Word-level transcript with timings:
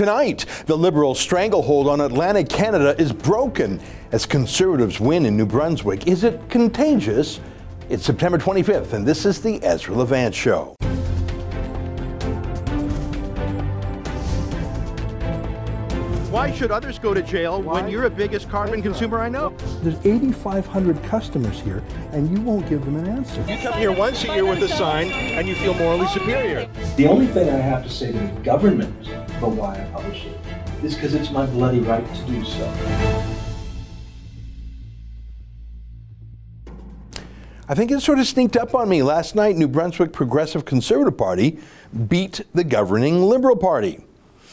Tonight, 0.00 0.46
the 0.64 0.78
Liberal 0.78 1.14
stranglehold 1.14 1.86
on 1.86 2.00
Atlantic 2.00 2.48
Canada 2.48 2.98
is 2.98 3.12
broken 3.12 3.78
as 4.12 4.24
Conservatives 4.24 4.98
win 4.98 5.26
in 5.26 5.36
New 5.36 5.44
Brunswick. 5.44 6.06
Is 6.06 6.24
it 6.24 6.40
contagious? 6.48 7.38
It's 7.90 8.06
September 8.06 8.38
25th, 8.38 8.94
and 8.94 9.06
this 9.06 9.26
is 9.26 9.42
the 9.42 9.62
Ezra 9.62 9.94
Levant 9.94 10.34
Show. 10.34 10.74
Why 16.40 16.50
should 16.50 16.70
others 16.70 16.98
go 16.98 17.12
to 17.12 17.20
jail 17.20 17.60
when 17.60 17.86
you're 17.86 18.08
the 18.08 18.16
biggest 18.16 18.48
carbon 18.48 18.80
consumer 18.80 19.20
I 19.20 19.28
know? 19.28 19.50
There's 19.82 19.98
8,500 20.06 21.02
customers 21.02 21.60
here, 21.60 21.84
and 22.12 22.30
you 22.30 22.42
won't 22.42 22.66
give 22.66 22.82
them 22.82 22.96
an 22.96 23.08
answer. 23.08 23.44
You 23.46 23.58
come 23.58 23.74
here 23.74 23.92
once 23.92 24.24
a 24.24 24.28
year 24.28 24.46
with 24.46 24.62
a 24.62 24.68
sign, 24.68 25.10
and 25.10 25.46
you 25.46 25.54
feel 25.54 25.74
morally 25.74 26.06
superior. 26.06 26.66
The 26.96 27.08
only 27.08 27.26
thing 27.26 27.50
I 27.50 27.58
have 27.58 27.82
to 27.82 27.90
say 27.90 28.12
to 28.12 28.18
the 28.18 28.40
government 28.40 29.06
about 29.36 29.50
why 29.50 29.82
I 29.82 29.84
publish 29.92 30.24
it 30.24 30.40
is 30.82 30.94
because 30.94 31.12
it's 31.12 31.30
my 31.30 31.44
bloody 31.44 31.80
right 31.80 32.06
to 32.14 32.22
do 32.22 32.42
so. 32.46 32.72
I 37.68 37.74
think 37.74 37.90
it 37.90 38.00
sort 38.00 38.18
of 38.18 38.26
sneaked 38.26 38.56
up 38.56 38.74
on 38.74 38.88
me. 38.88 39.02
Last 39.02 39.34
night, 39.34 39.56
New 39.56 39.68
Brunswick 39.68 40.14
Progressive 40.14 40.64
Conservative 40.64 41.18
Party 41.18 41.58
beat 42.08 42.40
the 42.54 42.64
governing 42.64 43.24
Liberal 43.24 43.56
Party. 43.56 44.02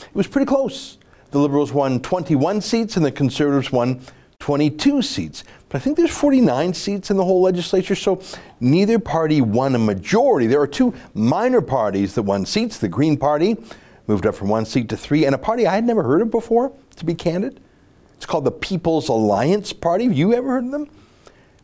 It 0.01 0.15
was 0.15 0.27
pretty 0.27 0.47
close. 0.47 0.97
The 1.37 1.43
Liberals 1.43 1.71
won 1.71 1.99
21 1.99 2.61
seats 2.61 2.97
and 2.97 3.05
the 3.05 3.11
Conservatives 3.11 3.71
won 3.71 4.01
22 4.39 5.03
seats. 5.03 5.43
But 5.69 5.77
I 5.77 5.83
think 5.83 5.95
there's 5.95 6.09
49 6.09 6.73
seats 6.73 7.11
in 7.11 7.17
the 7.17 7.23
whole 7.23 7.43
legislature, 7.43 7.93
so 7.93 8.23
neither 8.59 8.97
party 8.97 9.41
won 9.41 9.75
a 9.75 9.77
majority. 9.77 10.47
There 10.47 10.59
are 10.59 10.65
two 10.65 10.95
minor 11.13 11.61
parties 11.61 12.15
that 12.15 12.23
won 12.23 12.47
seats. 12.47 12.79
The 12.79 12.87
Green 12.87 13.17
Party 13.17 13.55
moved 14.07 14.25
up 14.25 14.33
from 14.33 14.49
one 14.49 14.65
seat 14.65 14.89
to 14.89 14.97
three, 14.97 15.25
and 15.25 15.35
a 15.35 15.37
party 15.37 15.67
I 15.67 15.75
had 15.75 15.83
never 15.83 16.01
heard 16.01 16.23
of 16.23 16.31
before, 16.31 16.73
to 16.95 17.05
be 17.05 17.13
candid. 17.13 17.59
It's 18.15 18.25
called 18.25 18.43
the 18.43 18.51
People's 18.51 19.07
Alliance 19.07 19.73
Party. 19.73 20.05
Have 20.05 20.13
you 20.13 20.33
ever 20.33 20.49
heard 20.49 20.65
of 20.65 20.71
them? 20.71 20.89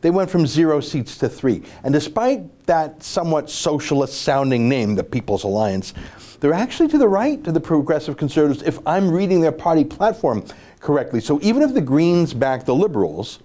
They 0.01 0.11
went 0.11 0.29
from 0.29 0.45
zero 0.45 0.81
seats 0.81 1.17
to 1.17 1.29
three. 1.29 1.63
And 1.83 1.91
despite 1.91 2.67
that 2.67 3.01
somewhat 3.01 3.49
socialist 3.49 4.21
sounding 4.21 4.69
name, 4.69 4.93
the 4.93 5.03
People's 5.03 5.43
Alliance, 5.43 5.95
they're 6.43 6.51
actually 6.51 6.89
to 6.89 6.97
the 6.97 7.07
right 7.07 7.41
to 7.45 7.53
the 7.53 7.59
progressive 7.61 8.17
conservatives 8.17 8.61
if 8.63 8.77
I'm 8.85 9.09
reading 9.09 9.39
their 9.39 9.53
party 9.53 9.85
platform 9.85 10.43
correctly. 10.81 11.21
So 11.21 11.39
even 11.41 11.61
if 11.61 11.73
the 11.73 11.79
Greens 11.79 12.33
back 12.33 12.65
the 12.65 12.75
Liberals, 12.75 13.39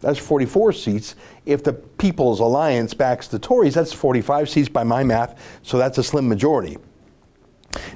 that's 0.00 0.20
44 0.20 0.72
seats. 0.72 1.16
If 1.44 1.64
the 1.64 1.72
People's 1.72 2.38
Alliance 2.38 2.94
backs 2.94 3.26
the 3.26 3.40
Tories, 3.40 3.74
that's 3.74 3.92
45 3.92 4.48
seats 4.48 4.68
by 4.68 4.84
my 4.84 5.02
math, 5.02 5.58
so 5.64 5.76
that's 5.76 5.98
a 5.98 6.04
slim 6.04 6.28
majority. 6.28 6.78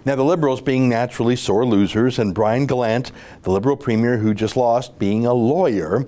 Now, 0.05 0.17
the 0.17 0.25
Liberals 0.25 0.61
being 0.61 0.89
naturally 0.89 1.37
sore 1.37 1.65
losers, 1.65 2.19
and 2.19 2.35
Brian 2.35 2.67
Gallant, 2.67 3.13
the 3.43 3.53
Liberal 3.53 3.77
Premier 3.77 4.17
who 4.17 4.35
just 4.35 4.57
lost, 4.57 4.99
being 4.99 5.27
a 5.27 5.33
lawyer, 5.33 6.07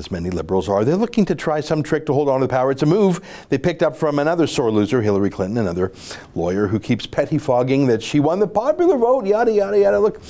as 0.00 0.10
many 0.10 0.30
liberals 0.30 0.68
are. 0.68 0.84
They're 0.84 0.96
looking 0.96 1.26
to 1.26 1.34
try 1.34 1.60
some 1.60 1.82
trick 1.82 2.06
to 2.06 2.12
hold 2.14 2.28
on 2.28 2.40
to 2.40 2.46
the 2.46 2.50
power. 2.50 2.70
It's 2.70 2.82
a 2.82 2.86
move 2.86 3.20
they 3.50 3.58
picked 3.58 3.82
up 3.82 3.94
from 3.94 4.18
another 4.18 4.46
sore 4.46 4.72
loser, 4.72 5.02
Hillary 5.02 5.28
Clinton, 5.28 5.58
another 5.58 5.92
lawyer 6.34 6.66
who 6.66 6.80
keeps 6.80 7.06
pettifogging 7.06 7.86
that 7.86 8.02
she 8.02 8.18
won 8.18 8.40
the 8.40 8.48
popular 8.48 8.96
vote, 8.96 9.26
yada, 9.26 9.52
yada, 9.52 9.78
yada. 9.78 10.00
Look, 10.00 10.20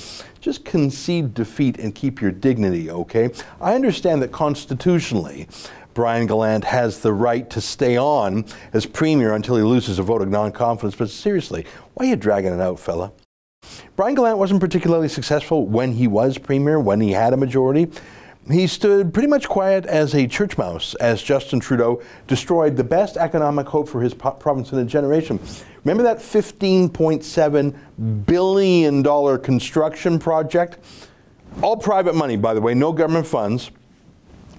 just 0.41 0.65
concede 0.65 1.33
defeat 1.33 1.79
and 1.79 1.95
keep 1.95 2.21
your 2.21 2.31
dignity, 2.31 2.91
okay? 2.91 3.31
I 3.61 3.73
understand 3.73 4.21
that 4.21 4.33
constitutionally, 4.33 5.47
Brian 5.93 6.27
Gallant 6.27 6.65
has 6.65 6.99
the 6.99 7.13
right 7.13 7.49
to 7.49 7.61
stay 7.61 7.97
on 7.97 8.45
as 8.73 8.85
premier 8.85 9.33
until 9.33 9.55
he 9.55 9.63
loses 9.63 9.99
a 9.99 10.03
vote 10.03 10.21
of 10.21 10.27
non 10.27 10.51
confidence, 10.51 10.95
but 10.95 11.09
seriously, 11.09 11.65
why 11.93 12.05
are 12.05 12.09
you 12.09 12.15
dragging 12.17 12.53
it 12.53 12.59
out, 12.59 12.79
fella? 12.79 13.13
Brian 13.95 14.15
Gallant 14.15 14.37
wasn't 14.37 14.59
particularly 14.59 15.07
successful 15.07 15.65
when 15.65 15.93
he 15.93 16.07
was 16.07 16.37
premier, 16.37 16.79
when 16.79 16.99
he 16.99 17.11
had 17.11 17.31
a 17.31 17.37
majority. 17.37 17.89
He 18.51 18.67
stood 18.67 19.13
pretty 19.13 19.29
much 19.29 19.47
quiet 19.47 19.85
as 19.85 20.13
a 20.13 20.27
church 20.27 20.57
mouse 20.57 20.93
as 20.95 21.21
Justin 21.21 21.61
Trudeau 21.61 22.01
destroyed 22.27 22.75
the 22.75 22.83
best 22.83 23.15
economic 23.15 23.67
hope 23.67 23.87
for 23.87 24.01
his 24.01 24.13
province 24.13 24.73
in 24.73 24.79
a 24.79 24.85
generation. 24.85 25.39
Remember 25.85 26.03
that 26.03 26.17
$15.7 26.17 28.25
billion 28.25 29.39
construction 29.39 30.19
project? 30.19 30.79
All 31.61 31.77
private 31.77 32.13
money, 32.13 32.35
by 32.35 32.53
the 32.53 32.61
way, 32.61 32.73
no 32.73 32.91
government 32.91 33.25
funds. 33.25 33.71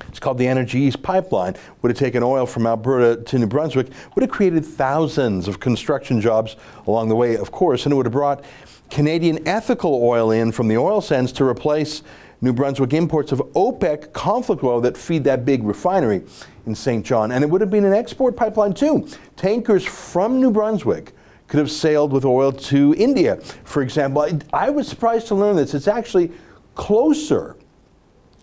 It's 0.08 0.18
called 0.18 0.38
the 0.38 0.48
Energy 0.48 0.80
East 0.80 1.02
Pipeline. 1.02 1.54
Would 1.82 1.90
have 1.90 1.98
taken 1.98 2.22
oil 2.22 2.46
from 2.46 2.66
Alberta 2.66 3.22
to 3.22 3.38
New 3.38 3.46
Brunswick, 3.46 3.88
would 4.14 4.22
have 4.22 4.30
created 4.30 4.64
thousands 4.64 5.48
of 5.48 5.60
construction 5.60 6.20
jobs 6.20 6.56
along 6.86 7.08
the 7.08 7.16
way, 7.16 7.36
of 7.36 7.52
course, 7.52 7.84
and 7.84 7.92
it 7.92 7.96
would 7.96 8.06
have 8.06 8.12
brought 8.12 8.44
Canadian 8.90 9.46
ethical 9.46 10.02
oil 10.02 10.30
in 10.30 10.52
from 10.52 10.68
the 10.68 10.76
oil 10.76 11.00
sands 11.00 11.32
to 11.32 11.44
replace 11.44 12.02
New 12.42 12.52
Brunswick 12.52 12.92
imports 12.92 13.30
of 13.30 13.38
OPEC 13.54 14.12
conflict 14.12 14.64
oil 14.64 14.80
that 14.80 14.96
feed 14.96 15.22
that 15.24 15.44
big 15.44 15.62
refinery 15.62 16.24
in 16.66 16.74
Saint 16.74 17.06
John. 17.06 17.30
And 17.30 17.44
it 17.44 17.48
would 17.48 17.60
have 17.60 17.70
been 17.70 17.84
an 17.84 17.92
export 17.92 18.36
pipeline 18.36 18.74
too. 18.74 19.08
Tankers 19.36 19.84
from 19.84 20.40
New 20.40 20.50
Brunswick 20.50 21.12
could 21.46 21.58
have 21.58 21.70
sailed 21.70 22.12
with 22.12 22.24
oil 22.24 22.50
to 22.50 22.94
India, 22.98 23.36
for 23.64 23.80
example. 23.80 24.22
I, 24.22 24.66
I 24.66 24.70
was 24.70 24.88
surprised 24.88 25.28
to 25.28 25.36
learn 25.36 25.54
this. 25.54 25.72
It's 25.72 25.86
actually 25.86 26.32
closer 26.74 27.56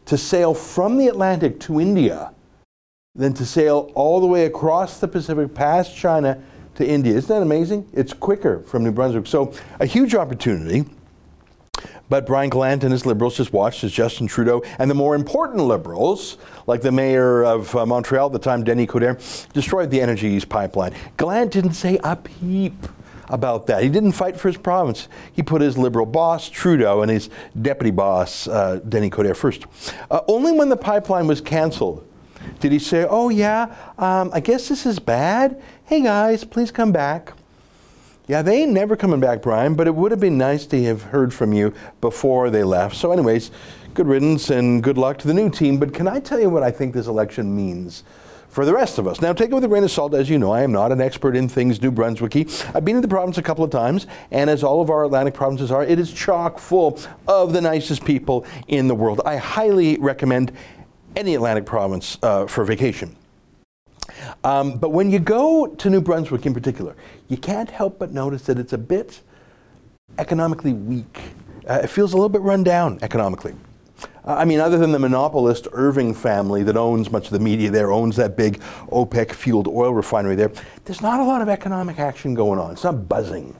to 0.05 0.17
sail 0.17 0.53
from 0.53 0.97
the 0.97 1.07
Atlantic 1.07 1.59
to 1.61 1.81
India 1.81 2.33
than 3.15 3.33
to 3.33 3.45
sail 3.45 3.91
all 3.95 4.21
the 4.21 4.27
way 4.27 4.45
across 4.45 4.99
the 4.99 5.07
Pacific 5.07 5.53
past 5.53 5.95
China 5.95 6.41
to 6.75 6.87
India. 6.87 7.15
Isn't 7.15 7.27
that 7.27 7.41
amazing? 7.41 7.89
It's 7.91 8.13
quicker 8.13 8.61
from 8.61 8.85
New 8.85 8.91
Brunswick. 8.91 9.27
So, 9.27 9.53
a 9.81 9.85
huge 9.85 10.15
opportunity. 10.15 10.85
But 12.09 12.25
Brian 12.25 12.49
Gallant 12.49 12.83
and 12.83 12.91
his 12.91 13.05
Liberals 13.05 13.37
just 13.37 13.53
watched 13.53 13.83
as 13.83 13.91
Justin 13.91 14.27
Trudeau 14.27 14.63
and 14.79 14.89
the 14.89 14.95
more 14.95 15.15
important 15.15 15.63
Liberals, 15.63 16.37
like 16.67 16.81
the 16.81 16.91
mayor 16.91 17.43
of 17.43 17.73
uh, 17.75 17.85
Montreal 17.85 18.25
at 18.27 18.33
the 18.33 18.39
time, 18.39 18.63
Denis 18.63 18.87
Coderre, 18.87 19.51
destroyed 19.53 19.91
the 19.91 20.01
Energy 20.01 20.27
East 20.27 20.49
pipeline. 20.49 20.93
Gallant 21.17 21.51
didn't 21.51 21.73
say 21.73 21.99
a 22.03 22.15
peep 22.15 22.87
about 23.29 23.67
that. 23.67 23.83
He 23.83 23.89
didn't 23.89 24.13
fight 24.13 24.37
for 24.37 24.47
his 24.47 24.57
province. 24.57 25.07
He 25.31 25.43
put 25.43 25.61
his 25.61 25.77
Liberal 25.77 26.07
boss, 26.07 26.49
Trudeau, 26.49 27.03
and 27.03 27.11
his 27.11 27.29
deputy 27.61 27.91
boss, 27.91 28.47
uh, 28.47 28.79
Denis 28.89 29.11
Coderre, 29.11 29.35
first. 29.35 29.65
Uh, 30.09 30.21
only 30.27 30.51
when 30.51 30.69
the 30.69 30.77
pipeline 30.77 31.27
was 31.27 31.39
canceled 31.39 32.05
did 32.59 32.71
he 32.71 32.79
say, 32.79 33.05
Oh, 33.07 33.29
yeah, 33.29 33.75
um, 33.97 34.31
I 34.33 34.39
guess 34.39 34.67
this 34.67 34.85
is 34.85 34.99
bad. 34.99 35.61
Hey, 35.85 36.01
guys, 36.01 36.43
please 36.43 36.71
come 36.71 36.91
back. 36.91 37.33
Yeah, 38.29 38.43
they 38.43 38.61
ain't 38.61 38.73
never 38.73 38.95
coming 38.95 39.19
back, 39.19 39.41
Brian, 39.41 39.73
but 39.73 39.87
it 39.87 39.95
would 39.95 40.11
have 40.11 40.19
been 40.19 40.37
nice 40.37 40.67
to 40.67 40.83
have 40.83 41.01
heard 41.01 41.33
from 41.33 41.51
you 41.51 41.73
before 41.99 42.51
they 42.51 42.63
left. 42.63 42.95
So, 42.95 43.11
anyways, 43.11 43.49
good 43.95 44.05
riddance 44.05 44.51
and 44.51 44.83
good 44.83 44.99
luck 44.99 45.17
to 45.19 45.27
the 45.27 45.33
new 45.33 45.49
team. 45.49 45.79
But 45.79 45.95
can 45.95 46.07
I 46.07 46.19
tell 46.19 46.39
you 46.39 46.47
what 46.47 46.61
I 46.61 46.69
think 46.69 46.93
this 46.93 47.07
election 47.07 47.55
means? 47.55 48.03
for 48.49 48.65
the 48.65 48.73
rest 48.73 48.97
of 48.97 49.05
us. 49.05 49.21
Now, 49.21 49.31
take 49.31 49.51
it 49.51 49.53
with 49.53 49.63
a 49.63 49.67
grain 49.67 49.83
of 49.83 49.91
salt. 49.91 50.15
As 50.15 50.27
you 50.27 50.39
know, 50.39 50.51
I 50.51 50.63
am 50.63 50.71
not 50.71 50.91
an 50.91 50.99
expert 50.99 51.35
in 51.35 51.47
things 51.47 51.83
New 51.83 51.91
Brunswicky. 51.91 52.75
I've 52.75 52.83
been 52.83 52.95
in 52.95 53.03
the 53.03 53.07
province 53.07 53.37
a 53.37 53.43
couple 53.43 53.63
of 53.63 53.69
times, 53.69 54.07
and 54.31 54.49
as 54.49 54.63
all 54.63 54.81
of 54.81 54.89
our 54.89 55.05
Atlantic 55.05 55.35
provinces 55.35 55.69
are, 55.69 55.83
it 55.83 55.99
is 55.99 56.11
chock 56.11 56.57
full 56.57 56.99
of 57.27 57.53
the 57.53 57.61
nicest 57.61 58.03
people 58.03 58.47
in 58.67 58.87
the 58.87 58.95
world. 58.95 59.21
I 59.23 59.37
highly 59.37 59.99
recommend 59.99 60.51
any 61.15 61.35
Atlantic 61.35 61.67
province 61.67 62.17
uh, 62.23 62.47
for 62.47 62.65
vacation. 62.65 63.15
Um, 64.43 64.77
but 64.77 64.89
when 64.89 65.11
you 65.11 65.19
go 65.19 65.67
to 65.67 65.89
New 65.89 66.01
Brunswick 66.01 66.45
in 66.45 66.53
particular, 66.53 66.95
you 67.27 67.37
can't 67.37 67.69
help 67.69 67.99
but 67.99 68.11
notice 68.11 68.43
that 68.43 68.57
it's 68.57 68.73
a 68.73 68.77
bit 68.77 69.21
economically 70.17 70.73
weak. 70.73 71.19
Uh, 71.67 71.81
it 71.83 71.87
feels 71.87 72.13
a 72.13 72.15
little 72.15 72.29
bit 72.29 72.41
run 72.41 72.63
down 72.63 72.99
economically. 73.01 73.53
Uh, 74.25 74.35
I 74.35 74.45
mean, 74.45 74.59
other 74.59 74.77
than 74.77 74.91
the 74.91 74.99
monopolist 74.99 75.67
Irving 75.71 76.13
family 76.13 76.63
that 76.63 76.77
owns 76.77 77.11
much 77.11 77.25
of 77.25 77.31
the 77.31 77.39
media 77.39 77.69
there, 77.69 77.91
owns 77.91 78.15
that 78.15 78.37
big 78.37 78.59
OPEC 78.91 79.33
fueled 79.33 79.67
oil 79.67 79.93
refinery 79.93 80.35
there, 80.35 80.51
there's 80.85 81.01
not 81.01 81.19
a 81.19 81.23
lot 81.23 81.41
of 81.41 81.49
economic 81.49 81.99
action 81.99 82.33
going 82.33 82.59
on. 82.59 82.71
It's 82.71 82.83
not 82.83 83.09
buzzing. 83.09 83.55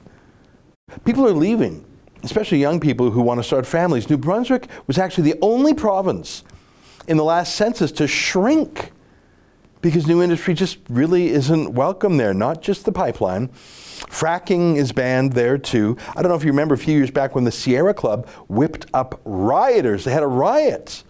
People 1.04 1.26
are 1.26 1.32
leaving, 1.32 1.84
especially 2.22 2.58
young 2.58 2.80
people 2.80 3.10
who 3.10 3.20
want 3.20 3.38
to 3.38 3.44
start 3.44 3.66
families. 3.66 4.08
New 4.08 4.16
Brunswick 4.16 4.66
was 4.86 4.98
actually 4.98 5.30
the 5.30 5.38
only 5.42 5.74
province 5.74 6.42
in 7.06 7.16
the 7.16 7.24
last 7.24 7.54
census 7.54 7.92
to 7.92 8.06
shrink 8.06 8.92
because 9.82 10.06
new 10.06 10.22
industry 10.22 10.54
just 10.54 10.78
really 10.88 11.28
isn't 11.28 11.72
welcome 11.72 12.16
there, 12.16 12.34
not 12.34 12.62
just 12.62 12.84
the 12.84 12.92
pipeline. 12.92 13.48
Fracking 13.48 14.76
is 14.76 14.92
banned 14.92 15.32
there 15.32 15.58
too. 15.58 15.96
I 16.10 16.22
don't 16.22 16.30
know 16.30 16.36
if 16.36 16.44
you 16.44 16.50
remember 16.50 16.74
a 16.74 16.78
few 16.78 16.96
years 16.96 17.10
back 17.10 17.34
when 17.34 17.44
the 17.44 17.52
Sierra 17.52 17.94
Club 17.94 18.28
whipped 18.48 18.86
up 18.94 19.20
rioters. 19.24 20.04
They 20.04 20.12
had 20.12 20.22
a 20.22 20.28
riot. 20.28 21.04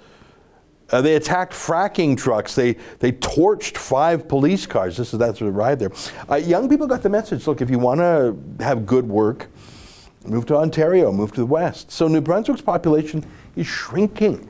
Uh, 0.91 1.01
they 1.01 1.15
attacked 1.15 1.53
fracking 1.53 2.17
trucks. 2.17 2.55
They, 2.55 2.75
they 2.99 3.13
torched 3.13 3.77
five 3.77 4.27
police 4.29 4.67
cars. 4.67 4.97
This 4.97 5.13
is 5.13 5.21
that 5.21 5.37
sort 5.37 5.49
of 5.51 5.55
riot 5.55 5.79
there. 5.79 5.93
Uh, 6.29 6.37
young 6.37 6.69
people 6.69 6.87
got 6.87 7.03
the 7.03 7.09
message 7.09 7.47
look, 7.47 7.61
if 7.61 7.71
you 7.71 7.79
want 7.79 8.01
to 8.01 8.37
have 8.63 8.87
good 8.87 9.09
work, 9.09 9.49
move 10.27 10.47
to 10.47 10.57
Ontario, 10.57 11.13
move 11.13 11.31
to 11.33 11.41
the 11.41 11.47
West. 11.47 11.93
So 11.93 12.09
New 12.09 12.21
Brunswick's 12.21 12.61
population 12.61 13.25
is 13.55 13.67
shrinking. 13.67 14.50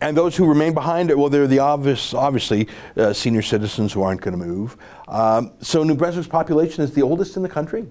And 0.00 0.16
those 0.16 0.34
who 0.36 0.46
remain 0.46 0.72
behind, 0.72 1.14
well, 1.14 1.28
they're 1.28 1.46
the 1.46 1.58
obvious, 1.58 2.14
obviously 2.14 2.68
uh, 2.96 3.12
senior 3.12 3.42
citizens 3.42 3.92
who 3.92 4.02
aren't 4.02 4.20
going 4.22 4.38
to 4.38 4.44
move. 4.44 4.76
Um, 5.08 5.52
so 5.60 5.82
New 5.82 5.94
Brunswick's 5.94 6.28
population 6.28 6.82
is 6.82 6.94
the 6.94 7.02
oldest 7.02 7.36
in 7.36 7.42
the 7.42 7.48
country. 7.48 7.86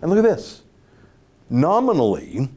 And 0.00 0.10
look 0.10 0.24
at 0.24 0.36
this. 0.36 0.62
Nominally, 1.50 2.48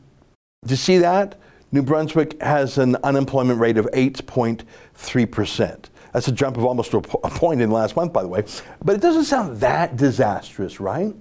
Do 0.65 0.71
you 0.71 0.75
see 0.75 0.99
that? 0.99 1.39
New 1.71 1.81
Brunswick 1.81 2.41
has 2.41 2.77
an 2.77 2.95
unemployment 3.03 3.59
rate 3.59 3.77
of 3.77 3.85
8.3%. 3.87 5.85
That's 6.13 6.27
a 6.27 6.31
jump 6.31 6.55
of 6.55 6.63
almost 6.63 6.93
a 6.93 7.01
point 7.01 7.61
in 7.61 7.69
the 7.69 7.75
last 7.75 7.95
month, 7.95 8.13
by 8.13 8.21
the 8.21 8.29
way. 8.29 8.45
But 8.83 8.95
it 8.95 9.01
doesn't 9.01 9.25
sound 9.25 9.59
that 9.59 9.97
disastrous, 9.97 10.79
right? 10.79 11.13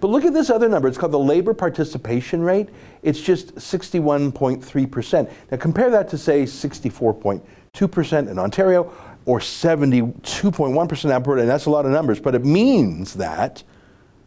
But 0.00 0.08
look 0.08 0.24
at 0.24 0.34
this 0.34 0.50
other 0.50 0.68
number. 0.68 0.86
It's 0.86 0.98
called 0.98 1.12
the 1.12 1.18
labor 1.18 1.54
participation 1.54 2.42
rate. 2.42 2.68
It's 3.08 3.22
just 3.22 3.54
61.3%. 3.54 5.32
Now 5.50 5.56
compare 5.56 5.88
that 5.88 6.10
to, 6.10 6.18
say, 6.18 6.42
64.2% 6.42 8.30
in 8.30 8.38
Ontario 8.38 8.92
or 9.24 9.40
72.1% 9.40 11.04
in 11.04 11.10
Alberta, 11.10 11.40
and 11.40 11.48
that's 11.48 11.64
a 11.64 11.70
lot 11.70 11.86
of 11.86 11.90
numbers. 11.90 12.20
But 12.20 12.34
it 12.34 12.44
means 12.44 13.14
that, 13.14 13.64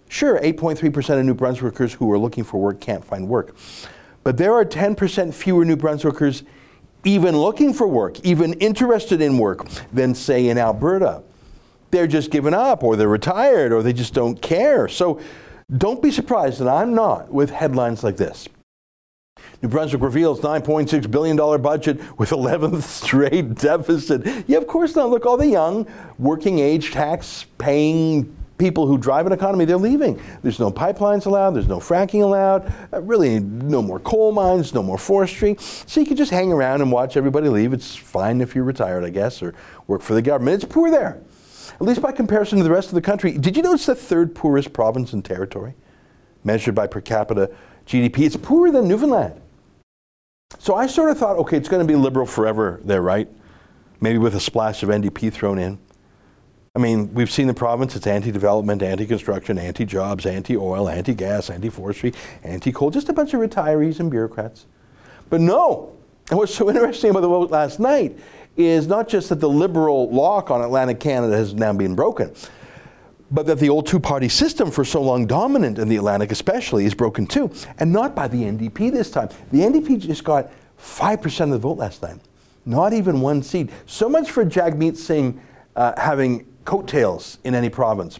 sure, 0.09 0.39
8.3% 0.39 1.19
of 1.19 1.25
New 1.25 1.35
Brunswickers 1.35 1.93
who 1.93 2.11
are 2.11 2.17
looking 2.17 2.43
for 2.43 2.59
work 2.59 2.81
can't 2.81 3.05
find 3.05 3.27
work. 3.27 3.55
But 4.23 4.37
there 4.37 4.51
are 4.53 4.65
10% 4.65 5.31
fewer 5.31 5.63
New 5.63 5.77
Brunswickers 5.77 6.41
even 7.03 7.37
looking 7.37 7.75
for 7.75 7.87
work, 7.87 8.19
even 8.21 8.53
interested 8.53 9.21
in 9.21 9.37
work, 9.37 9.67
than, 9.93 10.15
say, 10.15 10.49
in 10.49 10.57
Alberta. 10.57 11.21
They're 11.91 12.07
just 12.07 12.31
given 12.31 12.55
up, 12.55 12.83
or 12.83 12.95
they're 12.95 13.07
retired, 13.07 13.73
or 13.73 13.83
they 13.83 13.93
just 13.93 14.15
don't 14.15 14.41
care. 14.41 14.87
So 14.87 15.19
don't 15.77 16.01
be 16.01 16.09
surprised, 16.09 16.61
and 16.61 16.69
I'm 16.69 16.95
not, 16.95 17.31
with 17.31 17.51
headlines 17.51 18.03
like 18.03 18.17
this. 18.17 18.47
New 19.61 19.69
Brunswick 19.69 20.01
reveals 20.01 20.41
$9.6 20.41 21.11
billion 21.11 21.37
budget 21.61 22.19
with 22.19 22.29
11th 22.31 22.81
straight 22.81 23.55
deficit. 23.55 24.45
Yeah, 24.47 24.57
of 24.57 24.67
course 24.67 24.95
not. 24.95 25.09
Look, 25.09 25.25
all 25.25 25.37
the 25.37 25.47
young, 25.47 25.87
working 26.17 26.59
age, 26.59 26.91
tax 26.91 27.45
paying 27.57 28.35
people 28.57 28.87
who 28.87 28.97
drive 28.97 29.25
an 29.25 29.31
economy, 29.31 29.65
they're 29.65 29.77
leaving. 29.77 30.21
There's 30.43 30.59
no 30.59 30.71
pipelines 30.71 31.25
allowed, 31.25 31.51
there's 31.51 31.67
no 31.67 31.79
fracking 31.79 32.21
allowed, 32.21 32.71
uh, 32.93 33.01
really 33.01 33.39
no 33.39 33.81
more 33.81 33.99
coal 33.99 34.31
mines, 34.31 34.73
no 34.73 34.83
more 34.83 34.97
forestry. 34.97 35.55
So 35.59 35.99
you 35.99 36.05
can 36.05 36.17
just 36.17 36.31
hang 36.31 36.51
around 36.51 36.81
and 36.81 36.91
watch 36.91 37.17
everybody 37.17 37.49
leave. 37.49 37.73
It's 37.73 37.95
fine 37.95 38.41
if 38.41 38.53
you're 38.53 38.63
retired, 38.63 39.03
I 39.03 39.09
guess, 39.09 39.41
or 39.41 39.55
work 39.87 40.01
for 40.01 40.13
the 40.13 40.21
government. 40.21 40.63
It's 40.63 40.71
poor 40.71 40.91
there, 40.91 41.21
at 41.73 41.81
least 41.81 42.01
by 42.01 42.11
comparison 42.11 42.59
to 42.59 42.63
the 42.63 42.71
rest 42.71 42.89
of 42.89 42.95
the 42.95 43.01
country. 43.01 43.31
Did 43.31 43.57
you 43.57 43.63
know 43.63 43.73
it's 43.73 43.87
the 43.87 43.95
third 43.95 44.35
poorest 44.35 44.73
province 44.73 45.13
and 45.13 45.25
territory, 45.25 45.73
measured 46.43 46.75
by 46.75 46.85
per 46.85 47.01
capita 47.01 47.51
GDP? 47.91 48.19
It's 48.19 48.37
poorer 48.37 48.71
than 48.71 48.87
Newfoundland. 48.87 49.39
So 50.59 50.75
I 50.75 50.87
sort 50.87 51.11
of 51.11 51.17
thought, 51.17 51.37
okay, 51.37 51.57
it's 51.57 51.69
going 51.69 51.85
to 51.85 51.91
be 51.91 51.97
liberal 51.97 52.25
forever 52.25 52.79
there, 52.83 53.01
right? 53.01 53.27
Maybe 53.99 54.17
with 54.17 54.35
a 54.35 54.39
splash 54.39 54.83
of 54.83 54.89
NDP 54.89 55.31
thrown 55.31 55.59
in. 55.59 55.77
I 56.75 56.79
mean, 56.79 57.13
we've 57.13 57.29
seen 57.29 57.47
the 57.47 57.53
province, 57.53 57.97
it's 57.97 58.07
anti 58.07 58.31
development, 58.31 58.81
anti 58.81 59.05
construction, 59.05 59.57
anti 59.57 59.85
jobs, 59.85 60.25
anti 60.25 60.55
oil, 60.55 60.87
anti 60.87 61.13
gas, 61.13 61.49
anti 61.49 61.69
forestry, 61.69 62.13
anti 62.43 62.71
coal, 62.71 62.91
just 62.91 63.09
a 63.09 63.13
bunch 63.13 63.33
of 63.33 63.41
retirees 63.41 63.99
and 63.99 64.09
bureaucrats. 64.09 64.67
But 65.29 65.41
no, 65.41 65.93
and 66.29 66.37
what's 66.37 66.55
so 66.55 66.69
interesting 66.69 67.09
about 67.09 67.21
the 67.21 67.27
vote 67.27 67.51
last 67.51 67.79
night 67.79 68.17
is 68.55 68.87
not 68.87 69.09
just 69.09 69.29
that 69.29 69.41
the 69.41 69.49
liberal 69.49 70.09
lock 70.11 70.49
on 70.49 70.61
Atlantic 70.61 70.99
Canada 70.99 71.35
has 71.35 71.53
now 71.53 71.73
been 71.73 71.95
broken, 71.95 72.33
but 73.31 73.45
that 73.45 73.59
the 73.59 73.69
old 73.69 73.87
two 73.87 73.99
party 73.99 74.27
system 74.27 74.69
for 74.69 74.83
so 74.83 75.01
long 75.01 75.25
dominant 75.25 75.79
in 75.79 75.87
the 75.87 75.95
Atlantic, 75.95 76.31
especially, 76.31 76.85
is 76.85 76.93
broken 76.93 77.25
too. 77.25 77.49
And 77.79 77.91
not 77.91 78.13
by 78.13 78.27
the 78.27 78.43
NDP 78.43 78.91
this 78.91 79.09
time. 79.09 79.29
The 79.51 79.59
NDP 79.59 79.99
just 79.99 80.23
got 80.23 80.51
5% 80.77 81.41
of 81.41 81.49
the 81.51 81.57
vote 81.57 81.77
last 81.77 82.01
time, 82.01 82.19
not 82.65 82.91
even 82.91 83.21
one 83.21 83.41
seat. 83.41 83.69
So 83.85 84.09
much 84.09 84.29
for 84.29 84.43
Jagmeet 84.43 84.97
Singh 84.97 85.41
uh, 85.75 85.93
having 85.97 86.45
coattails 86.65 87.37
in 87.43 87.55
any 87.55 87.69
province. 87.69 88.19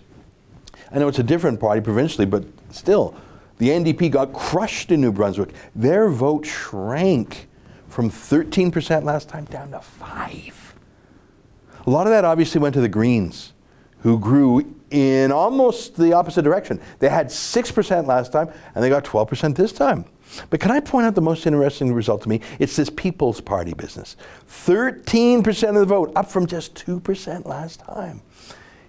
I 0.92 1.00
know 1.00 1.08
it's 1.08 1.20
a 1.20 1.24
different 1.24 1.60
party 1.60 1.82
provincially, 1.82 2.26
but 2.26 2.46
still, 2.72 3.16
the 3.58 3.70
NDP 3.70 4.12
got 4.12 4.34
crushed 4.34 4.92
in 4.92 5.02
New 5.02 5.12
Brunswick. 5.12 5.50
Their 5.76 6.10
vote 6.10 6.46
shrank 6.46 7.48
from 7.90 8.10
13% 8.10 9.04
last 9.04 9.30
time 9.30 9.46
down 9.46 9.72
to 9.72 9.82
5. 9.82 10.76
A 11.86 11.90
lot 11.90 12.08
of 12.08 12.12
that 12.12 12.26
obviously 12.26 12.62
went 12.62 12.74
to 12.76 12.82
the 12.82 12.90
Greens, 12.90 13.54
who 14.00 14.18
grew 14.20 14.76
in 14.92 15.32
almost 15.32 15.96
the 15.96 16.14
opposite 16.14 16.44
direction. 16.44 16.80
They 17.00 17.10
had 17.10 17.28
6% 17.28 18.08
last 18.08 18.32
time, 18.32 18.50
and 18.76 18.84
they 18.84 18.90
got 18.90 19.04
12% 19.04 19.56
this 19.56 19.72
time. 19.72 20.06
But 20.50 20.60
can 20.60 20.72
I 20.72 20.80
point 20.80 21.06
out 21.06 21.16
the 21.16 21.22
most 21.22 21.46
interesting 21.46 21.94
result 21.94 22.22
to 22.24 22.30
me? 22.30 22.42
It's 22.60 22.76
this 22.76 22.90
People's 22.90 23.42
Party 23.42 23.74
business. 23.74 24.16
13% 24.48 25.70
of 25.70 25.76
the 25.76 25.86
vote, 25.86 26.12
up 26.16 26.30
from 26.30 26.46
just 26.46 26.76
2% 26.76 27.46
last 27.46 27.80
time. 27.80 28.22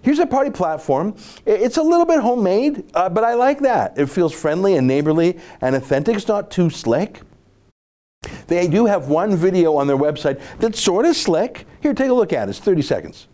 Here's 0.01 0.19
a 0.19 0.25
party 0.25 0.51
platform. 0.51 1.15
It's 1.45 1.77
a 1.77 1.81
little 1.81 2.05
bit 2.05 2.19
homemade, 2.19 2.83
uh, 2.93 3.07
but 3.07 3.23
I 3.23 3.35
like 3.35 3.61
that. 3.61 3.97
It 3.97 4.07
feels 4.07 4.33
friendly 4.33 4.75
and 4.75 4.85
neighborly 4.85 5.39
and 5.61 5.75
authentic. 5.77 6.17
It's 6.17 6.27
not 6.27 6.51
too 6.51 6.69
slick. 6.69 7.21
They 8.47 8.67
do 8.67 8.85
have 8.85 9.07
one 9.07 9.35
video 9.35 9.75
on 9.75 9.87
their 9.87 9.97
website 9.97 10.41
that's 10.59 10.81
sort 10.81 11.05
of 11.05 11.15
slick. 11.15 11.65
Here, 11.81 11.93
take 11.93 12.09
a 12.09 12.13
look 12.13 12.33
at 12.33 12.47
it. 12.47 12.51
It's 12.51 12.59
30 12.59 12.81
seconds. 12.81 13.27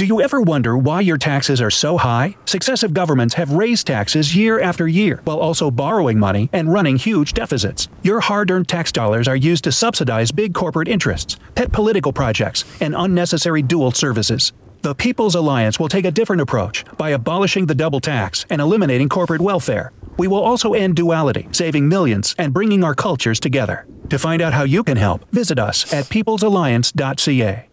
Do 0.00 0.06
you 0.06 0.22
ever 0.22 0.40
wonder 0.40 0.78
why 0.78 1.02
your 1.02 1.18
taxes 1.18 1.60
are 1.60 1.70
so 1.70 1.98
high? 1.98 2.34
Successive 2.46 2.94
governments 2.94 3.34
have 3.34 3.52
raised 3.52 3.86
taxes 3.86 4.34
year 4.34 4.58
after 4.58 4.88
year 4.88 5.20
while 5.24 5.38
also 5.38 5.70
borrowing 5.70 6.18
money 6.18 6.48
and 6.54 6.72
running 6.72 6.96
huge 6.96 7.34
deficits. 7.34 7.86
Your 8.02 8.20
hard 8.20 8.50
earned 8.50 8.66
tax 8.66 8.92
dollars 8.92 9.28
are 9.28 9.36
used 9.36 9.64
to 9.64 9.72
subsidize 9.72 10.32
big 10.32 10.54
corporate 10.54 10.88
interests, 10.88 11.36
pet 11.54 11.70
political 11.70 12.14
projects, 12.14 12.64
and 12.80 12.94
unnecessary 12.96 13.60
dual 13.60 13.90
services. 13.90 14.54
The 14.80 14.94
People's 14.94 15.34
Alliance 15.34 15.78
will 15.78 15.90
take 15.90 16.06
a 16.06 16.10
different 16.10 16.40
approach 16.40 16.82
by 16.96 17.10
abolishing 17.10 17.66
the 17.66 17.74
double 17.74 18.00
tax 18.00 18.46
and 18.48 18.58
eliminating 18.58 19.10
corporate 19.10 19.42
welfare. 19.42 19.92
We 20.16 20.28
will 20.28 20.42
also 20.42 20.72
end 20.72 20.96
duality, 20.96 21.46
saving 21.52 21.90
millions 21.90 22.34
and 22.38 22.54
bringing 22.54 22.84
our 22.84 22.94
cultures 22.94 23.38
together. 23.38 23.86
To 24.08 24.18
find 24.18 24.40
out 24.40 24.54
how 24.54 24.64
you 24.64 24.82
can 24.82 24.96
help, 24.96 25.30
visit 25.30 25.58
us 25.58 25.92
at 25.92 26.06
peoplesalliance.ca. 26.06 27.66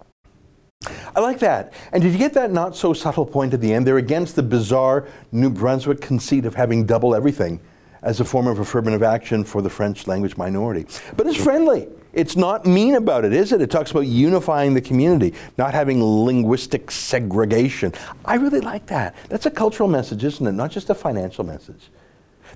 I 1.18 1.20
like 1.20 1.40
that. 1.40 1.74
And 1.92 2.04
did 2.04 2.14
you 2.14 2.20
get 2.20 2.36
that 2.36 2.52
not 2.52 2.76
so 2.76 2.94
subtle 2.94 3.26
point 3.26 3.52
at 3.56 3.60
the 3.60 3.74
end? 3.74 3.88
They're 3.88 3.98
against 3.98 4.36
the 4.36 4.44
bizarre 4.44 5.08
New 5.32 5.50
Brunswick 5.50 6.00
conceit 6.00 6.46
of 6.46 6.54
having 6.54 6.86
double 6.86 7.16
everything 7.16 7.60
as 8.04 8.20
a 8.20 8.26
form 8.26 8.46
of 8.46 8.60
affirmative 8.60 9.02
action 9.02 9.44
for 9.44 9.64
the 9.64 9.70
French 9.70 10.06
language 10.06 10.38
minority. 10.38 10.86
But 11.16 11.26
it's 11.26 11.44
friendly. 11.44 11.88
It's 12.14 12.36
not 12.36 12.68
mean 12.68 12.94
about 12.94 13.26
it, 13.26 13.34
is 13.34 13.52
it? 13.52 13.62
It 13.62 13.72
talks 13.72 13.90
about 13.90 14.02
unifying 14.02 14.76
the 14.76 14.82
community, 14.82 15.34
not 15.58 15.74
having 15.74 16.04
linguistic 16.04 16.92
segregation. 16.92 17.94
I 18.24 18.36
really 18.36 18.62
like 18.62 18.86
that. 18.88 19.16
That's 19.30 19.48
a 19.48 19.52
cultural 19.52 19.90
message, 19.90 20.24
isn't 20.24 20.46
it? 20.46 20.52
Not 20.52 20.70
just 20.70 20.92
a 20.92 20.96
financial 20.96 21.44
message. 21.44 21.90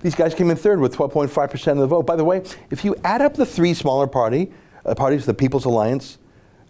These 0.02 0.14
guys 0.14 0.36
came 0.36 0.52
in 0.52 0.56
third 0.56 0.80
with 0.80 0.96
12.5% 0.96 1.72
of 1.72 1.78
the 1.80 1.88
vote. 1.88 2.04
By 2.06 2.16
the 2.16 2.24
way, 2.24 2.44
if 2.70 2.86
you 2.86 2.96
add 3.04 3.22
up 3.22 3.34
the 3.34 3.46
three 3.46 3.74
smaller 3.74 4.06
party, 4.06 4.52
uh, 4.86 4.94
parties, 4.94 5.26
the 5.26 5.34
People's 5.34 5.66
Alliance, 5.66 6.20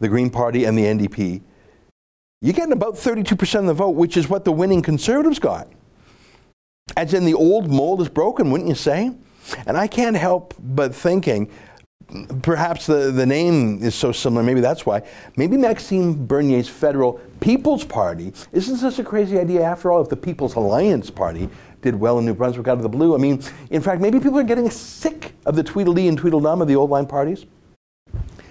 the 0.02 0.10
Green 0.10 0.30
Party, 0.30 0.66
and 0.66 0.78
the 0.78 0.84
NDP, 0.84 1.42
you're 2.42 2.54
getting 2.54 2.74
about 2.74 2.96
32% 2.96 3.60
of 3.60 3.66
the 3.68 3.74
vote, 3.74 3.92
which 3.92 4.18
is 4.18 4.28
what 4.28 4.44
the 4.44 4.52
winning 4.52 4.82
Conservatives 4.82 5.40
got. 5.40 5.68
As 6.98 7.14
in, 7.14 7.24
the 7.24 7.36
old 7.36 7.72
mold 7.72 8.02
is 8.02 8.10
broken, 8.10 8.52
wouldn't 8.52 8.68
you 8.68 8.76
say? 8.76 9.12
And 9.66 9.78
I 9.78 9.88
can't 9.88 10.18
help 10.18 10.54
but 10.60 10.94
thinking 10.94 11.50
perhaps 12.42 12.88
the, 12.88 13.12
the 13.12 13.26
name 13.26 13.82
is 13.82 13.96
so 13.96 14.12
similar, 14.12 14.44
maybe 14.44 14.60
that's 14.60 14.86
why. 14.86 15.02
Maybe 15.38 15.58
Maxime 15.58 16.26
Bernier's 16.26 16.68
federal 16.68 17.14
People's 17.40 17.86
Party 17.86 18.34
isn't 18.52 18.78
such 18.78 19.00
a 19.00 19.04
crazy 19.04 19.40
idea 19.40 19.64
after 19.64 19.92
all 19.92 20.02
if 20.02 20.10
the 20.10 20.18
People's 20.18 20.56
Alliance 20.56 21.10
Party 21.10 21.50
did 21.82 21.96
well 21.96 22.20
in 22.20 22.26
New 22.26 22.34
Brunswick 22.34 22.68
out 22.68 22.78
of 22.78 22.84
the 22.84 22.90
blue. 22.90 23.16
I 23.16 23.18
mean, 23.18 23.42
in 23.70 23.82
fact, 23.82 24.02
maybe 24.02 24.20
people 24.20 24.38
are 24.40 24.44
getting 24.44 24.70
sick 24.70 25.34
of 25.46 25.56
the 25.56 25.64
Tweedledee 25.64 26.08
and 26.08 26.18
Tweedledum 26.18 26.62
of 26.62 26.68
the 26.68 26.76
old 26.76 26.90
line 26.90 27.06
parties. 27.06 27.46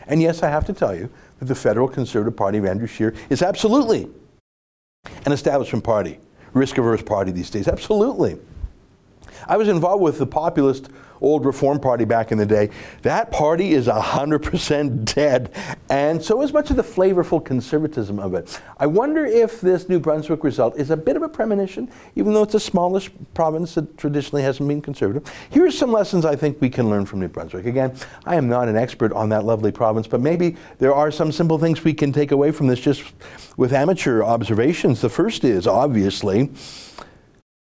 And 0.07 0.21
yes, 0.21 0.43
I 0.43 0.49
have 0.49 0.65
to 0.67 0.73
tell 0.73 0.95
you 0.95 1.09
the 1.41 1.55
federal 1.55 1.89
Conservative 1.89 2.37
Party 2.37 2.59
of 2.59 2.67
Andrew 2.67 2.87
Scheer 2.87 3.15
is 3.29 3.43
absolutely 3.43 4.09
an 5.25 5.33
establishment 5.33 5.85
party, 5.85 6.21
risk 6.53 6.79
averse 6.79 7.03
party 7.03 7.31
these 7.31 7.51
days. 7.51 7.69
Absolutely. 7.69 8.39
I 9.51 9.57
was 9.57 9.67
involved 9.67 10.01
with 10.01 10.19
the 10.19 10.27
populist 10.27 10.91
old 11.21 11.45
Reform 11.45 11.81
Party 11.81 12.05
back 12.05 12.31
in 12.31 12.39
the 12.39 12.47
day. 12.47 12.71
That 13.03 13.33
party 13.33 13.73
is 13.73 13.89
100% 13.89 15.05
dead, 15.13 15.53
and 15.91 16.23
so 16.23 16.41
is 16.43 16.53
much 16.53 16.71
of 16.71 16.77
the 16.77 16.85
flavorful 16.85 17.45
conservatism 17.45 18.21
of 18.21 18.33
it. 18.35 18.61
I 18.79 18.87
wonder 18.87 19.27
if 19.27 19.61
this 19.61 19.89
New 19.89 19.99
Brunswick 19.99 20.45
result 20.45 20.77
is 20.77 20.91
a 20.91 20.97
bit 20.97 21.17
of 21.17 21.23
a 21.23 21.29
premonition, 21.29 21.91
even 22.15 22.33
though 22.33 22.45
it's 22.45 22.55
a 22.55 22.61
smallish 22.61 23.11
province 23.35 23.75
that 23.75 23.99
traditionally 23.99 24.45
hasn't 24.45 24.69
been 24.69 24.81
conservative. 24.81 25.29
Here 25.51 25.67
are 25.67 25.71
some 25.73 25.91
lessons 25.91 26.25
I 26.25 26.37
think 26.37 26.61
we 26.61 26.71
can 26.71 26.89
learn 26.89 27.05
from 27.05 27.19
New 27.19 27.29
Brunswick. 27.29 27.67
Again, 27.67 27.93
I 28.25 28.37
am 28.37 28.49
not 28.49 28.69
an 28.69 28.77
expert 28.77 29.13
on 29.13 29.31
that 29.31 29.45
lovely 29.45 29.73
province, 29.73 30.07
but 30.07 30.21
maybe 30.21 30.57
there 30.79 30.95
are 30.95 31.11
some 31.11 31.33
simple 31.33 31.59
things 31.59 31.83
we 31.83 31.93
can 31.93 32.13
take 32.13 32.31
away 32.31 32.53
from 32.53 32.69
this 32.69 32.79
just 32.79 33.03
with 33.57 33.73
amateur 33.73 34.23
observations. 34.23 35.01
The 35.01 35.11
first 35.11 35.43
is, 35.43 35.67
obviously, 35.67 36.51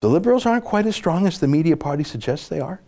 the 0.04 0.10
Liberals 0.10 0.46
aren't 0.46 0.66
quite 0.66 0.86
as 0.86 0.98
strong 0.98 1.26
as 1.26 1.40
the 1.40 1.48
media 1.48 1.78
party 1.78 2.04
suggests 2.04 2.50
they 2.50 2.60
are. 2.60 2.82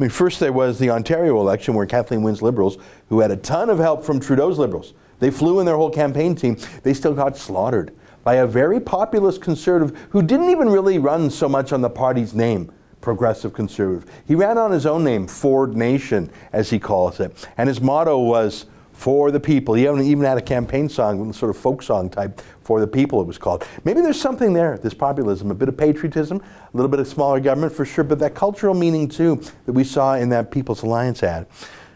I 0.00 0.02
mean, 0.02 0.08
first 0.08 0.40
there 0.40 0.50
was 0.50 0.78
the 0.78 0.88
Ontario 0.88 1.38
election 1.38 1.74
where 1.74 1.84
Kathleen 1.84 2.22
Wynne's 2.22 2.40
Liberals, 2.40 2.78
who 3.10 3.20
had 3.20 3.30
a 3.30 3.36
ton 3.36 3.68
of 3.68 3.78
help 3.78 4.02
from 4.02 4.18
Trudeau's 4.18 4.58
Liberals, 4.58 4.94
they 5.18 5.30
flew 5.30 5.60
in 5.60 5.66
their 5.66 5.76
whole 5.76 5.90
campaign 5.90 6.34
team, 6.34 6.56
they 6.84 6.94
still 6.94 7.12
got 7.12 7.36
slaughtered 7.36 7.94
by 8.24 8.36
a 8.36 8.46
very 8.46 8.80
populist 8.80 9.42
conservative 9.42 9.94
who 10.08 10.22
didn't 10.22 10.48
even 10.48 10.70
really 10.70 10.98
run 10.98 11.28
so 11.28 11.50
much 11.50 11.70
on 11.70 11.82
the 11.82 11.90
party's 11.90 12.32
name, 12.32 12.72
progressive 13.02 13.52
conservative. 13.52 14.10
He 14.26 14.34
ran 14.34 14.56
on 14.56 14.70
his 14.70 14.86
own 14.86 15.04
name, 15.04 15.26
Ford 15.26 15.76
Nation, 15.76 16.30
as 16.50 16.70
he 16.70 16.78
calls 16.78 17.20
it. 17.20 17.46
And 17.58 17.68
his 17.68 17.82
motto 17.82 18.18
was, 18.18 18.64
for 18.92 19.30
the 19.30 19.40
people. 19.40 19.74
He 19.74 19.84
even 19.84 20.22
had 20.22 20.38
a 20.38 20.42
campaign 20.42 20.88
song, 20.88 21.32
sort 21.32 21.50
of 21.50 21.56
folk 21.56 21.82
song 21.82 22.08
type, 22.10 22.40
for 22.62 22.80
the 22.80 22.86
people 22.86 23.20
it 23.20 23.26
was 23.26 23.38
called. 23.38 23.66
Maybe 23.84 24.00
there's 24.00 24.20
something 24.20 24.52
there, 24.52 24.78
this 24.78 24.94
populism, 24.94 25.50
a 25.50 25.54
bit 25.54 25.68
of 25.68 25.76
patriotism, 25.76 26.38
a 26.38 26.76
little 26.76 26.90
bit 26.90 27.00
of 27.00 27.08
smaller 27.08 27.40
government 27.40 27.72
for 27.72 27.84
sure, 27.84 28.04
but 28.04 28.18
that 28.20 28.34
cultural 28.34 28.74
meaning 28.74 29.08
too 29.08 29.42
that 29.66 29.72
we 29.72 29.84
saw 29.84 30.14
in 30.14 30.28
that 30.28 30.50
People's 30.50 30.82
Alliance 30.82 31.22
ad. 31.22 31.46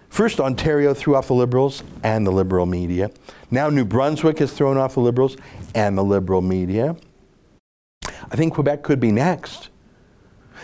First, 0.09 0.41
Ontario 0.41 0.95
threw 0.95 1.15
off 1.15 1.29
the 1.29 1.35
Liberals 1.35 1.83
and 2.03 2.27
the 2.27 2.31
liberal 2.31 2.65
media. 2.65 3.11
Now, 3.51 3.69
New 3.69 3.85
Brunswick 3.85 4.39
has 4.39 4.53
thrown 4.53 4.79
off 4.79 4.95
the 4.95 5.01
Liberals 5.01 5.37
and 5.75 5.99
the 5.99 6.05
liberal 6.05 6.41
media. 6.41 6.97
I 8.03 8.37
think 8.37 8.55
Quebec 8.55 8.83
could 8.83 8.99
be 8.99 9.13
next. 9.13 9.69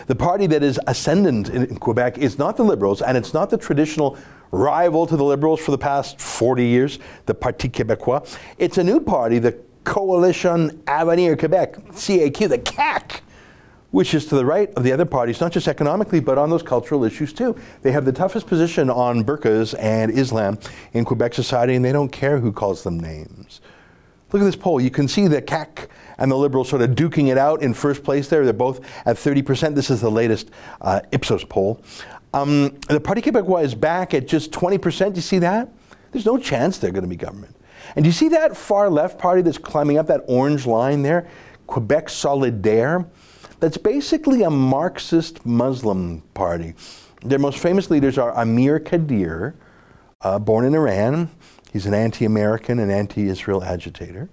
The 0.07 0.15
party 0.15 0.47
that 0.47 0.63
is 0.63 0.79
ascendant 0.87 1.49
in 1.49 1.77
Quebec 1.77 2.17
is 2.17 2.39
not 2.39 2.57
the 2.57 2.63
Liberals, 2.63 3.01
and 3.01 3.15
it's 3.15 3.33
not 3.33 3.49
the 3.51 3.57
traditional 3.57 4.17
rival 4.53 5.07
to 5.07 5.17
the 5.17 5.23
Liberals 5.23 5.59
for 5.59 5.71
the 5.71 5.77
past 5.77 6.21
40 6.21 6.65
years, 6.65 6.99
the 7.25 7.33
Parti 7.33 7.67
Québécois. 7.67 8.37
It's 8.57 8.77
a 8.77 8.83
new 8.83 8.99
party, 8.99 9.39
the 9.39 9.57
Coalition 9.83 10.81
Avenir 10.87 11.35
Quebec, 11.35 11.75
CAQ, 11.87 12.49
the 12.49 12.59
CAC, 12.59 13.21
which 13.91 14.13
is 14.13 14.25
to 14.27 14.35
the 14.35 14.45
right 14.45 14.71
of 14.75 14.83
the 14.83 14.91
other 14.91 15.05
parties, 15.05 15.41
not 15.41 15.51
just 15.51 15.67
economically, 15.67 16.19
but 16.19 16.37
on 16.37 16.49
those 16.49 16.63
cultural 16.63 17.03
issues 17.03 17.33
too. 17.33 17.55
They 17.81 17.91
have 17.91 18.05
the 18.05 18.11
toughest 18.11 18.47
position 18.47 18.89
on 18.89 19.23
burqas 19.23 19.75
and 19.79 20.11
Islam 20.11 20.59
in 20.93 21.03
Quebec 21.03 21.33
society, 21.33 21.75
and 21.75 21.83
they 21.83 21.91
don't 21.91 22.11
care 22.11 22.39
who 22.39 22.51
calls 22.51 22.83
them 22.83 22.99
names. 22.99 23.59
Look 24.31 24.41
at 24.41 24.45
this 24.45 24.55
poll. 24.55 24.81
You 24.81 24.89
can 24.89 25.07
see 25.07 25.27
the 25.27 25.41
CAC 25.41 25.87
and 26.17 26.31
the 26.31 26.35
Liberals 26.35 26.69
sort 26.69 26.81
of 26.81 26.91
duking 26.91 27.31
it 27.31 27.37
out 27.37 27.61
in 27.61 27.73
first 27.73 28.03
place 28.03 28.29
there. 28.29 28.43
They're 28.43 28.53
both 28.53 28.79
at 29.05 29.15
30%. 29.15 29.75
This 29.75 29.91
is 29.91 30.01
the 30.01 30.09
latest 30.09 30.49
uh, 30.81 31.01
Ipsos 31.11 31.43
poll. 31.43 31.83
Um, 32.33 32.79
the 32.89 32.99
Parti 32.99 33.21
Québécois 33.21 33.63
is 33.63 33.75
back 33.75 34.13
at 34.13 34.27
just 34.27 34.51
20%. 34.51 35.09
Do 35.09 35.15
you 35.15 35.21
see 35.21 35.39
that? 35.39 35.69
There's 36.11 36.25
no 36.25 36.37
chance 36.37 36.77
they're 36.77 36.91
going 36.91 37.03
to 37.03 37.09
be 37.09 37.15
government. 37.15 37.55
And 37.95 38.03
do 38.03 38.09
you 38.09 38.13
see 38.13 38.29
that 38.29 38.57
far 38.57 38.89
left 38.89 39.19
party 39.19 39.41
that's 39.41 39.57
climbing 39.57 39.97
up 39.97 40.07
that 40.07 40.21
orange 40.27 40.65
line 40.65 41.03
there? 41.03 41.29
Quebec 41.67 42.07
Solidaire. 42.07 43.07
That's 43.59 43.77
basically 43.77 44.43
a 44.43 44.49
Marxist 44.49 45.45
Muslim 45.45 46.21
party. 46.33 46.73
Their 47.23 47.39
most 47.39 47.59
famous 47.59 47.89
leaders 47.89 48.17
are 48.17 48.37
Amir 48.37 48.79
Khadir, 48.79 49.53
uh, 50.21 50.39
born 50.39 50.65
in 50.65 50.75
Iran. 50.75 51.29
He's 51.71 51.85
an 51.85 51.93
anti 51.93 52.25
American 52.25 52.79
and 52.79 52.91
anti 52.91 53.27
Israel 53.27 53.63
agitator. 53.63 54.29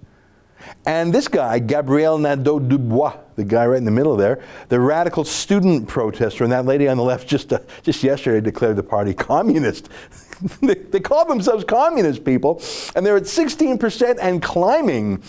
And 0.85 1.13
this 1.13 1.27
guy, 1.27 1.59
Gabriel 1.59 2.17
Nadeau 2.17 2.59
Dubois, 2.59 3.17
the 3.35 3.43
guy 3.43 3.65
right 3.65 3.77
in 3.77 3.85
the 3.85 3.91
middle 3.91 4.15
there, 4.15 4.43
the 4.69 4.79
radical 4.79 5.23
student 5.23 5.87
protester, 5.87 6.43
and 6.43 6.51
that 6.53 6.65
lady 6.65 6.87
on 6.87 6.97
the 6.97 7.03
left 7.03 7.27
just, 7.27 7.51
uh, 7.53 7.59
just 7.83 8.03
yesterday 8.03 8.41
declared 8.41 8.75
the 8.75 8.83
party 8.83 9.13
communist. 9.13 9.89
they, 10.61 10.75
they 10.75 10.99
call 10.99 11.25
themselves 11.25 11.63
communist 11.63 12.23
people, 12.23 12.61
and 12.95 13.05
they're 13.05 13.17
at 13.17 13.23
16% 13.23 14.17
and 14.21 14.41
climbing. 14.41 15.21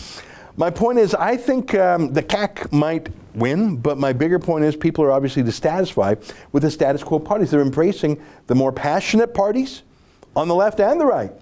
My 0.57 0.71
point 0.71 0.99
is, 0.99 1.15
I 1.15 1.37
think 1.37 1.75
um, 1.75 2.13
the 2.13 2.23
CAC 2.23 2.73
might 2.73 3.09
win, 3.35 3.77
but 3.77 3.99
my 3.99 4.13
bigger 4.13 4.39
point 4.39 4.65
is 4.65 4.77
people 4.77 5.05
are 5.05 5.13
obviously 5.13 5.43
dissatisfied 5.43 6.19
with 6.53 6.63
the 6.63 6.71
status 6.71 7.03
quo 7.03 7.19
parties. 7.19 7.51
They're 7.51 7.63
embracing 7.63 8.23
the 8.47 8.55
more 8.55 8.73
passionate 8.73 9.33
parties 9.33 9.83
on 10.37 10.49
the 10.49 10.55
left 10.55 10.81
and 10.81 11.01
the 11.01 11.07
right. 11.07 11.33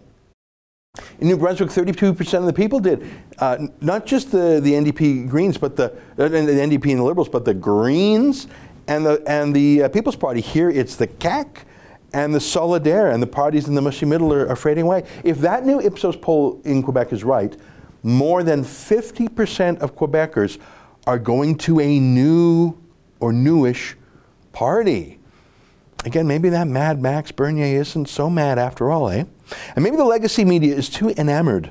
In 1.21 1.29
New 1.29 1.37
Brunswick, 1.37 1.69
32% 1.69 2.39
of 2.39 2.47
the 2.47 2.53
people 2.53 2.81
did. 2.81 3.09
Uh, 3.39 3.69
not 3.81 4.07
just 4.07 4.33
the, 4.33 4.59
the 4.61 4.73
NDP 4.73 5.29
Greens, 5.29 5.57
but 5.57 5.77
the, 5.77 5.93
uh, 6.19 6.29
the 6.29 6.39
NDP 6.39 6.91
and 6.91 6.99
the 6.99 7.05
Liberals, 7.05 7.29
but 7.29 7.45
the 7.45 7.55
Greens 7.55 8.49
and 8.89 9.07
the, 9.07 9.23
and 9.27 9.55
the 9.55 9.85
uh, 9.85 9.89
People's 9.89 10.17
Party. 10.17 10.41
Here 10.41 10.69
it's 10.69 10.97
the 10.97 11.07
CAC 11.07 11.59
and 12.13 12.35
the 12.35 12.41
Solidaire, 12.41 13.15
and 13.15 13.23
the 13.23 13.27
parties 13.27 13.69
in 13.69 13.77
the 13.77 13.83
mushy 13.83 14.05
middle 14.05 14.33
are, 14.33 14.49
are 14.49 14.57
fading 14.57 14.83
away. 14.83 15.07
If 15.23 15.39
that 15.39 15.65
new 15.65 15.81
Ipsos 15.81 16.17
poll 16.17 16.61
in 16.65 16.83
Quebec 16.83 17.13
is 17.13 17.23
right, 17.23 17.57
more 18.03 18.43
than 18.43 18.65
50% 18.65 19.79
of 19.79 19.95
Quebecers 19.95 20.59
are 21.07 21.21
going 21.21 21.57
to 21.59 21.79
a 21.79 22.01
new 22.01 22.77
or 23.21 23.33
newish 23.33 23.95
party. 24.53 25.20
Again, 26.05 26.27
maybe 26.27 26.49
that 26.49 26.67
Mad 26.67 27.01
Max 27.01 27.31
Bernier 27.31 27.81
isn't 27.81 28.09
so 28.09 28.31
mad 28.31 28.59
after 28.59 28.91
all, 28.91 29.11
eh? 29.11 29.25
And 29.75 29.85
maybe 29.85 29.97
the 29.97 30.05
legacy 30.05 30.45
media 30.45 30.75
is 30.75 30.89
too 30.89 31.11
enamored 31.11 31.71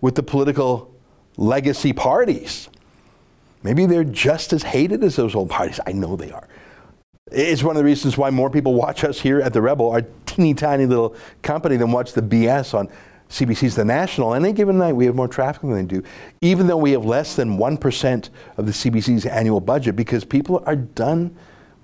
with 0.00 0.14
the 0.14 0.22
political 0.22 0.94
legacy 1.36 1.92
parties. 1.92 2.68
Maybe 3.62 3.86
they're 3.86 4.04
just 4.04 4.52
as 4.52 4.62
hated 4.62 5.04
as 5.04 5.16
those 5.16 5.34
old 5.34 5.50
parties. 5.50 5.80
I 5.86 5.92
know 5.92 6.16
they 6.16 6.30
are. 6.30 6.48
It's 7.30 7.62
one 7.62 7.76
of 7.76 7.80
the 7.80 7.84
reasons 7.84 8.16
why 8.16 8.30
more 8.30 8.48
people 8.48 8.72
watch 8.72 9.04
us 9.04 9.20
here 9.20 9.40
at 9.40 9.52
the 9.52 9.60
Rebel, 9.60 9.90
our 9.90 10.02
teeny 10.24 10.54
tiny 10.54 10.86
little 10.86 11.14
company, 11.42 11.76
than 11.76 11.92
watch 11.92 12.12
the 12.12 12.22
BS 12.22 12.72
on 12.72 12.88
CBC's 13.28 13.74
The 13.74 13.84
National. 13.84 14.32
Any 14.32 14.52
given 14.52 14.78
night, 14.78 14.94
we 14.94 15.04
have 15.04 15.14
more 15.14 15.28
traffic 15.28 15.60
than 15.60 15.74
they 15.74 15.82
do, 15.82 16.02
even 16.40 16.66
though 16.66 16.78
we 16.78 16.92
have 16.92 17.04
less 17.04 17.36
than 17.36 17.58
1% 17.58 18.30
of 18.56 18.64
the 18.64 18.72
CBC's 18.72 19.26
annual 19.26 19.60
budget 19.60 19.96
because 19.96 20.24
people 20.24 20.62
are 20.64 20.76
done 20.76 21.36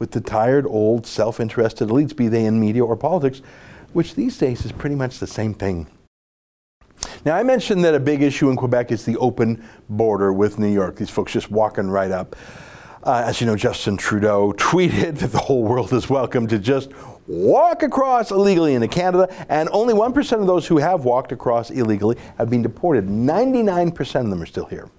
with 0.04 0.11
the 0.11 0.20
tired, 0.20 0.66
old, 0.66 1.06
self 1.06 1.40
interested 1.40 1.88
elites, 1.88 2.14
be 2.14 2.28
they 2.28 2.44
in 2.44 2.61
media 2.61 2.84
or 2.84 2.94
politics, 2.94 3.40
which 3.94 4.14
these 4.14 4.37
days 4.37 4.62
is 4.66 4.70
pretty 4.70 4.94
much 4.94 5.18
the 5.18 5.26
same 5.26 5.54
thing. 5.54 5.87
Now, 7.25 7.37
I 7.37 7.42
mentioned 7.42 7.82
that 7.87 7.94
a 7.94 8.00
big 8.00 8.20
issue 8.20 8.50
in 8.50 8.56
Quebec 8.56 8.92
is 8.92 9.06
the 9.06 9.16
open 9.16 9.66
border 9.88 10.30
with 10.30 10.58
New 10.58 10.70
York. 10.70 10.96
These 10.96 11.08
folks 11.08 11.32
just 11.32 11.50
walking 11.50 11.88
right 11.88 12.11
up. 12.11 12.37
Uh, 13.02 13.23
as 13.25 13.40
you 13.40 13.46
know, 13.46 13.56
Justin 13.56 13.96
Trudeau 13.96 14.52
tweeted 14.58 15.20
that 15.20 15.32
the 15.32 15.38
whole 15.38 15.62
world 15.62 15.90
is 15.94 16.11
welcome 16.11 16.46
to 16.49 16.58
just 16.58 16.90
walk 17.26 17.82
across 17.82 18.30
illegally 18.30 18.75
into 18.75 18.88
Canada, 18.88 19.34
and 19.49 19.70
only 19.73 19.94
1% 19.94 20.38
of 20.38 20.46
those 20.46 20.66
who 20.66 20.76
have 20.76 21.06
walked 21.06 21.32
across 21.32 21.70
illegally 21.70 22.18
have 22.37 22.50
been 22.50 22.61
deported. 22.61 23.06
99% 23.06 24.20
of 24.20 24.28
them 24.28 24.42
are 24.42 24.46
still 24.46 24.66
here. 24.66 24.90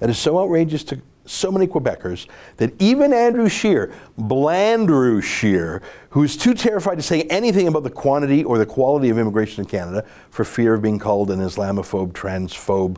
That 0.00 0.10
is 0.10 0.18
so 0.18 0.40
outrageous 0.40 0.82
to 0.84 1.00
so 1.24 1.52
many 1.52 1.66
Quebecers 1.66 2.26
that 2.56 2.72
even 2.80 3.12
Andrew 3.12 3.48
Scheer, 3.48 3.92
Blandrew 4.18 5.22
Scheer, 5.22 5.82
who's 6.10 6.36
too 6.36 6.54
terrified 6.54 6.96
to 6.96 7.02
say 7.02 7.22
anything 7.22 7.68
about 7.68 7.84
the 7.84 7.90
quantity 7.90 8.44
or 8.44 8.58
the 8.58 8.66
quality 8.66 9.08
of 9.08 9.18
immigration 9.18 9.64
in 9.64 9.68
Canada 9.68 10.04
for 10.30 10.44
fear 10.44 10.74
of 10.74 10.82
being 10.82 10.98
called 10.98 11.30
an 11.30 11.40
Islamophobe, 11.40 12.12
transphobe, 12.12 12.96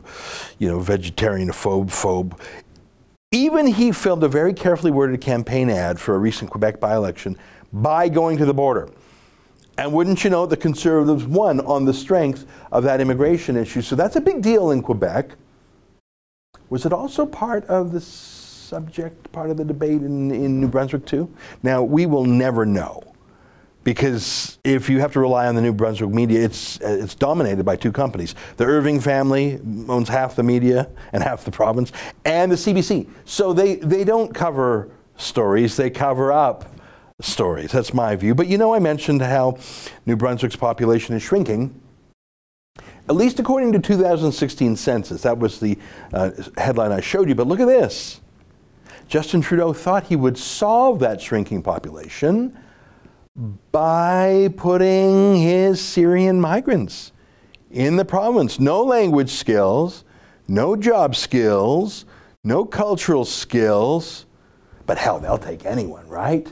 you 0.59 0.67
know, 0.67 0.79
vegetarianophobe, 0.79 1.87
phobe, 1.87 2.39
even 3.31 3.67
he 3.67 3.91
filmed 3.91 4.23
a 4.23 4.29
very 4.29 4.53
carefully 4.53 4.91
worded 4.91 5.19
campaign 5.19 5.69
ad 5.69 5.99
for 5.99 6.15
a 6.15 6.17
recent 6.17 6.49
Quebec 6.49 6.79
by 6.79 6.95
election 6.95 7.37
by 7.73 8.07
going 8.07 8.37
to 8.37 8.45
the 8.45 8.53
border. 8.53 8.89
And 9.77 9.91
wouldn't 9.91 10.23
you 10.23 10.29
know, 10.29 10.45
the 10.45 10.55
Conservatives 10.55 11.25
won 11.25 11.59
on 11.59 11.83
the 11.83 11.93
strength 11.93 12.45
of 12.71 12.83
that 12.83 13.01
immigration 13.01 13.57
issue. 13.57 13.81
So 13.81 13.95
that's 13.95 14.15
a 14.15 14.21
big 14.21 14.41
deal 14.41 14.71
in 14.71 14.81
Quebec. 14.81 15.31
Was 16.69 16.85
it 16.85 16.93
also 16.93 17.25
part 17.25 17.65
of 17.65 17.91
the 17.91 18.01
subject, 18.01 19.31
part 19.31 19.49
of 19.49 19.57
the 19.57 19.65
debate 19.65 20.01
in, 20.01 20.31
in 20.31 20.59
New 20.59 20.67
Brunswick 20.67 21.05
too? 21.05 21.31
Now, 21.63 21.83
we 21.83 22.05
will 22.05 22.25
never 22.25 22.65
know 22.65 23.15
because 23.83 24.57
if 24.63 24.89
you 24.89 24.99
have 24.99 25.13
to 25.13 25.19
rely 25.19 25.45
on 25.45 25.53
the 25.53 25.61
New 25.61 25.71
Brunswick 25.71 26.09
media, 26.09 26.43
it's, 26.43 26.79
it's 26.81 27.13
dominated 27.13 27.63
by 27.63 27.75
two 27.75 27.91
companies. 27.91 28.33
The 28.57 28.65
Irving 28.65 28.99
family 28.99 29.59
owns 29.87 30.09
half 30.09 30.35
the 30.35 30.43
media 30.43 30.89
and 31.13 31.23
half 31.23 31.45
the 31.45 31.51
province, 31.51 31.91
and 32.25 32.51
the 32.51 32.55
CBC. 32.55 33.07
So 33.25 33.53
they, 33.53 33.75
they 33.75 34.03
don't 34.03 34.33
cover 34.33 34.89
stories, 35.17 35.77
they 35.77 35.91
cover 35.91 36.31
up 36.31 36.65
stories. 37.21 37.71
That's 37.71 37.93
my 37.93 38.15
view. 38.15 38.33
But 38.33 38.47
you 38.47 38.57
know, 38.57 38.73
I 38.73 38.79
mentioned 38.79 39.21
how 39.21 39.59
New 40.07 40.15
Brunswick's 40.15 40.55
population 40.55 41.15
is 41.15 41.21
shrinking 41.21 41.79
at 43.07 43.15
least 43.15 43.39
according 43.39 43.71
to 43.73 43.79
2016 43.79 44.75
census. 44.75 45.21
That 45.21 45.37
was 45.37 45.59
the 45.59 45.77
uh, 46.13 46.31
headline 46.57 46.91
I 46.91 47.01
showed 47.01 47.29
you. 47.29 47.35
But 47.35 47.47
look 47.47 47.59
at 47.59 47.67
this. 47.67 48.21
Justin 49.07 49.41
Trudeau 49.41 49.73
thought 49.73 50.05
he 50.05 50.15
would 50.15 50.37
solve 50.37 50.99
that 50.99 51.21
shrinking 51.21 51.61
population 51.61 52.57
by 53.71 54.49
putting 54.57 55.35
his 55.35 55.79
Syrian 55.79 56.39
migrants 56.39 57.11
in 57.71 57.97
the 57.97 58.05
province. 58.05 58.59
No 58.59 58.83
language 58.83 59.29
skills, 59.29 60.03
no 60.47 60.75
job 60.75 61.15
skills, 61.15 62.05
no 62.43 62.65
cultural 62.65 63.25
skills. 63.25 64.25
But 64.85 64.97
hell, 64.97 65.19
they'll 65.19 65.37
take 65.37 65.65
anyone, 65.65 66.07
right? 66.07 66.47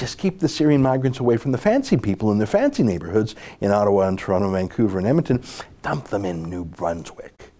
Just 0.00 0.16
keep 0.16 0.40
the 0.40 0.48
Syrian 0.48 0.80
migrants 0.80 1.20
away 1.20 1.36
from 1.36 1.52
the 1.52 1.58
fancy 1.58 1.98
people 1.98 2.32
in 2.32 2.38
their 2.38 2.46
fancy 2.46 2.82
neighborhoods 2.82 3.34
in 3.60 3.70
Ottawa 3.70 4.08
and 4.08 4.18
Toronto, 4.18 4.50
Vancouver, 4.50 4.98
and 4.98 5.06
Edmonton. 5.06 5.42
Dump 5.82 6.08
them 6.08 6.24
in 6.24 6.48
New 6.48 6.64
Brunswick. 6.64 7.52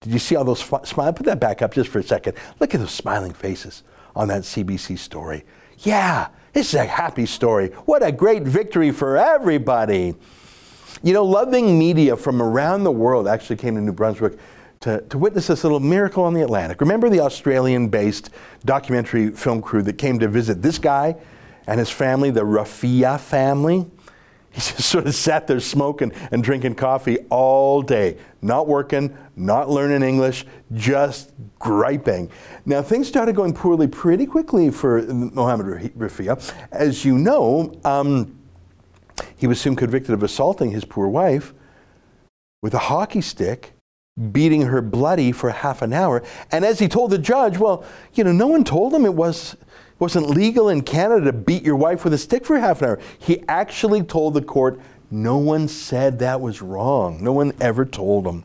Did 0.00 0.12
you 0.12 0.20
see 0.20 0.36
all 0.36 0.44
those 0.44 0.60
smiles? 0.60 1.16
Put 1.16 1.26
that 1.26 1.40
back 1.40 1.62
up 1.62 1.74
just 1.74 1.90
for 1.90 1.98
a 1.98 2.02
second. 2.04 2.36
Look 2.60 2.74
at 2.74 2.80
those 2.80 2.92
smiling 2.92 3.32
faces 3.32 3.82
on 4.14 4.28
that 4.28 4.42
CBC 4.42 4.96
story. 4.98 5.44
Yeah, 5.78 6.28
this 6.52 6.68
is 6.68 6.74
a 6.74 6.84
happy 6.84 7.26
story. 7.26 7.70
What 7.86 8.04
a 8.04 8.12
great 8.12 8.44
victory 8.44 8.92
for 8.92 9.16
everybody. 9.16 10.14
You 11.02 11.12
know, 11.12 11.24
loving 11.24 11.76
media 11.76 12.16
from 12.16 12.40
around 12.40 12.84
the 12.84 12.92
world 12.92 13.26
actually 13.26 13.56
came 13.56 13.74
to 13.74 13.80
New 13.80 13.92
Brunswick 13.92 14.38
to, 14.80 15.00
to 15.00 15.18
witness 15.18 15.48
this 15.48 15.64
little 15.64 15.80
miracle 15.80 16.22
on 16.22 16.34
the 16.34 16.42
Atlantic. 16.42 16.80
Remember 16.80 17.08
the 17.08 17.20
Australian 17.20 17.88
based 17.88 18.30
documentary 18.64 19.30
film 19.30 19.60
crew 19.60 19.82
that 19.82 19.98
came 19.98 20.20
to 20.20 20.28
visit 20.28 20.62
this 20.62 20.78
guy 20.78 21.16
and 21.66 21.78
his 21.78 21.90
family, 21.90 22.30
the 22.30 22.42
Rafia 22.42 23.18
family? 23.18 23.86
He 24.54 24.60
just 24.60 24.82
sort 24.82 25.06
of 25.06 25.14
sat 25.14 25.48
there 25.48 25.58
smoking 25.58 26.12
and 26.30 26.42
drinking 26.42 26.76
coffee 26.76 27.18
all 27.28 27.82
day, 27.82 28.18
not 28.40 28.68
working, 28.68 29.16
not 29.34 29.68
learning 29.68 30.08
English, 30.08 30.46
just 30.72 31.32
griping. 31.58 32.30
Now, 32.64 32.80
things 32.80 33.08
started 33.08 33.34
going 33.34 33.52
poorly 33.52 33.88
pretty 33.88 34.26
quickly 34.26 34.70
for 34.70 35.02
Mohammed 35.02 35.92
Rafia. 35.98 36.54
As 36.70 37.04
you 37.04 37.18
know, 37.18 37.74
um, 37.84 38.38
he 39.36 39.48
was 39.48 39.60
soon 39.60 39.74
convicted 39.74 40.14
of 40.14 40.22
assaulting 40.22 40.70
his 40.70 40.84
poor 40.84 41.08
wife 41.08 41.52
with 42.62 42.74
a 42.74 42.78
hockey 42.78 43.20
stick, 43.20 43.72
beating 44.30 44.62
her 44.62 44.80
bloody 44.80 45.32
for 45.32 45.50
half 45.50 45.82
an 45.82 45.92
hour. 45.92 46.22
And 46.52 46.64
as 46.64 46.78
he 46.78 46.86
told 46.86 47.10
the 47.10 47.18
judge, 47.18 47.58
well, 47.58 47.84
you 48.14 48.22
know, 48.22 48.32
no 48.32 48.46
one 48.46 48.62
told 48.62 48.94
him 48.94 49.04
it 49.04 49.14
was 49.14 49.56
wasn't 50.04 50.28
legal 50.28 50.68
in 50.68 50.82
Canada 50.82 51.24
to 51.24 51.32
beat 51.32 51.62
your 51.62 51.76
wife 51.76 52.04
with 52.04 52.12
a 52.12 52.18
stick 52.18 52.44
for 52.44 52.58
half 52.58 52.82
an 52.82 52.88
hour. 52.90 53.00
He 53.18 53.42
actually 53.48 54.02
told 54.02 54.34
the 54.34 54.42
court 54.42 54.78
no 55.10 55.38
one 55.38 55.66
said 55.66 56.18
that 56.18 56.42
was 56.42 56.60
wrong. 56.60 57.24
No 57.24 57.32
one 57.32 57.54
ever 57.58 57.86
told 57.86 58.26
him. 58.26 58.44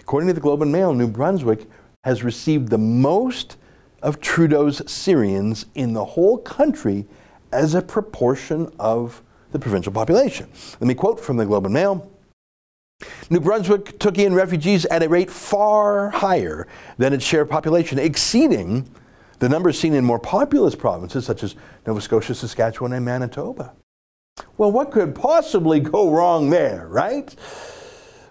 According 0.00 0.26
to 0.26 0.34
the 0.34 0.40
Globe 0.42 0.60
and 0.60 0.70
Mail, 0.70 0.92
New 0.92 1.08
Brunswick 1.08 1.64
has 2.04 2.22
received 2.22 2.68
the 2.68 2.76
most 2.76 3.56
of 4.02 4.20
Trudeau's 4.20 4.82
Syrians 4.90 5.64
in 5.74 5.94
the 5.94 6.04
whole 6.04 6.36
country 6.36 7.06
as 7.52 7.74
a 7.74 7.80
proportion 7.80 8.70
of 8.78 9.22
the 9.52 9.58
provincial 9.58 9.94
population. 9.94 10.46
Let 10.78 10.88
me 10.88 10.94
quote 10.94 11.18
from 11.18 11.38
the 11.38 11.46
Globe 11.46 11.64
and 11.64 11.72
Mail. 11.72 12.12
New 13.30 13.40
Brunswick 13.40 13.98
took 13.98 14.18
in 14.18 14.34
refugees 14.34 14.84
at 14.86 15.02
a 15.02 15.08
rate 15.08 15.30
far 15.30 16.10
higher 16.10 16.68
than 16.98 17.14
its 17.14 17.24
share 17.24 17.40
of 17.40 17.48
population, 17.48 17.98
exceeding 17.98 18.86
the 19.38 19.48
numbers 19.48 19.78
seen 19.78 19.94
in 19.94 20.04
more 20.04 20.18
populous 20.18 20.74
provinces 20.74 21.24
such 21.24 21.42
as 21.42 21.54
Nova 21.86 22.00
Scotia, 22.00 22.34
Saskatchewan, 22.34 22.92
and 22.92 23.04
Manitoba. 23.04 23.74
Well, 24.56 24.72
what 24.72 24.90
could 24.90 25.14
possibly 25.14 25.80
go 25.80 26.10
wrong 26.10 26.50
there, 26.50 26.86
right? 26.88 27.34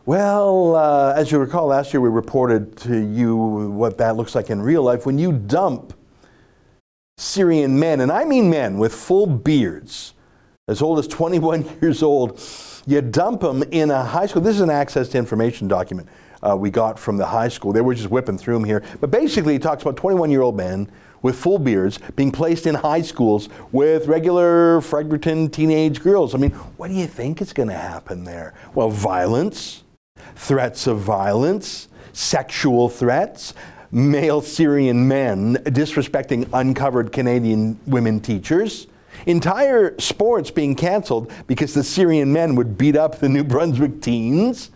Well, 0.05 0.75
uh, 0.75 1.13
as 1.15 1.31
you 1.31 1.37
recall, 1.37 1.67
last 1.67 1.93
year 1.93 1.99
we 1.99 2.09
reported 2.09 2.77
to 2.77 2.97
you 2.97 3.35
what 3.35 3.97
that 3.97 4.15
looks 4.15 4.35
like 4.35 4.49
in 4.49 4.61
real 4.61 4.83
life. 4.83 5.05
When 5.05 5.19
you 5.19 5.33
dump 5.33 5.93
Syrian 7.17 7.79
men, 7.79 7.99
and 7.99 8.11
I 8.11 8.23
mean 8.23 8.49
men 8.49 8.77
with 8.77 8.93
full 8.93 9.27
beards, 9.27 10.13
as 10.67 10.81
old 10.81 10.99
as 10.99 11.07
21 11.07 11.77
years 11.81 12.03
old, 12.03 12.41
you 12.85 13.01
dump 13.01 13.41
them 13.41 13.63
in 13.71 13.91
a 13.91 14.03
high 14.03 14.27
school. 14.27 14.41
This 14.41 14.55
is 14.55 14.61
an 14.61 14.69
access 14.69 15.09
to 15.09 15.17
information 15.17 15.67
document 15.67 16.07
uh, 16.47 16.55
we 16.55 16.69
got 16.69 16.97
from 16.97 17.17
the 17.17 17.25
high 17.25 17.47
school. 17.47 17.73
They 17.73 17.81
were 17.81 17.95
just 17.95 18.09
whipping 18.09 18.37
through 18.37 18.55
them 18.55 18.63
here. 18.63 18.83
But 18.99 19.11
basically, 19.11 19.53
he 19.53 19.59
talks 19.59 19.81
about 19.81 19.97
21 19.97 20.31
year 20.31 20.41
old 20.41 20.55
men 20.55 20.89
with 21.21 21.35
full 21.35 21.59
beards 21.59 21.99
being 22.15 22.31
placed 22.31 22.67
in 22.67 22.75
high 22.75 23.01
schools 23.01 23.49
with 23.71 24.07
regular 24.07 24.81
Fredericton 24.81 25.49
teenage 25.49 26.01
girls. 26.01 26.35
I 26.35 26.37
mean, 26.37 26.51
what 26.51 26.89
do 26.89 26.93
you 26.93 27.07
think 27.07 27.41
is 27.41 27.53
going 27.53 27.69
to 27.69 27.75
happen 27.75 28.23
there? 28.23 28.53
Well, 28.75 28.89
violence, 28.89 29.83
threats 30.35 30.87
of 30.87 30.99
violence, 30.99 31.87
sexual 32.13 32.87
threats, 32.87 33.53
male 33.91 34.41
Syrian 34.41 35.07
men 35.07 35.55
disrespecting 35.55 36.47
uncovered 36.53 37.11
Canadian 37.11 37.79
women 37.87 38.19
teachers 38.19 38.87
entire 39.25 39.97
sports 39.99 40.51
being 40.51 40.75
canceled 40.75 41.31
because 41.47 41.73
the 41.73 41.83
Syrian 41.83 42.31
men 42.31 42.55
would 42.55 42.77
beat 42.77 42.95
up 42.95 43.19
the 43.19 43.29
New 43.29 43.43
Brunswick 43.43 44.01
teens. 44.01 44.69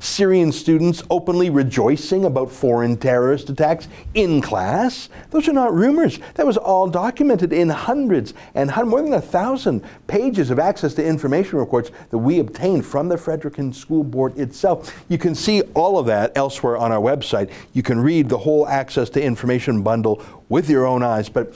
Syrian 0.00 0.52
students 0.52 1.02
openly 1.10 1.50
rejoicing 1.50 2.24
about 2.24 2.50
foreign 2.50 2.96
terrorist 2.96 3.50
attacks 3.50 3.88
in 4.14 4.40
class. 4.40 5.08
Those 5.30 5.48
are 5.48 5.52
not 5.52 5.74
rumors. 5.74 6.18
That 6.34 6.46
was 6.46 6.56
all 6.56 6.88
documented 6.88 7.52
in 7.52 7.68
hundreds 7.68 8.34
and 8.54 8.70
more 8.86 9.02
than 9.02 9.12
a 9.12 9.20
thousand 9.20 9.82
pages 10.06 10.50
of 10.50 10.58
access 10.58 10.94
to 10.94 11.04
information 11.04 11.58
reports 11.58 11.90
that 12.10 12.18
we 12.18 12.38
obtained 12.38 12.86
from 12.86 13.08
the 13.08 13.16
Fredericton 13.16 13.72
School 13.72 14.04
Board 14.04 14.38
itself. 14.38 15.04
You 15.08 15.18
can 15.18 15.34
see 15.34 15.62
all 15.74 15.98
of 15.98 16.06
that 16.06 16.32
elsewhere 16.36 16.76
on 16.76 16.92
our 16.92 17.00
website. 17.00 17.50
You 17.72 17.82
can 17.82 18.00
read 18.00 18.28
the 18.28 18.38
whole 18.38 18.66
access 18.68 19.10
to 19.10 19.22
information 19.22 19.82
bundle 19.82 20.22
with 20.48 20.68
your 20.68 20.86
own 20.86 21.02
eyes. 21.02 21.28
But 21.28 21.54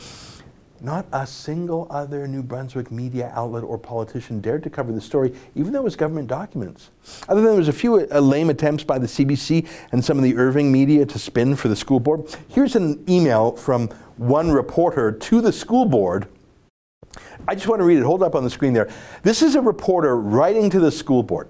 not 0.81 1.07
a 1.13 1.27
single 1.27 1.87
other 1.91 2.27
New 2.27 2.43
Brunswick 2.43 2.91
media 2.91 3.33
outlet 3.35 3.65
or 3.65 3.79
politician 3.79 4.41
dared 4.41 4.63
to 4.63 4.71
cover 4.71 4.93
the 4.93 5.01
story, 5.01 5.35
even 5.55 5.73
though 5.73 5.81
it 5.81 5.85
was 5.85 5.97
government 5.97 6.29
documents. 6.29 6.91
Other 7.29 7.41
than 7.41 7.51
there 7.51 7.59
was 7.59 7.69
a 7.69 7.73
few 7.73 8.07
uh, 8.11 8.21
lame 8.21 8.51
attempts 8.51 8.85
by 8.85 8.99
the 8.99 9.07
CBC 9.07 9.69
and 9.93 10.05
some 10.05 10.19
of 10.19 10.25
the 10.25 10.37
Irving 10.37 10.71
media 10.71 11.05
to 11.07 11.19
spin 11.19 11.57
for 11.57 11.69
the 11.69 11.77
school 11.77 12.01
board. 12.01 12.35
Here's 12.49 12.77
an 12.77 13.05
email 13.09 13.53
from 13.53 13.89
one 14.17 14.51
reporter 14.51 15.13
to 15.13 15.41
the 15.41 15.53
school 15.53 15.85
board. 15.85 16.29
I 17.47 17.55
just 17.55 17.67
want 17.67 17.81
to 17.81 17.85
read 17.85 17.99
it. 17.99 18.05
Hold 18.05 18.23
up 18.23 18.35
on 18.35 18.45
the 18.45 18.51
screen 18.51 18.73
there. 18.73 18.91
This 19.23 19.43
is 19.43 19.55
a 19.55 19.61
reporter 19.61 20.17
writing 20.19 20.69
to 20.71 20.81
the 20.81 20.91
school 20.91 21.23
board 21.23 21.49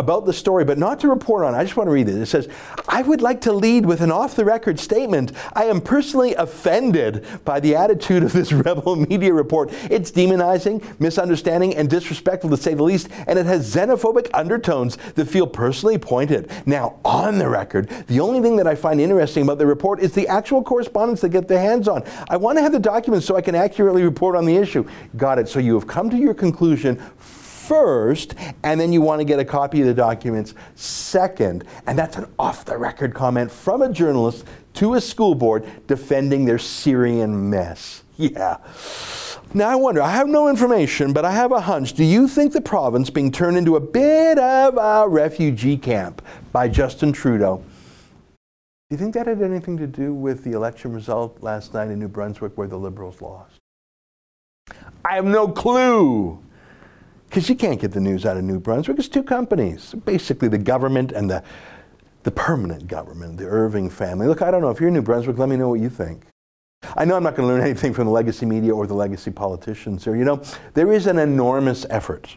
about 0.00 0.24
the 0.24 0.32
story, 0.32 0.64
but 0.64 0.78
not 0.78 0.98
to 1.00 1.08
report 1.08 1.44
on. 1.44 1.54
I 1.54 1.62
just 1.62 1.76
want 1.76 1.86
to 1.86 1.92
read 1.92 2.08
it. 2.08 2.16
It 2.16 2.26
says, 2.26 2.48
I 2.88 3.02
would 3.02 3.20
like 3.20 3.42
to 3.42 3.52
lead 3.52 3.84
with 3.84 4.00
an 4.00 4.10
off 4.10 4.34
the 4.34 4.46
record 4.46 4.80
statement. 4.80 5.32
I 5.52 5.66
am 5.66 5.82
personally 5.82 6.34
offended 6.34 7.26
by 7.44 7.60
the 7.60 7.76
attitude 7.76 8.22
of 8.22 8.32
this 8.32 8.50
rebel 8.66 8.96
media 8.96 9.34
report. 9.34 9.70
It's 9.90 10.10
demonizing, 10.10 10.82
misunderstanding, 10.98 11.76
and 11.76 11.88
disrespectful 11.88 12.48
to 12.48 12.56
say 12.56 12.72
the 12.72 12.82
least, 12.82 13.08
and 13.26 13.38
it 13.38 13.44
has 13.44 13.72
xenophobic 13.72 14.30
undertones 14.32 14.96
that 15.16 15.26
feel 15.26 15.46
personally 15.46 15.98
pointed. 15.98 16.50
Now, 16.64 16.98
on 17.04 17.38
the 17.38 17.48
record, 17.48 17.90
the 18.06 18.20
only 18.20 18.40
thing 18.40 18.56
that 18.56 18.66
I 18.66 18.74
find 18.74 19.00
interesting 19.00 19.42
about 19.42 19.58
the 19.58 19.66
report 19.66 20.00
is 20.00 20.12
the 20.12 20.26
actual 20.28 20.62
correspondence 20.62 21.20
they 21.20 21.28
get 21.28 21.46
their 21.46 21.60
hands 21.60 21.88
on. 21.88 22.04
I 22.30 22.38
want 22.38 22.56
to 22.56 22.62
have 22.62 22.72
the 22.72 22.78
documents 22.78 23.26
so 23.26 23.36
I 23.36 23.42
can 23.42 23.54
accurately 23.54 24.02
report 24.02 24.34
on 24.34 24.46
the 24.46 24.56
issue. 24.56 24.88
Got 25.18 25.38
it. 25.38 25.48
So 25.48 25.58
you 25.58 25.74
have 25.74 25.86
come 25.86 26.08
to 26.08 26.16
your 26.16 26.32
conclusion 26.32 26.98
first, 27.70 28.34
and 28.64 28.80
then 28.80 28.92
you 28.92 29.00
want 29.00 29.20
to 29.20 29.24
get 29.24 29.38
a 29.38 29.44
copy 29.44 29.80
of 29.80 29.86
the 29.86 29.94
documents 29.94 30.54
second. 30.74 31.62
And 31.86 31.96
that's 31.96 32.16
an 32.16 32.26
off 32.36 32.64
the 32.64 32.76
record 32.76 33.14
comment 33.14 33.48
from 33.48 33.80
a 33.80 33.92
journalist 33.92 34.44
to 34.74 34.94
a 34.94 35.00
school 35.00 35.36
board 35.36 35.64
defending 35.86 36.46
their 36.46 36.58
Syrian 36.58 37.48
mess. 37.48 38.02
Yeah. 38.16 38.56
Now 39.54 39.68
I 39.68 39.76
wonder, 39.76 40.02
I 40.02 40.10
have 40.10 40.26
no 40.26 40.48
information, 40.48 41.12
but 41.12 41.24
I 41.24 41.30
have 41.30 41.52
a 41.52 41.60
hunch. 41.60 41.92
Do 41.92 42.02
you 42.02 42.26
think 42.26 42.52
the 42.52 42.60
province 42.60 43.08
being 43.08 43.30
turned 43.30 43.56
into 43.56 43.76
a 43.76 43.80
bit 43.80 44.36
of 44.36 44.76
a 44.76 45.08
refugee 45.08 45.76
camp 45.76 46.22
by 46.50 46.66
Justin 46.66 47.12
Trudeau? 47.12 47.62
Do 48.36 48.42
you 48.90 48.96
think 48.96 49.14
that 49.14 49.28
had 49.28 49.42
anything 49.42 49.76
to 49.78 49.86
do 49.86 50.12
with 50.12 50.42
the 50.42 50.54
election 50.54 50.92
result 50.92 51.40
last 51.40 51.72
night 51.72 51.88
in 51.88 52.00
New 52.00 52.08
Brunswick 52.08 52.58
where 52.58 52.66
the 52.66 52.76
Liberals 52.76 53.22
lost? 53.22 53.60
I 55.04 55.14
have 55.14 55.24
no 55.24 55.46
clue 55.46 56.42
because 57.30 57.48
you 57.48 57.54
can't 57.54 57.80
get 57.80 57.92
the 57.92 58.00
news 58.00 58.26
out 58.26 58.36
of 58.36 58.42
New 58.42 58.58
Brunswick. 58.58 58.98
It's 58.98 59.06
two 59.06 59.22
companies, 59.22 59.94
basically 60.04 60.48
the 60.48 60.58
government 60.58 61.12
and 61.12 61.30
the, 61.30 61.44
the 62.24 62.32
permanent 62.32 62.88
government, 62.88 63.36
the 63.36 63.46
Irving 63.46 63.88
family. 63.88 64.26
Look, 64.26 64.42
I 64.42 64.50
don't 64.50 64.62
know. 64.62 64.70
If 64.70 64.80
you're 64.80 64.88
in 64.88 64.94
New 64.94 65.02
Brunswick, 65.02 65.38
let 65.38 65.48
me 65.48 65.54
know 65.54 65.68
what 65.68 65.78
you 65.78 65.88
think. 65.88 66.24
I 66.96 67.04
know 67.04 67.14
I'm 67.14 67.22
not 67.22 67.36
going 67.36 67.48
to 67.48 67.54
learn 67.54 67.62
anything 67.62 67.94
from 67.94 68.06
the 68.06 68.10
legacy 68.10 68.46
media 68.46 68.74
or 68.74 68.88
the 68.88 68.94
legacy 68.94 69.30
politicians 69.30 70.02
here. 70.02 70.16
You 70.16 70.24
know, 70.24 70.42
there 70.74 70.92
is 70.92 71.06
an 71.06 71.18
enormous 71.20 71.86
effort 71.88 72.36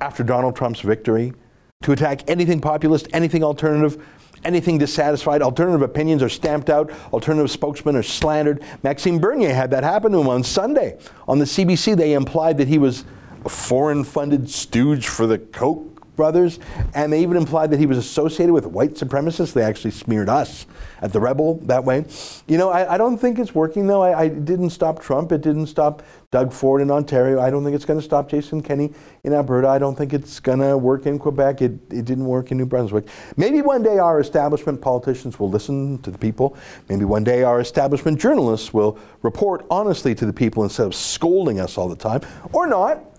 after 0.00 0.22
Donald 0.22 0.56
Trump's 0.56 0.80
victory 0.80 1.34
to 1.82 1.92
attack 1.92 2.30
anything 2.30 2.58
populist, 2.58 3.06
anything 3.12 3.44
alternative, 3.44 4.02
anything 4.44 4.78
dissatisfied. 4.78 5.42
Alternative 5.42 5.82
opinions 5.82 6.22
are 6.22 6.30
stamped 6.30 6.70
out, 6.70 6.90
alternative 7.12 7.50
spokesmen 7.50 7.96
are 7.96 8.02
slandered. 8.02 8.64
Maxime 8.82 9.18
Bernier 9.18 9.52
had 9.52 9.70
that 9.72 9.84
happen 9.84 10.12
to 10.12 10.20
him 10.20 10.28
on 10.28 10.42
Sunday. 10.42 10.98
On 11.28 11.38
the 11.38 11.44
CBC, 11.44 11.98
they 11.98 12.14
implied 12.14 12.56
that 12.56 12.68
he 12.68 12.78
was 12.78 13.04
foreign 13.48 14.04
funded 14.04 14.50
stooge 14.50 15.08
for 15.08 15.26
the 15.26 15.38
Koch 15.38 15.90
brothers, 16.20 16.58
and 16.94 17.10
they 17.10 17.22
even 17.22 17.34
implied 17.34 17.70
that 17.70 17.78
he 17.78 17.86
was 17.86 17.96
associated 17.96 18.52
with 18.52 18.66
white 18.66 18.92
supremacists. 18.92 19.54
They 19.54 19.62
actually 19.62 19.92
smeared 19.92 20.28
us 20.28 20.66
at 21.00 21.14
the 21.14 21.18
Rebel 21.18 21.54
that 21.62 21.82
way. 21.82 22.04
You 22.46 22.58
know, 22.58 22.68
I, 22.68 22.94
I 22.94 22.98
don't 22.98 23.16
think 23.16 23.38
it's 23.38 23.54
working 23.54 23.86
though. 23.86 24.02
I, 24.02 24.24
I, 24.24 24.28
didn't 24.28 24.68
stop 24.68 25.00
Trump. 25.00 25.32
It 25.32 25.40
didn't 25.40 25.68
stop 25.68 26.02
Doug 26.30 26.52
Ford 26.52 26.82
in 26.82 26.90
Ontario. 26.90 27.40
I 27.40 27.48
don't 27.48 27.64
think 27.64 27.74
it's 27.74 27.86
going 27.86 27.98
to 27.98 28.04
stop 28.04 28.28
Jason 28.28 28.62
Kenney 28.62 28.92
in 29.24 29.32
Alberta. 29.32 29.68
I 29.68 29.78
don't 29.78 29.96
think 29.96 30.12
it's 30.12 30.40
going 30.40 30.58
to 30.58 30.76
work 30.76 31.06
in 31.06 31.18
Quebec. 31.18 31.62
It, 31.62 31.72
it 31.90 32.04
didn't 32.04 32.26
work 32.26 32.50
in 32.50 32.58
New 32.58 32.66
Brunswick. 32.66 33.08
Maybe 33.38 33.62
one 33.62 33.82
day 33.82 33.96
our 33.96 34.20
establishment 34.20 34.82
politicians 34.82 35.40
will 35.40 35.48
listen 35.48 36.02
to 36.02 36.10
the 36.10 36.18
people. 36.18 36.54
Maybe 36.90 37.06
one 37.06 37.24
day 37.24 37.44
our 37.44 37.60
establishment 37.60 38.20
journalists 38.20 38.74
will 38.74 38.98
report 39.22 39.64
honestly 39.70 40.14
to 40.16 40.26
the 40.26 40.34
people 40.34 40.64
instead 40.64 40.86
of 40.86 40.94
scolding 40.94 41.60
us 41.60 41.78
all 41.78 41.88
the 41.88 41.96
time. 41.96 42.20
Or 42.52 42.66
not 42.66 43.09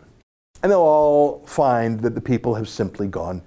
and 0.63 0.71
they'll 0.71 0.79
all 0.79 1.45
find 1.45 1.99
that 2.01 2.15
the 2.15 2.21
people 2.21 2.55
have 2.55 2.69
simply 2.69 3.07
gone 3.07 3.41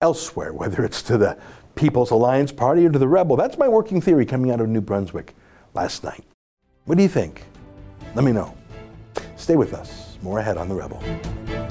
elsewhere, 0.00 0.52
whether 0.60 0.84
it's 0.84 1.02
to 1.02 1.18
the 1.18 1.38
People's 1.74 2.10
Alliance 2.10 2.52
Party 2.52 2.86
or 2.86 2.90
to 2.90 2.98
the 2.98 3.08
Rebel. 3.08 3.36
That's 3.36 3.58
my 3.58 3.68
working 3.68 4.00
theory 4.00 4.24
coming 4.24 4.50
out 4.50 4.60
of 4.60 4.68
New 4.68 4.80
Brunswick 4.80 5.34
last 5.74 6.04
night. 6.04 6.24
What 6.84 6.96
do 6.96 7.02
you 7.02 7.08
think? 7.08 7.44
Let 8.14 8.24
me 8.24 8.32
know. 8.32 8.56
Stay 9.36 9.56
with 9.56 9.74
us. 9.74 10.18
More 10.22 10.38
ahead 10.38 10.56
on 10.56 10.68
The 10.68 10.74
Rebel. 10.74 11.63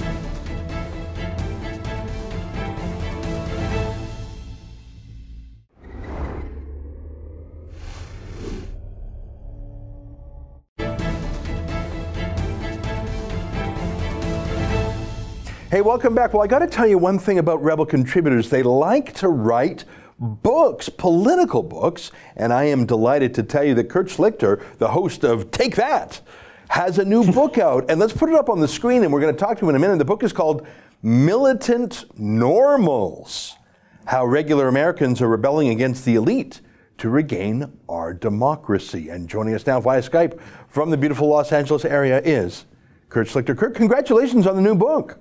Hey, 15.74 15.80
welcome 15.80 16.14
back. 16.14 16.32
Well, 16.32 16.40
I 16.44 16.46
got 16.46 16.60
to 16.60 16.68
tell 16.68 16.86
you 16.86 16.98
one 16.98 17.18
thing 17.18 17.40
about 17.40 17.60
Rebel 17.60 17.84
contributors. 17.84 18.48
They 18.48 18.62
like 18.62 19.12
to 19.14 19.28
write 19.28 19.84
books, 20.20 20.88
political 20.88 21.64
books, 21.64 22.12
and 22.36 22.52
I 22.52 22.66
am 22.66 22.86
delighted 22.86 23.34
to 23.34 23.42
tell 23.42 23.64
you 23.64 23.74
that 23.74 23.88
Kurt 23.88 24.06
Schlichter, 24.06 24.62
the 24.78 24.86
host 24.86 25.24
of 25.24 25.50
Take 25.50 25.74
That, 25.74 26.20
has 26.68 27.00
a 27.00 27.04
new 27.04 27.24
book 27.32 27.58
out. 27.58 27.90
And 27.90 27.98
let's 27.98 28.12
put 28.12 28.28
it 28.28 28.36
up 28.36 28.48
on 28.48 28.60
the 28.60 28.68
screen, 28.68 29.02
and 29.02 29.12
we're 29.12 29.20
going 29.20 29.34
to 29.34 29.40
talk 29.40 29.58
to 29.58 29.64
him 29.64 29.70
in 29.70 29.74
a 29.74 29.80
minute. 29.80 29.98
The 29.98 30.04
book 30.04 30.22
is 30.22 30.32
called 30.32 30.64
Militant 31.02 32.04
Normals 32.16 33.56
How 34.04 34.24
Regular 34.24 34.68
Americans 34.68 35.20
Are 35.20 35.28
Rebelling 35.28 35.70
Against 35.70 36.04
the 36.04 36.14
Elite 36.14 36.60
to 36.98 37.08
Regain 37.10 37.80
Our 37.88 38.14
Democracy. 38.14 39.08
And 39.08 39.28
joining 39.28 39.56
us 39.56 39.66
now 39.66 39.80
via 39.80 40.02
Skype 40.02 40.40
from 40.68 40.90
the 40.90 40.96
beautiful 40.96 41.26
Los 41.26 41.50
Angeles 41.50 41.84
area 41.84 42.20
is 42.20 42.64
Kurt 43.08 43.26
Schlichter. 43.26 43.58
Kurt, 43.58 43.74
congratulations 43.74 44.46
on 44.46 44.54
the 44.54 44.62
new 44.62 44.76
book. 44.76 45.18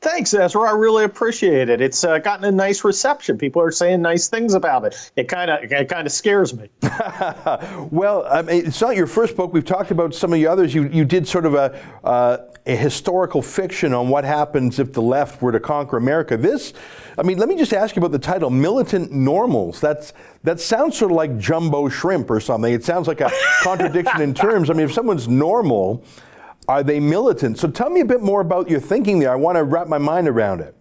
Thanks, 0.00 0.32
Ezra. 0.32 0.62
I 0.62 0.72
really 0.72 1.04
appreciate 1.04 1.68
it. 1.68 1.82
It's 1.82 2.04
uh, 2.04 2.18
gotten 2.18 2.46
a 2.46 2.50
nice 2.50 2.84
reception. 2.84 3.36
People 3.36 3.60
are 3.60 3.70
saying 3.70 4.00
nice 4.00 4.28
things 4.28 4.54
about 4.54 4.86
it. 4.86 5.10
It 5.14 5.28
kind 5.28 5.50
of 5.50 5.70
it 5.70 5.88
kind 5.90 6.06
of 6.06 6.12
scares 6.12 6.54
me. 6.56 6.70
well, 7.90 8.26
I 8.26 8.40
mean, 8.40 8.66
it's 8.66 8.80
not 8.80 8.96
your 8.96 9.06
first 9.06 9.36
book. 9.36 9.52
We've 9.52 9.64
talked 9.64 9.90
about 9.90 10.14
some 10.14 10.32
of 10.32 10.38
the 10.38 10.46
others. 10.46 10.74
You 10.74 10.88
you 10.88 11.04
did 11.04 11.28
sort 11.28 11.44
of 11.44 11.52
a 11.52 11.78
uh, 12.02 12.38
a 12.64 12.76
historical 12.76 13.42
fiction 13.42 13.92
on 13.92 14.08
what 14.08 14.24
happens 14.24 14.78
if 14.78 14.94
the 14.94 15.02
left 15.02 15.42
were 15.42 15.52
to 15.52 15.60
conquer 15.60 15.98
America. 15.98 16.38
This, 16.38 16.72
I 17.18 17.22
mean, 17.22 17.36
let 17.36 17.50
me 17.50 17.56
just 17.56 17.74
ask 17.74 17.94
you 17.94 18.00
about 18.00 18.12
the 18.12 18.18
title, 18.18 18.48
Militant 18.48 19.12
Normals. 19.12 19.82
That's 19.82 20.14
that 20.44 20.60
sounds 20.60 20.96
sort 20.96 21.10
of 21.10 21.16
like 21.18 21.36
jumbo 21.36 21.90
shrimp 21.90 22.30
or 22.30 22.40
something. 22.40 22.72
It 22.72 22.84
sounds 22.84 23.06
like 23.06 23.20
a 23.20 23.30
contradiction 23.62 24.22
in 24.22 24.32
terms. 24.32 24.70
I 24.70 24.72
mean, 24.72 24.86
if 24.86 24.94
someone's 24.94 25.28
normal 25.28 26.04
are 26.70 26.84
they 26.84 27.00
militant? 27.00 27.58
So 27.58 27.68
tell 27.68 27.90
me 27.90 28.00
a 28.00 28.04
bit 28.04 28.22
more 28.22 28.40
about 28.40 28.70
your 28.70 28.78
thinking 28.78 29.18
there. 29.18 29.32
I 29.32 29.34
want 29.34 29.56
to 29.56 29.64
wrap 29.64 29.88
my 29.88 29.98
mind 29.98 30.28
around 30.28 30.60
it. 30.60 30.76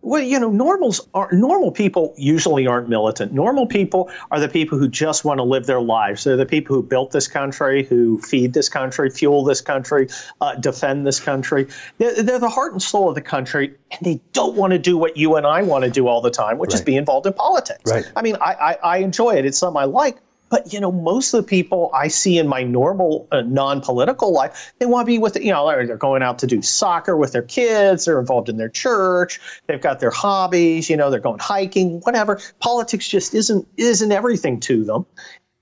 Well, 0.00 0.20
you 0.20 0.40
know, 0.40 0.50
normals 0.50 1.06
are 1.14 1.28
normal 1.30 1.70
people 1.70 2.12
usually 2.18 2.66
aren't 2.66 2.88
militant. 2.88 3.32
Normal 3.32 3.68
people 3.68 4.10
are 4.32 4.40
the 4.40 4.48
people 4.48 4.78
who 4.78 4.88
just 4.88 5.24
want 5.24 5.38
to 5.38 5.44
live 5.44 5.66
their 5.66 5.80
lives. 5.80 6.24
They're 6.24 6.36
the 6.36 6.44
people 6.44 6.74
who 6.74 6.82
built 6.82 7.12
this 7.12 7.28
country, 7.28 7.84
who 7.84 8.20
feed 8.20 8.52
this 8.52 8.68
country, 8.68 9.10
fuel 9.10 9.44
this 9.44 9.60
country, 9.60 10.08
uh, 10.40 10.56
defend 10.56 11.06
this 11.06 11.20
country. 11.20 11.68
They're, 11.98 12.20
they're, 12.20 12.40
the 12.40 12.48
heart 12.48 12.72
and 12.72 12.82
soul 12.82 13.08
of 13.08 13.14
the 13.14 13.20
country, 13.20 13.76
and 13.92 14.00
they 14.04 14.20
don't 14.32 14.56
want 14.56 14.72
to 14.72 14.78
do 14.80 14.98
what 14.98 15.16
you 15.16 15.36
and 15.36 15.46
I 15.46 15.62
want 15.62 15.84
to 15.84 15.90
do 15.90 16.08
all 16.08 16.20
the 16.20 16.32
time, 16.32 16.58
which 16.58 16.70
right. 16.70 16.80
is 16.80 16.80
be 16.80 16.96
involved 16.96 17.28
in 17.28 17.32
politics. 17.32 17.88
Right. 17.88 18.10
I 18.16 18.22
mean, 18.22 18.34
I, 18.40 18.54
I, 18.54 18.72
I 18.82 18.96
enjoy 18.96 19.36
it. 19.36 19.44
It's 19.44 19.58
something 19.58 19.80
I 19.80 19.84
like, 19.84 20.16
but 20.52 20.70
you 20.70 20.78
know, 20.78 20.92
most 20.92 21.32
of 21.32 21.42
the 21.42 21.48
people 21.48 21.90
I 21.94 22.08
see 22.08 22.36
in 22.36 22.46
my 22.46 22.62
normal 22.62 23.26
uh, 23.32 23.40
non-political 23.40 24.34
life, 24.34 24.74
they 24.78 24.84
want 24.84 25.06
to 25.06 25.10
be 25.10 25.16
with 25.16 25.34
you 25.36 25.50
know 25.50 25.66
they're 25.66 25.96
going 25.96 26.22
out 26.22 26.40
to 26.40 26.46
do 26.46 26.60
soccer 26.60 27.16
with 27.16 27.32
their 27.32 27.42
kids. 27.42 28.04
They're 28.04 28.20
involved 28.20 28.50
in 28.50 28.58
their 28.58 28.68
church. 28.68 29.40
They've 29.66 29.80
got 29.80 29.98
their 29.98 30.10
hobbies. 30.10 30.90
You 30.90 30.98
know, 30.98 31.10
they're 31.10 31.20
going 31.20 31.38
hiking, 31.38 32.00
whatever. 32.00 32.38
Politics 32.60 33.08
just 33.08 33.34
isn't 33.34 33.66
isn't 33.78 34.12
everything 34.12 34.60
to 34.60 34.84
them, 34.84 35.06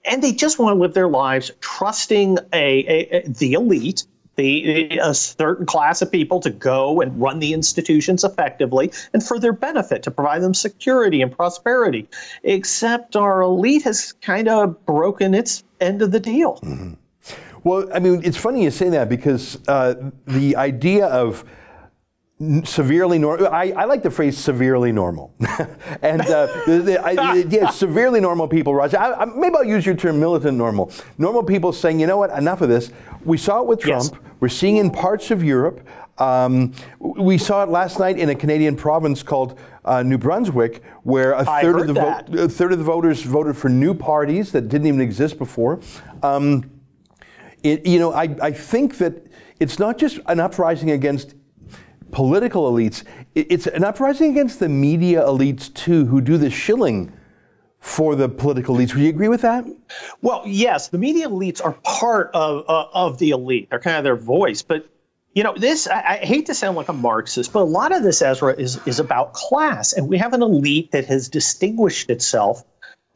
and 0.05 0.21
they 0.25 0.33
just 0.33 0.59
want 0.59 0.75
to 0.75 0.81
live 0.81 0.93
their 0.93 1.09
lives 1.09 1.53
trusting 1.61 2.39
a, 2.53 2.57
a, 2.57 3.17
a 3.19 3.29
the 3.29 3.53
elite 3.53 4.07
the, 4.41 4.99
a 4.99 5.15
certain 5.15 5.67
class 5.67 6.01
of 6.01 6.11
people 6.11 6.41
to 6.41 6.51
go 6.51 7.01
and 7.01 7.21
run 7.21 7.39
the 7.39 7.53
institutions 7.53 8.25
effectively 8.25 8.91
and 9.13 9.23
for 9.23 9.39
their 9.39 9.53
benefit 9.53 10.03
to 10.05 10.11
provide 10.11 10.43
them 10.43 10.55
security 10.55 11.21
and 11.21 11.31
prosperity. 11.37 12.09
Except 12.43 13.17
our 13.17 13.43
elite 13.43 13.83
has 13.83 14.13
kind 14.23 14.49
of 14.49 14.85
broken 14.87 15.35
its 15.35 15.63
end 15.81 16.01
of 16.01 16.11
the 16.11 16.21
deal. 16.21 16.59
Mm-hmm. 16.63 16.95
Well, 17.63 17.89
I 17.93 17.99
mean, 17.99 18.23
it's 18.25 18.39
funny 18.39 18.65
you 18.65 18.71
say 18.71 18.89
that 18.89 19.11
because 19.11 19.59
uh, 19.69 20.11
the 20.27 20.57
idea 20.57 21.07
of 21.07 21.45
severely 22.65 23.19
normal. 23.19 23.49
I, 23.49 23.73
I, 23.73 23.85
like 23.85 24.03
the 24.03 24.11
phrase 24.11 24.39
severely 24.39 24.93
normal. 24.93 25.35
and 26.03 26.23
uh, 26.23 26.47
the, 26.67 26.83
the, 26.83 27.05
I, 27.05 27.35
yeah, 27.35 27.69
severely 27.69 28.19
normal 28.19 28.49
people, 28.49 28.75
Roger. 28.75 28.99
I, 28.99 29.13
I, 29.13 29.25
maybe 29.27 29.57
I'll 29.57 29.65
use 29.65 29.85
your 29.85 29.95
term 29.95 30.19
militant 30.19 30.57
normal. 30.57 30.91
Normal 31.19 31.43
people 31.43 31.71
saying, 31.71 32.01
you 32.01 32.07
know 32.07 32.17
what, 32.17 32.31
enough 32.31 32.63
of 32.63 32.71
this. 32.71 32.93
We 33.27 33.37
saw 33.37 33.61
it 33.61 33.67
with 33.67 33.81
Trump. 33.81 34.11
Yes. 34.11 34.30
We're 34.41 34.49
seeing 34.49 34.79
in 34.79 34.91
parts 34.91 35.31
of 35.31 35.45
Europe. 35.45 35.87
Um, 36.19 36.73
we 36.99 37.39
saw 37.39 37.63
it 37.63 37.69
last 37.69 37.99
night 37.99 38.19
in 38.19 38.31
a 38.31 38.35
Canadian 38.35 38.75
province 38.75 39.23
called 39.23 39.59
uh, 39.85 40.03
New 40.03 40.19
Brunswick, 40.19 40.83
where 41.03 41.33
a 41.33 41.45
third 41.45 41.81
of 41.81 41.87
the 41.87 41.93
vo- 41.95 42.45
a 42.45 42.49
third 42.49 42.73
of 42.73 42.79
the 42.79 42.85
voters 42.85 43.23
voted 43.23 43.57
for 43.57 43.69
new 43.69 43.95
parties 43.95 44.53
that 44.53 44.69
didn't 44.69 44.87
even 44.87 45.01
exist 45.01 45.39
before. 45.39 45.81
Um, 46.23 46.71
it, 47.63 47.87
you 47.87 47.99
know, 47.99 48.13
I, 48.13 48.35
I 48.43 48.51
think 48.51 48.99
that 48.99 49.27
it's 49.61 49.79
not 49.79 49.99
just 49.99 50.19
an 50.27 50.41
uprising 50.41 50.91
against 50.91 51.35
political 52.11 52.71
elites; 52.71 53.05
it's 53.35 53.67
an 53.67 53.85
uprising 53.85 54.31
against 54.31 54.59
the 54.59 54.69
media 54.69 55.23
elites 55.23 55.73
too, 55.73 56.07
who 56.07 56.21
do 56.21 56.37
the 56.37 56.51
shilling 56.51 57.13
for 57.81 58.15
the 58.15 58.29
political 58.29 58.77
elites. 58.77 58.95
Would 58.95 59.03
you 59.03 59.09
agree 59.09 59.29
with 59.29 59.41
that? 59.43 59.65
Well, 60.21 60.43
yes, 60.47 60.89
the 60.89 60.99
media 60.99 61.29
elites 61.29 61.65
are 61.65 61.73
part 61.73 62.31
of 62.35 62.65
uh, 62.69 62.87
of 62.93 63.19
the 63.19 63.31
elite. 63.31 63.69
They're 63.71 63.81
kind 63.81 63.97
of 63.97 64.05
their 64.05 64.17
voice, 64.17 64.63
but 64.63 64.87
you 65.35 65.43
know, 65.43 65.55
this 65.57 65.89
I, 65.89 66.01
I, 66.01 66.17
hate 66.19 66.47
to 66.47 66.55
sound 66.55 66.77
like 66.77 66.89
a 66.89 66.93
Marxist, 66.93 67.53
but 67.53 67.61
a 67.61 67.65
lot 67.65 67.93
of 67.93 68.03
this 68.03 68.21
Ezra 68.21 68.53
is 68.53 68.87
is 68.87 69.01
about 69.01 69.33
class, 69.33 69.93
and 69.93 70.09
we 70.09 70.19
have 70.19 70.35
an 70.35 70.43
elite 70.43 70.93
that 70.93 71.07
has 71.07 71.29
distinguished 71.29 72.11
itself 72.11 72.63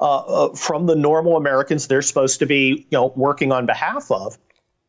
uh, 0.00 0.18
uh, 0.18 0.54
from 0.54 0.86
the 0.86 0.96
normal 0.96 1.36
Americans 1.36 1.86
they're 1.86 2.02
supposed 2.02 2.38
to 2.38 2.46
be, 2.46 2.86
you 2.90 2.98
know, 2.98 3.12
working 3.14 3.52
on 3.52 3.66
behalf 3.66 4.10
of, 4.10 4.38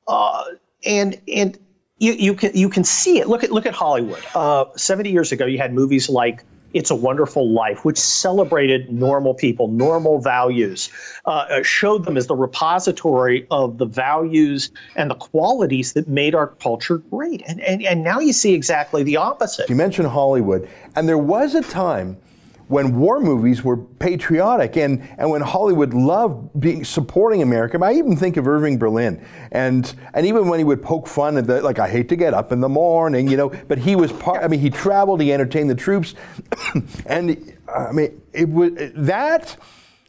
uh, 0.08 0.44
and 0.86 1.22
and. 1.32 1.60
You, 1.98 2.12
you 2.12 2.34
can 2.34 2.52
you 2.54 2.68
can 2.68 2.84
see 2.84 3.20
it. 3.20 3.30
Look 3.30 3.46
at 3.46 3.54
look 3.54 3.66
at 3.66 3.74
Hollywood. 3.74 4.22
Uh, 4.36 4.66
Seventy 4.76 5.12
years 5.12 5.32
ago, 5.32 5.46
you 5.46 5.58
had 5.58 5.74
movies 5.74 6.10
like 6.10 6.44
it's 6.76 6.92
a 6.92 6.96
Wonderful 6.96 7.50
Life, 7.50 7.86
which 7.86 7.98
celebrated 7.98 8.92
normal 8.92 9.34
people, 9.34 9.70
normal 9.70 10.20
values, 10.20 10.90
uh, 11.26 11.30
uh, 11.30 11.64
showed 11.64 12.04
them 12.04 12.18
as 12.18 12.28
the 12.28 12.36
repository 12.36 13.48
of 13.50 13.78
the 13.78 13.86
values 13.86 14.72
and 14.94 15.10
the 15.10 15.16
qualities 15.16 15.94
that 15.94 16.10
made 16.10 16.36
our 16.36 16.48
culture 16.48 16.98
great. 16.98 17.42
And, 17.48 17.62
and, 17.62 17.82
and 17.82 18.04
now 18.04 18.20
you 18.20 18.34
see 18.34 18.54
exactly 18.54 19.04
the 19.04 19.16
opposite. 19.16 19.70
You 19.70 19.78
mentioned 19.78 20.10
Hollywood, 20.10 20.68
and 20.98 21.08
there 21.08 21.18
was 21.18 21.56
a 21.56 21.62
time 21.62 22.18
when 22.68 22.96
war 22.96 23.20
movies 23.20 23.64
were 23.64 23.78
patriotic 23.78 24.76
and, 24.76 25.08
and 25.18 25.30
when 25.30 25.42
Hollywood 25.42 25.94
loved 25.94 26.60
being 26.60 26.84
supporting 26.84 27.42
America. 27.42 27.80
I 27.84 27.94
even 27.94 28.18
think 28.18 28.38
of 28.38 28.48
Irving 28.48 28.78
Berlin 28.78 29.24
and 29.52 29.94
and 30.14 30.26
even 30.26 30.48
when 30.48 30.60
he 30.60 30.64
would 30.64 30.82
poke 30.82 31.08
fun 31.08 31.38
at 31.38 31.46
the 31.46 31.62
like 31.62 31.80
I 31.80 31.90
hate 31.90 32.10
to 32.10 32.16
get 32.16 32.34
up 32.34 32.52
in 32.52 32.62
the 32.62 32.70
morning, 32.70 33.28
you 33.28 33.38
know, 33.38 33.50
but 33.50 33.78
he 33.78 33.96
was 33.96 34.12
part 34.12 34.44
I 34.44 34.48
mean 34.48 34.60
he 34.60 34.70
traveled, 34.70 35.22
he 35.22 35.32
entertained 35.32 35.70
the 35.70 35.76
troops 35.76 36.16
and 37.06 37.54
I 37.74 37.92
mean 37.92 38.22
it 38.34 38.50
would 38.50 38.94
that 38.96 39.58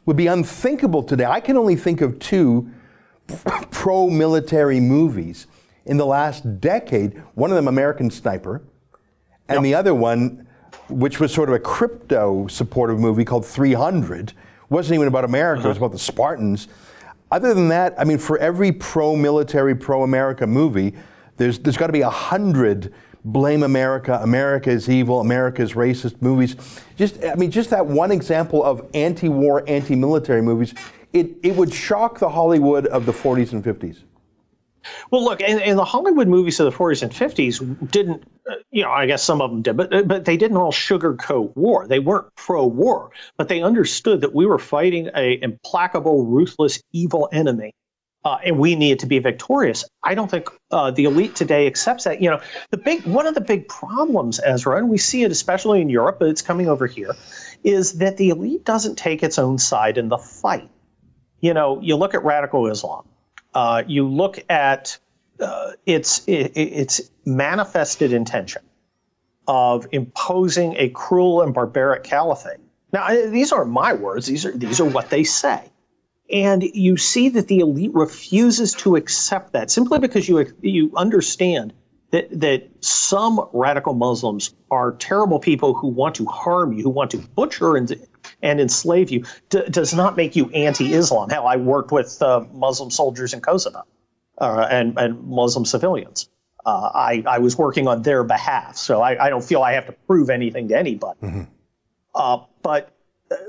would 0.07 0.17
be 0.17 0.29
unthinkable 0.29 1.03
today. 1.03 1.27
I 1.27 1.41
can 1.41 1.57
only 1.57 1.77
think 1.77 2.01
of 2.01 2.19
two 2.19 2.71
pro-military 3.71 4.81
movies 4.81 5.47
in 5.85 5.99
the 5.99 6.07
last 6.07 6.61
decade. 6.61 7.23
One 7.35 7.51
of 7.51 7.57
them 7.57 7.69
American 7.69 8.11
Sniper 8.11 8.63
and 9.49 9.57
yep. 9.57 9.63
the 9.63 9.75
other 9.75 9.95
one 9.95 10.46
which 10.89 11.21
was 11.21 11.33
sort 11.33 11.49
of 11.49 11.55
a 11.55 11.59
crypto 11.59 12.47
supportive 12.47 12.99
movie 12.99 13.25
called 13.25 13.45
300. 13.45 14.33
wasn't 14.69 14.95
even 14.95 15.09
about 15.09 15.25
America, 15.25 15.61
uh-huh. 15.61 15.69
it 15.69 15.71
was 15.71 15.77
uh-huh. 15.77 15.87
about 15.87 15.93
the 15.93 15.99
Spartans. 15.99 16.69
Other 17.31 17.55
than 17.55 17.69
that, 17.69 17.95
I 17.99 18.05
mean, 18.05 18.19
for 18.19 18.39
every 18.39 18.71
pro 18.73 19.17
military, 19.17 19.75
pro 19.75 20.05
America 20.05 20.47
movie, 20.47 20.95
there's, 21.37 21.59
there's 21.59 21.77
got 21.77 21.89
to 21.89 21.93
be 21.93 22.03
a 22.03 22.11
hundred 22.11 22.93
blame 23.27 23.65
America, 23.65 24.21
America 24.23 24.71
is 24.71 24.89
evil, 24.89 25.21
America 25.21 25.61
is 25.61 25.73
racist 25.73 26.23
movies. 26.23 26.57
Just, 26.97 27.23
I 27.25 27.35
mean, 27.35 27.51
just 27.51 27.71
that 27.71 27.85
one 27.85 28.13
example 28.13 28.63
of 28.63 28.89
anti 28.95 29.29
war, 29.29 29.65
anti 29.67 29.97
military 29.97 30.41
movies, 30.41 30.75
it, 31.13 31.33
it 31.43 31.55
would 31.57 31.73
shock 31.75 32.19
the 32.19 32.29
Hollywood 32.29 32.87
of 32.87 33.05
the 33.05 33.13
40s 33.13 33.53
and 33.53 33.65
50s. 33.65 34.03
Well, 35.11 35.25
look, 35.25 35.41
and, 35.41 35.61
and, 35.61 35.79
the 35.79 35.85
Hollywood 35.85 36.29
movies 36.29 36.59
of 36.61 36.71
the 36.71 36.77
40s 36.77 37.03
and 37.03 37.13
50s 37.13 37.91
didn't, 37.91 38.25
uh, 38.51 38.55
you 38.71 38.83
know, 38.83 38.91
I 38.91 39.07
guess 39.07 39.23
some 39.23 39.41
of 39.41 39.51
them 39.51 39.63
did, 39.63 39.77
but 39.77 39.95
uh, 39.95 40.03
but 40.03 40.25
they 40.25 40.37
didn't 40.37 40.57
all 40.57 40.73
sugarcoat 40.73 41.57
war. 41.57 41.87
They 41.87 41.99
weren't 41.99 42.35
pro-war, 42.35 43.11
but 43.37 43.49
they 43.49 43.63
understood 43.63 44.23
that 44.23 44.35
we 44.35 44.47
were 44.47 44.59
fighting 44.59 45.11
a 45.15 45.39
implacable, 45.41 46.25
ruthless, 46.27 46.83
evil 46.93 47.29
enemy, 47.33 47.73
uh, 48.25 48.39
and 48.45 48.59
we 48.59 48.75
needed 48.75 49.01
to 49.01 49.07
be 49.07 49.19
victorious. 49.21 49.85
I 50.03 50.15
don't 50.15 50.31
think 50.31 50.49
uh, 50.71 50.91
the 50.91 51.05
elite 51.05 51.37
today 51.37 51.67
accepts 51.67 52.05
that. 52.05 52.21
You 52.21 52.31
know, 52.31 52.41
the 52.71 52.79
big 52.79 53.07
one 53.07 53.27
of 53.27 53.35
the 53.35 53.41
big 53.41 53.69
problems, 53.69 54.41
Ezra, 54.45 54.79
and 54.79 54.89
we 54.89 54.99
see 54.99 55.23
it 55.23 55.31
especially 55.31 55.81
in 55.81 55.89
Europe, 55.89 56.19
but 56.19 56.29
it's 56.29 56.43
coming 56.43 56.69
over 56.69 56.87
here, 56.87 57.15
is 57.63 57.95
that 57.99 58.17
the 58.17 58.31
elite 58.31 58.65
doesn't 58.65 58.97
take 58.97 59.23
its 59.23 59.39
own 59.39 59.59
side 59.59 59.99
in 59.99 60.09
the 60.09 60.19
fight. 60.19 60.69
You 61.41 61.55
know, 61.55 61.81
you 61.81 61.97
look 61.97 62.15
at 62.15 62.25
radical 62.25 62.67
Islam 62.67 63.07
uh, 63.57 63.83
you 63.87 64.07
look 64.07 64.39
at 64.51 64.99
uh, 65.41 65.73
its 65.87 66.23
its 66.27 67.01
manifested 67.25 68.13
intention 68.13 68.61
of 69.49 69.87
imposing 69.93 70.75
a 70.77 70.91
cruel 70.91 71.41
and 71.41 71.55
barbaric 71.55 72.05
caliphate. 72.05 72.61
Now, 72.93 73.09
these 73.09 73.53
aren't 73.53 73.71
my 73.71 73.95
words; 73.95 74.27
these 74.27 74.45
are 74.45 74.53
these 74.53 74.79
are 74.81 74.85
what 74.85 75.09
they 75.09 75.25
say, 75.25 75.73
and 76.31 76.63
you 76.63 76.99
see 76.99 77.31
that 77.31 77.49
the 77.49 77.61
elite 77.61 77.95
refuses 77.95 78.75
to 78.75 78.97
accept 78.97 79.55
that 79.55 79.71
simply 79.71 80.01
because 80.01 80.29
you 80.29 80.53
you 80.61 80.93
understand 80.95 81.73
that 82.11 82.29
that 82.41 82.69
some 82.81 83.41
radical 83.55 83.95
Muslims 83.95 84.55
are 84.71 84.93
terrible 84.93 85.39
people 85.39 85.73
who 85.73 85.89
want 85.89 86.17
to 86.17 86.27
harm 86.27 86.75
you, 86.75 86.83
who 86.83 86.91
want 86.91 87.13
to 87.13 87.19
butcher 87.19 87.75
and 87.75 88.07
and 88.43 88.61
enslave 88.61 89.11
you, 89.11 89.25
d- 89.49 89.69
does 89.71 89.95
not 89.95 90.17
make 90.17 90.37
you 90.37 90.51
anti-Islam. 90.51 91.31
Hell, 91.31 91.47
I 91.47 91.57
worked 91.57 91.93
with 91.93 92.21
uh, 92.23 92.45
Muslim 92.53 92.91
soldiers 92.91 93.35
in 93.35 93.41
Kosovo 93.41 93.83
uh, 94.39 94.67
and 94.71 94.99
and 94.99 95.25
Muslim 95.25 95.65
civilians. 95.65 96.29
Uh, 96.65 96.91
I 96.95 97.25
I 97.27 97.39
was 97.39 97.57
working 97.57 97.89
on 97.89 98.03
their 98.03 98.25
behalf, 98.25 98.77
so 98.77 99.01
I, 99.01 99.27
I 99.27 99.31
don't 99.31 99.45
feel 99.45 99.63
I 99.63 99.73
have 99.73 99.87
to 99.87 99.93
prove 99.93 100.31
anything 100.31 100.69
to 100.69 100.79
anybody. 100.79 101.21
Mm-hmm. 101.23 101.43
Uh, 102.15 102.39
but 102.63 102.93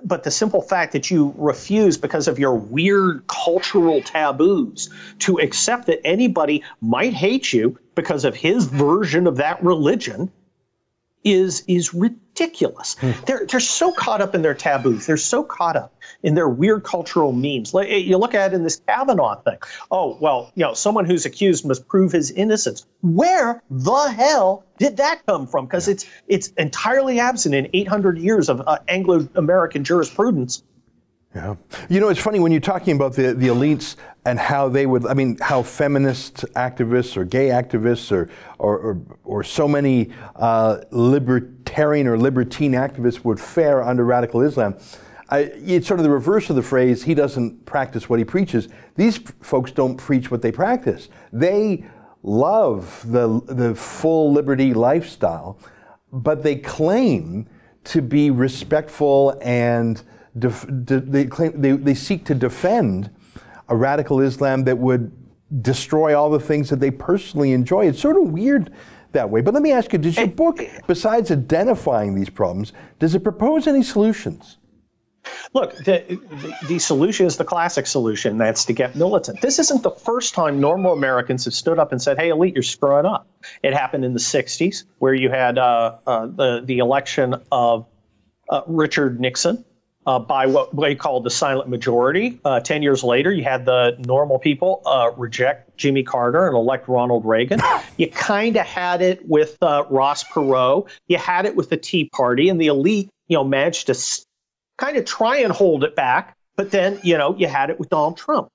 but 0.04 0.24
the 0.24 0.32
simple 0.32 0.62
fact 0.62 0.94
that 0.94 1.12
you 1.12 1.34
refuse 1.38 1.98
because 1.98 2.28
of 2.28 2.40
your 2.40 2.56
weird 2.56 3.28
cultural 3.28 4.02
taboos 4.02 4.90
to 5.20 5.40
accept 5.40 5.86
that 5.88 6.06
anybody 6.06 6.64
might 6.82 7.14
hate 7.14 7.54
you 7.54 7.78
because 7.96 8.26
of 8.26 8.36
his 8.36 8.66
version 8.66 9.28
of 9.28 9.38
that 9.38 9.64
religion 9.64 10.32
is 11.34 11.64
is 11.68 11.94
ridiculous. 11.94 12.96
Hmm. 13.00 13.12
They're 13.26 13.46
they're 13.46 13.60
so 13.60 13.92
caught 13.92 14.22
up 14.22 14.34
in 14.34 14.42
their 14.42 14.54
taboos. 14.54 15.06
They're 15.06 15.18
so 15.18 15.44
caught 15.44 15.76
up 15.76 15.94
in 16.24 16.36
their 16.36 16.48
weird 16.48 16.84
cultural 16.84 17.32
memes. 17.32 17.74
Like 17.74 17.90
you 17.90 18.18
look 18.18 18.34
at 18.34 18.54
it 18.54 18.56
in 18.56 18.64
this 18.64 18.82
Kavanaugh 18.88 19.42
thing. 19.42 19.58
Oh 19.92 20.18
well, 20.20 20.52
you 20.56 20.64
know, 20.64 20.74
someone 20.74 21.06
who's 21.06 21.26
accused 21.26 21.66
must 21.66 21.88
prove 21.88 22.12
his 22.12 22.32
innocence. 22.32 22.86
Where 23.02 23.62
the 23.70 24.08
hell 24.08 24.64
did 24.78 24.98
that 24.98 25.26
come 25.26 25.48
from? 25.48 25.66
Because 25.66 25.88
it's 25.88 26.06
it's 26.28 26.48
entirely 26.58 27.20
absent 27.20 27.56
in 27.56 27.70
800 27.74 28.18
years 28.18 28.50
of 28.50 28.62
uh, 28.66 28.80
Anglo-American 28.88 29.84
jurisprudence. 29.84 30.64
Yeah. 31.36 31.56
You 31.90 32.00
know, 32.00 32.10
it's 32.10 32.20
funny 32.20 32.40
when 32.40 32.52
you're 32.52 32.62
talking 32.62 32.96
about 32.96 33.14
the, 33.14 33.34
the 33.34 33.48
elites 33.48 33.96
and 34.28 34.38
how 34.38 34.68
they 34.68 34.86
would, 34.86 35.08
I 35.08 35.14
mean, 35.14 35.38
how 35.40 35.64
feminist 35.64 36.44
activists 36.54 37.16
or 37.16 37.24
gay 37.24 37.48
activists 37.48 38.12
or, 38.12 38.30
or, 38.60 38.78
or, 38.78 39.02
or 39.24 39.44
so 39.44 39.70
many 39.70 40.12
uh, 40.36 40.80
libertarian 40.92 42.08
or 42.08 42.18
libertine 42.18 42.74
activists 42.74 43.24
would 43.24 43.40
fare 43.40 43.82
under 43.82 44.04
radical 44.04 44.42
Islam. 44.42 44.76
I, 45.30 45.40
it's 45.56 45.88
sort 45.88 46.02
of 46.02 46.04
the 46.04 46.10
reverse 46.10 46.50
of 46.50 46.58
the 46.58 46.62
phrase, 46.62 47.04
he 47.04 47.14
doesn't 47.14 47.66
practice 47.66 48.10
what 48.10 48.20
he 48.20 48.26
preaches. 48.26 48.68
These 48.96 49.20
folks 49.40 49.72
don't 49.72 49.96
preach 49.96 50.30
what 50.30 50.42
they 50.42 50.52
practice. 50.52 51.08
They 51.32 51.86
love 52.22 53.10
the, 53.10 53.42
the 53.46 53.76
full 53.76 54.34
liberty 54.34 54.74
lifestyle, 54.74 55.58
but 56.12 56.44
they 56.44 56.58
claim 56.58 57.48
to 57.86 58.02
be 58.02 58.30
respectful 58.30 59.40
and 59.42 60.04
def, 60.38 60.66
de, 60.84 61.00
they, 61.00 61.24
claim, 61.24 61.62
they, 61.62 61.72
they 61.72 61.96
seek 61.96 62.26
to 62.26 62.36
defend 62.36 63.10
a 63.70 63.76
radical 63.76 64.22
Islam 64.22 64.64
that 64.66 64.78
would 64.78 65.12
destroy 65.62 66.18
all 66.18 66.30
the 66.30 66.40
things 66.40 66.70
that 66.70 66.80
they 66.80 66.92
personally 66.92 67.54
enjoy. 67.54 67.88
It's 67.88 68.02
sort 68.02 68.18
of 68.18 68.32
weird 68.32 68.72
that 69.14 69.30
way. 69.30 69.42
But 69.42 69.54
let 69.54 69.64
me 69.64 69.72
ask 69.72 69.94
you, 69.94 70.00
does 70.00 70.18
your 70.18 70.28
book, 70.28 70.60
besides 70.88 71.32
identifying 71.32 72.16
these 72.16 72.30
problems, 72.30 72.74
does 73.00 73.16
it 73.16 73.24
propose 73.24 73.68
any 73.68 73.84
solutions? 73.84 74.58
Look, 75.54 75.76
the, 75.78 76.04
the, 76.08 76.68
the, 76.68 76.80
solution 76.80 77.26
is 77.26 77.36
the 77.36 77.44
classic 77.44 77.86
solution. 77.86 78.38
That's 78.38 78.66
to 78.66 78.74
get 78.74 78.96
militant. 78.96 79.42
This 79.42 79.60
isn't 79.60 79.84
the 79.84 79.92
first 79.92 80.34
time 80.34 80.62
normal 80.62 80.94
Americans 80.94 81.46
have 81.46 81.54
stood 81.54 81.80
up 81.80 81.92
and 81.92 82.02
said, 82.02 82.18
"Hey, 82.18 82.30
elite, 82.30 82.54
you're 82.54 82.64
screwing 82.64 83.06
up." 83.06 83.28
It 83.62 83.74
happened 83.74 84.06
in 84.06 84.14
the 84.14 84.20
'60s, 84.20 84.86
where 85.00 85.14
you 85.14 85.30
had 85.30 85.58
uh, 85.58 85.98
uh, 86.06 86.28
the 86.28 86.62
the 86.64 86.78
election 86.78 87.36
of 87.52 87.88
uh, 88.50 88.62
Richard 88.68 89.20
Nixon, 89.20 89.66
uh, 90.08 90.18
by 90.20 90.46
what 90.46 90.74
they 90.74 90.96
call 90.96 91.20
the 91.20 91.30
silent 91.30 91.70
majority. 91.70 92.40
Uh, 92.44 92.62
Ten 92.62 92.82
years 92.82 93.04
later, 93.04 93.32
you 93.32 93.44
had 93.44 93.66
the 93.66 93.98
normal 94.00 94.40
people 94.40 94.82
uh, 94.86 95.12
reject 95.18 95.78
Jimmy 95.78 96.04
Carter 96.04 96.48
and 96.48 96.56
elect 96.56 96.88
Ronald 96.88 97.26
Reagan. 97.26 97.60
You 97.98 98.10
kind 98.10 98.56
of 98.56 98.66
had 98.66 99.02
it 99.02 99.28
with 99.28 99.58
uh, 99.62 99.84
Ross 99.90 100.24
Perot. 100.24 100.90
You 101.08 101.18
had 101.18 101.46
it 101.46 101.58
with 101.58 101.70
the 101.70 101.78
Tea 101.78 102.10
Party, 102.10 102.48
and 102.48 102.60
the 102.60 102.68
elite, 102.68 103.10
you 103.28 103.38
know, 103.38 103.44
managed 103.44 103.88
to 103.88 104.26
kind 104.78 104.96
of 104.96 105.04
try 105.04 105.40
and 105.40 105.52
hold 105.52 105.84
it 105.84 105.96
back. 105.96 106.38
But 106.56 106.72
then, 106.72 107.02
you 107.04 107.18
know, 107.18 107.36
you 107.36 107.48
had 107.48 107.70
it 107.70 107.78
with 107.78 107.90
Donald 107.90 108.18
Trump. 108.18 108.48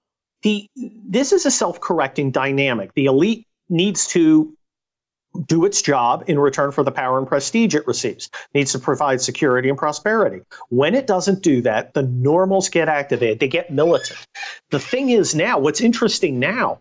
The 0.42 0.66
this 0.74 1.32
is 1.32 1.44
a 1.44 1.50
self-correcting 1.50 2.30
dynamic. 2.32 2.94
The 2.94 3.04
elite 3.04 3.46
needs 3.68 4.08
to 4.08 4.54
do 5.46 5.64
its 5.64 5.82
job 5.82 6.24
in 6.26 6.38
return 6.38 6.72
for 6.72 6.84
the 6.84 6.90
power 6.90 7.18
and 7.18 7.26
prestige 7.26 7.74
it 7.74 7.86
receives. 7.86 8.30
needs 8.54 8.72
to 8.72 8.78
provide 8.78 9.20
security 9.20 9.68
and 9.68 9.78
prosperity. 9.78 10.42
When 10.68 10.94
it 10.94 11.06
doesn't 11.06 11.42
do 11.42 11.62
that, 11.62 11.94
the 11.94 12.02
normals 12.02 12.68
get 12.68 12.88
activated. 12.88 13.40
They 13.40 13.48
get 13.48 13.70
militant. 13.70 14.26
The 14.70 14.78
thing 14.78 15.10
is 15.10 15.34
now, 15.34 15.58
what's 15.58 15.80
interesting 15.80 16.38
now 16.38 16.80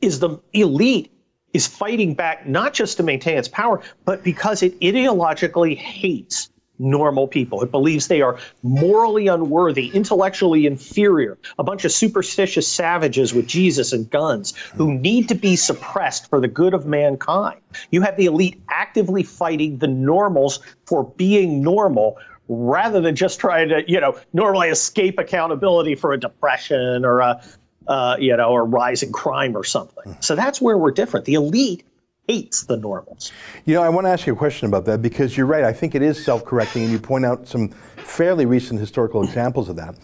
is 0.00 0.18
the 0.18 0.38
elite 0.52 1.12
is 1.52 1.66
fighting 1.66 2.14
back 2.14 2.46
not 2.46 2.74
just 2.74 2.98
to 2.98 3.02
maintain 3.02 3.38
its 3.38 3.48
power, 3.48 3.82
but 4.04 4.22
because 4.22 4.62
it 4.62 4.78
ideologically 4.80 5.76
hates 5.76 6.50
normal 6.78 7.28
people. 7.28 7.62
It 7.62 7.70
believes 7.70 8.08
they 8.08 8.22
are 8.22 8.38
morally 8.62 9.28
unworthy, 9.28 9.88
intellectually 9.88 10.66
inferior, 10.66 11.38
a 11.58 11.64
bunch 11.64 11.84
of 11.84 11.92
superstitious 11.92 12.68
savages 12.68 13.32
with 13.32 13.46
Jesus 13.46 13.92
and 13.92 14.08
guns 14.08 14.56
who 14.74 14.92
need 14.92 15.28
to 15.28 15.34
be 15.34 15.56
suppressed 15.56 16.28
for 16.28 16.40
the 16.40 16.48
good 16.48 16.74
of 16.74 16.86
mankind. 16.86 17.60
You 17.90 18.02
have 18.02 18.16
the 18.16 18.26
elite 18.26 18.62
actively 18.68 19.22
fighting 19.22 19.78
the 19.78 19.88
normals 19.88 20.60
for 20.84 21.04
being 21.04 21.62
normal 21.62 22.18
rather 22.48 23.00
than 23.00 23.16
just 23.16 23.40
trying 23.40 23.70
to, 23.70 23.82
you 23.90 24.00
know, 24.00 24.18
normally 24.32 24.68
escape 24.68 25.18
accountability 25.18 25.96
for 25.96 26.12
a 26.12 26.20
depression 26.20 27.04
or 27.04 27.20
a 27.20 27.42
uh, 27.88 28.16
you 28.18 28.36
know, 28.36 28.48
or 28.48 28.64
rising 28.64 29.12
crime 29.12 29.56
or 29.56 29.64
something. 29.64 30.16
So 30.20 30.34
that's 30.34 30.60
where 30.60 30.76
we're 30.76 30.90
different. 30.90 31.26
The 31.26 31.34
elite 31.34 31.84
hates 32.26 32.64
the 32.64 32.76
normals. 32.76 33.32
You 33.64 33.74
know, 33.74 33.82
I 33.82 33.88
want 33.88 34.06
to 34.06 34.10
ask 34.10 34.26
you 34.26 34.32
a 34.32 34.36
question 34.36 34.68
about 34.68 34.84
that 34.86 35.02
because 35.02 35.36
you're 35.36 35.46
right. 35.46 35.64
I 35.64 35.72
think 35.72 35.94
it 35.94 36.02
is 36.02 36.22
self 36.22 36.44
correcting, 36.44 36.84
and 36.84 36.92
you 36.92 36.98
point 36.98 37.24
out 37.24 37.48
some 37.48 37.68
fairly 37.96 38.46
recent 38.46 38.80
historical 38.80 39.22
examples 39.22 39.68
of 39.68 39.76
that. 39.76 39.96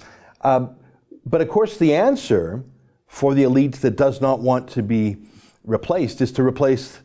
Um, 0.43 0.77
but 1.25 1.41
of 1.41 1.49
course, 1.49 1.77
the 1.79 1.95
answer 1.95 2.65
for 3.07 3.35
the 3.35 3.43
elites 3.43 3.77
that 3.81 3.97
does 3.97 4.21
not 4.21 4.41
want 4.41 4.69
to 4.71 4.83
be 4.83 5.17
replaced 5.65 6.21
is 6.21 6.33
to 6.33 6.43
replace 6.43 7.01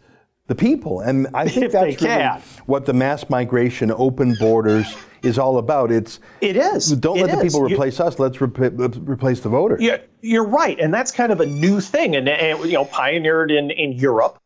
the 0.47 0.55
people. 0.55 1.01
And 1.01 1.27
I 1.33 1.47
think 1.49 1.65
if 1.65 1.71
that's 1.71 2.01
really 2.01 2.41
what 2.65 2.85
the 2.85 2.93
mass 2.93 3.29
migration, 3.29 3.91
open 3.91 4.35
borders 4.39 4.95
is 5.21 5.37
all 5.37 5.57
about. 5.57 5.91
It's 5.91 6.19
it 6.41 6.55
is. 6.55 6.91
Don't 6.91 7.17
it 7.17 7.27
let 7.27 7.29
is. 7.29 7.37
the 7.37 7.43
people 7.43 7.61
replace 7.61 7.99
you, 7.99 8.05
us. 8.05 8.19
Let's, 8.19 8.39
let's, 8.39 8.97
replace 8.97 9.41
the 9.41 9.49
voter. 9.49 9.77
You're, 9.79 9.99
you're 10.21 10.47
right, 10.47 10.79
and 10.79 10.93
that's 10.93 11.11
kind 11.11 11.31
of 11.31 11.41
a 11.41 11.45
new 11.45 11.81
thing, 11.81 12.15
and, 12.15 12.29
and 12.29 12.63
you 12.65 12.73
know, 12.73 12.85
pioneered 12.85 13.51
in 13.51 13.71
in 13.71 13.91
Europe 13.93 14.39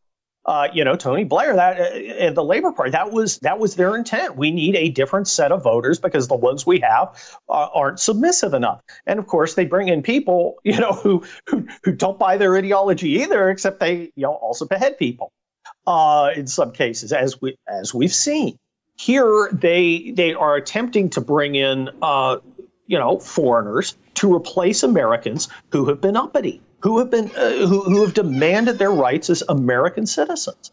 uh, 0.51 0.67
you 0.73 0.83
know, 0.83 0.97
Tony 0.97 1.23
Blair, 1.23 1.55
that 1.55 1.79
uh, 1.79 2.31
the 2.31 2.43
Labor 2.43 2.73
Party, 2.73 2.91
that 2.91 3.09
was 3.09 3.37
that 3.37 3.57
was 3.57 3.75
their 3.75 3.95
intent. 3.95 4.35
We 4.35 4.51
need 4.51 4.75
a 4.75 4.89
different 4.89 5.29
set 5.29 5.53
of 5.53 5.63
voters 5.63 5.97
because 5.97 6.27
the 6.27 6.35
ones 6.35 6.65
we 6.65 6.81
have 6.81 7.17
uh, 7.47 7.69
aren't 7.73 8.01
submissive 8.01 8.53
enough. 8.53 8.81
And 9.05 9.17
of 9.17 9.27
course, 9.27 9.53
they 9.53 9.63
bring 9.63 9.87
in 9.87 10.03
people, 10.03 10.55
you 10.65 10.77
know, 10.77 10.91
who 10.91 11.23
who, 11.47 11.67
who 11.85 11.93
don't 11.93 12.19
buy 12.19 12.35
their 12.35 12.57
ideology 12.57 13.21
either, 13.21 13.49
except 13.49 13.79
they, 13.79 14.11
you 14.13 14.23
know, 14.23 14.33
also 14.33 14.65
behead 14.65 14.97
people 14.97 15.31
uh, 15.87 16.31
in 16.35 16.47
some 16.47 16.73
cases, 16.73 17.13
as 17.13 17.39
we 17.39 17.55
as 17.65 17.93
we've 17.93 18.13
seen. 18.13 18.57
Here, 18.97 19.49
they 19.53 20.11
they 20.11 20.33
are 20.33 20.57
attempting 20.57 21.11
to 21.11 21.21
bring 21.21 21.55
in, 21.55 21.91
uh, 22.01 22.39
you 22.87 22.99
know, 22.99 23.19
foreigners 23.19 23.95
to 24.15 24.35
replace 24.35 24.83
Americans 24.83 25.47
who 25.71 25.85
have 25.85 26.01
been 26.01 26.17
uppity 26.17 26.61
who 26.81 26.99
have 26.99 27.09
been 27.09 27.31
uh, 27.31 27.67
who, 27.67 27.81
who 27.81 28.01
have 28.01 28.13
demanded 28.13 28.79
their 28.79 28.91
rights 28.91 29.29
as 29.29 29.43
American 29.47 30.05
citizens. 30.05 30.71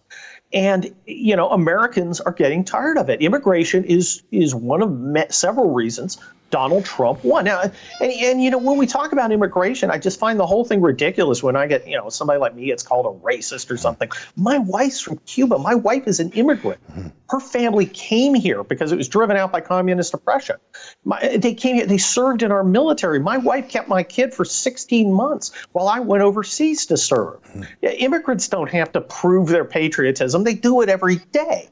And 0.53 0.95
you 1.05 1.37
know, 1.37 1.51
Americans 1.51 2.21
are 2.21 2.33
getting 2.33 2.65
tired 2.65 2.97
of 2.97 3.11
it. 3.11 3.21
Immigration 3.21 3.85
is 3.85 4.23
is 4.31 4.55
one 4.55 4.83
of 4.83 5.35
several 5.35 5.71
reasons 5.73 6.19
Donald 6.51 6.85
Trump 6.85 7.25
won. 7.25 7.45
Now, 7.45 7.63
and, 7.63 7.73
and 8.13 8.43
you 8.43 8.51
know, 8.51 8.59
when 8.59 8.79
we 8.79 8.87
talk 8.87 9.13
about 9.13 9.33
immigration, 9.33 9.91
I 9.91 9.99
just 9.99 10.19
find 10.19 10.39
the 10.39 10.47
whole 10.47 10.65
thing 10.65 10.81
ridiculous 10.81 11.43
when 11.43 11.57
I 11.57 11.67
get, 11.67 11.87
you 11.87 11.97
know, 11.97 12.09
somebody 12.09 12.41
like 12.41 12.55
me 12.55 12.67
gets 12.67 12.83
called 12.83 13.07
a 13.07 13.25
racist 13.25 13.71
or 13.71 13.77
something. 13.77 14.11
My 14.37 14.59
wife's 14.59 15.01
from 15.01 15.19
Cuba. 15.19 15.59
My 15.59 15.75
wife 15.75 16.07
is 16.07 16.21
an 16.21 16.33
immigrant. 16.33 16.81
Her 17.29 17.41
family 17.41 17.87
came 17.87 18.35
here 18.35 18.65
because 18.65 18.93
it 18.93 18.97
was 18.97 19.09
driven 19.09 19.37
out 19.37 19.53
by 19.53 19.61
communist 19.61 20.15
oppression. 20.15 20.57
My, 21.05 21.37
they 21.37 21.55
came 21.55 21.77
here, 21.77 21.87
they 21.87 21.99
served 21.99 22.43
in 22.43 22.51
our 22.51 22.65
military. 22.65 23.21
My 23.21 23.37
wife 23.37 23.69
kept 23.69 23.89
my 23.89 24.03
kid 24.03 24.33
for 24.33 24.45
16 24.45 25.13
months 25.13 25.53
while 25.73 25.89
I 25.89 26.01
went 26.01 26.23
overseas 26.23 26.87
to 26.87 26.97
serve. 26.97 27.41
Yeah, 27.83 27.91
immigrants 27.91 28.49
don't 28.49 28.71
have 28.71 28.93
to 28.93 29.01
prove 29.01 29.49
their 29.49 29.65
patriotism, 29.65 30.45
they 30.45 30.55
do 30.55 30.81
it 30.81 30.89
every 30.89 31.17
day 31.17 31.69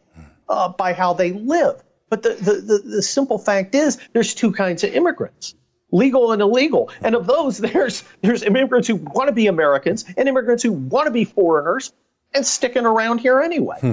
uh, 0.49 0.69
by 0.69 0.93
how 0.93 1.15
they 1.15 1.33
live. 1.33 1.83
But 2.09 2.23
the, 2.23 2.31
the, 2.31 2.53
the, 2.53 2.79
the 2.97 3.03
simple 3.03 3.39
fact 3.39 3.75
is 3.75 3.99
there's 4.13 4.35
two 4.35 4.53
kinds 4.53 4.85
of 4.85 4.95
immigrants 4.95 5.55
legal 5.93 6.33
and 6.33 6.43
illegal. 6.43 6.91
And 7.01 7.15
of 7.15 7.27
those, 7.27 7.59
there's 7.59 8.05
there's 8.21 8.43
immigrants 8.43 8.89
who 8.89 8.97
want 8.97 9.29
to 9.29 9.33
be 9.33 9.47
Americans 9.47 10.05
and 10.17 10.29
immigrants 10.29 10.63
who 10.63 10.73
want 10.73 11.07
to 11.07 11.11
be 11.11 11.25
foreigners 11.25 11.93
and 12.35 12.45
sticking 12.45 12.85
around 12.85 13.19
here 13.19 13.41
anyway. 13.41 13.79
Hmm. 13.81 13.93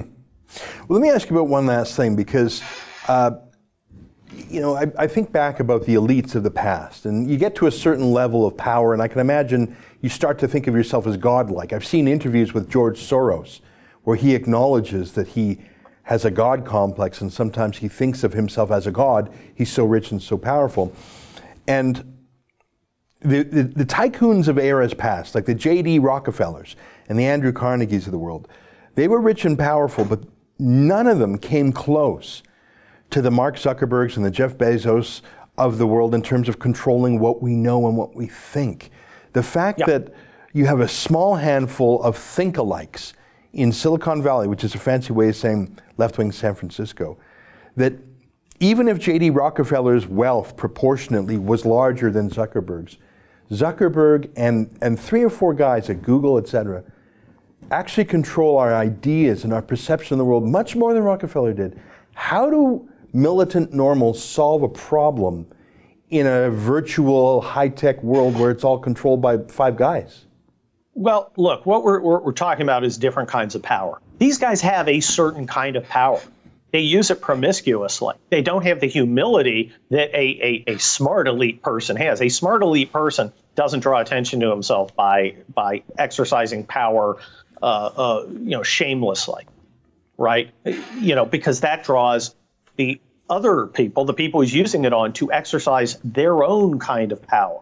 Well, 0.87 0.99
let 0.99 1.01
me 1.01 1.09
ask 1.09 1.29
you 1.29 1.35
about 1.35 1.47
one 1.47 1.65
last 1.65 1.95
thing 1.95 2.15
because, 2.15 2.61
uh, 3.07 3.31
you 4.49 4.61
know, 4.61 4.75
I, 4.75 4.91
I, 4.99 5.07
think 5.07 5.31
back 5.31 5.59
about 5.59 5.85
the 5.85 5.95
elites 5.95 6.35
of 6.35 6.43
the 6.43 6.51
past, 6.51 7.05
and 7.05 7.29
you 7.29 7.37
get 7.37 7.55
to 7.55 7.67
a 7.67 7.71
certain 7.71 8.11
level 8.11 8.45
of 8.45 8.55
power, 8.55 8.93
and 8.93 9.01
I 9.01 9.07
can 9.07 9.19
imagine 9.19 9.75
you 10.01 10.09
start 10.09 10.37
to 10.39 10.47
think 10.47 10.67
of 10.67 10.75
yourself 10.75 11.07
as 11.07 11.17
godlike. 11.17 11.73
I've 11.73 11.85
seen 11.85 12.07
interviews 12.07 12.53
with 12.53 12.69
George 12.69 12.99
Soros 12.99 13.61
where 14.03 14.17
he 14.17 14.35
acknowledges 14.35 15.13
that 15.13 15.29
he 15.29 15.59
has 16.03 16.25
a 16.25 16.31
God 16.31 16.65
complex 16.65 17.21
and 17.21 17.31
sometimes 17.31 17.77
he 17.77 17.87
thinks 17.87 18.23
of 18.23 18.33
himself 18.33 18.71
as 18.71 18.87
a 18.87 18.91
God. 18.91 19.33
He's 19.55 19.71
so 19.71 19.85
rich 19.85 20.11
and 20.11 20.21
so 20.21 20.37
powerful. 20.37 20.93
And 21.67 22.13
the, 23.21 23.43
the, 23.43 23.63
the 23.63 23.85
tycoons 23.85 24.47
of 24.49 24.57
eras 24.59 24.93
past, 24.93 25.33
like 25.33 25.45
the 25.45 25.55
J.D. 25.55 25.99
Rockefellers 25.99 26.75
and 27.07 27.17
the 27.17 27.25
Andrew 27.25 27.53
Carnegies 27.53 28.05
of 28.05 28.11
the 28.11 28.17
world, 28.17 28.49
they 28.95 29.07
were 29.07 29.21
rich 29.21 29.45
and 29.45 29.57
powerful, 29.57 30.03
but 30.03 30.23
none 30.59 31.07
of 31.07 31.19
them 31.19 31.37
came 31.37 31.71
close 31.71 32.43
to 33.09 33.21
the 33.21 33.31
Mark 33.31 33.55
Zuckerbergs 33.55 34.17
and 34.17 34.25
the 34.25 34.31
Jeff 34.31 34.57
Bezos 34.57 35.21
of 35.57 35.77
the 35.77 35.87
world 35.87 36.13
in 36.13 36.21
terms 36.21 36.49
of 36.49 36.59
controlling 36.59 37.19
what 37.19 37.41
we 37.41 37.55
know 37.55 37.87
and 37.87 37.95
what 37.95 38.15
we 38.15 38.27
think. 38.27 38.91
The 39.33 39.43
fact 39.43 39.79
Yep. 39.79 39.87
that 39.87 40.13
you 40.51 40.65
have 40.65 40.79
a 40.79 40.87
small 40.87 41.35
handful 41.35 42.01
of 42.03 42.17
think-alikes 42.17 43.13
in 43.53 43.71
Silicon 43.71 44.21
Valley, 44.21 44.47
which 44.47 44.63
is 44.63 44.75
a 44.75 44.79
fancy 44.79 45.13
way 45.13 45.29
of 45.29 45.35
saying 45.35 45.77
left-wing 45.97 46.31
San 46.31 46.55
Francisco, 46.55 47.17
that 47.75 47.93
even 48.59 48.87
if 48.87 48.99
J.D. 48.99 49.29
Rockefeller's 49.29 50.07
wealth 50.07 50.55
proportionately 50.57 51.37
was 51.37 51.65
larger 51.65 52.11
than 52.11 52.29
Zuckerberg's, 52.29 52.97
Zuckerberg 53.51 54.31
and, 54.35 54.75
and 54.81 54.99
three 54.99 55.23
or 55.23 55.29
four 55.29 55.53
guys 55.53 55.89
at 55.89 56.01
Google, 56.01 56.37
et 56.37 56.47
cetera, 56.47 56.83
actually 57.71 58.05
control 58.05 58.57
our 58.57 58.73
ideas 58.73 59.43
and 59.43 59.53
our 59.53 59.61
perception 59.61 60.15
of 60.15 60.17
the 60.17 60.25
world 60.25 60.47
much 60.47 60.75
more 60.75 60.93
than 60.93 61.03
Rockefeller 61.03 61.53
did. 61.53 61.79
How 62.13 62.49
do 62.49 62.89
militant 63.13 63.73
normals 63.73 64.23
solve 64.23 64.63
a 64.63 64.69
problem 64.69 65.47
in 66.09 66.27
a 66.27 66.49
virtual 66.49 67.41
high 67.41 67.69
tech 67.69 68.01
world 68.03 68.37
where 68.37 68.51
it's 68.51 68.63
all 68.63 68.79
controlled 68.79 69.21
by 69.21 69.37
five 69.37 69.75
guys? 69.75 70.25
Well, 70.95 71.31
look, 71.37 71.65
what 71.65 71.83
we're, 71.83 71.99
we're, 71.99 72.19
we're 72.19 72.31
talking 72.33 72.63
about 72.63 72.83
is 72.83 72.97
different 72.97 73.29
kinds 73.29 73.55
of 73.55 73.63
power. 73.63 73.99
These 74.19 74.37
guys 74.37 74.61
have 74.61 74.87
a 74.87 74.99
certain 74.99 75.47
kind 75.47 75.75
of 75.75 75.87
power. 75.87 76.21
They 76.71 76.79
use 76.79 77.11
it 77.11 77.21
promiscuously. 77.21 78.15
They 78.29 78.41
don't 78.41 78.65
have 78.65 78.79
the 78.79 78.87
humility 78.87 79.73
that 79.89 80.09
a, 80.15 80.63
a, 80.67 80.73
a 80.73 80.77
smart 80.79 81.27
elite 81.27 81.61
person 81.61 81.95
has. 81.97 82.21
A 82.21 82.29
smart 82.29 82.63
elite 82.63 82.91
person 82.91 83.31
doesn't 83.55 83.81
draw 83.81 83.99
attention 83.99 84.39
to 84.39 84.49
himself 84.49 84.95
by 84.95 85.35
by 85.53 85.83
exercising 85.97 86.63
power, 86.63 87.17
uh, 87.61 87.65
uh, 87.65 88.25
you 88.27 88.51
know, 88.51 88.63
shamelessly, 88.63 89.45
right? 90.17 90.49
You 90.99 91.13
know, 91.13 91.25
because 91.25 91.61
that 91.61 91.83
draws 91.83 92.35
the 92.75 92.99
other 93.29 93.67
people, 93.67 94.05
the 94.05 94.13
people 94.13 94.41
he's 94.41 94.53
using 94.53 94.85
it 94.85 94.93
on, 94.93 95.13
to 95.13 95.31
exercise 95.31 95.99
their 96.03 96.43
own 96.43 96.79
kind 96.79 97.11
of 97.11 97.21
power 97.21 97.61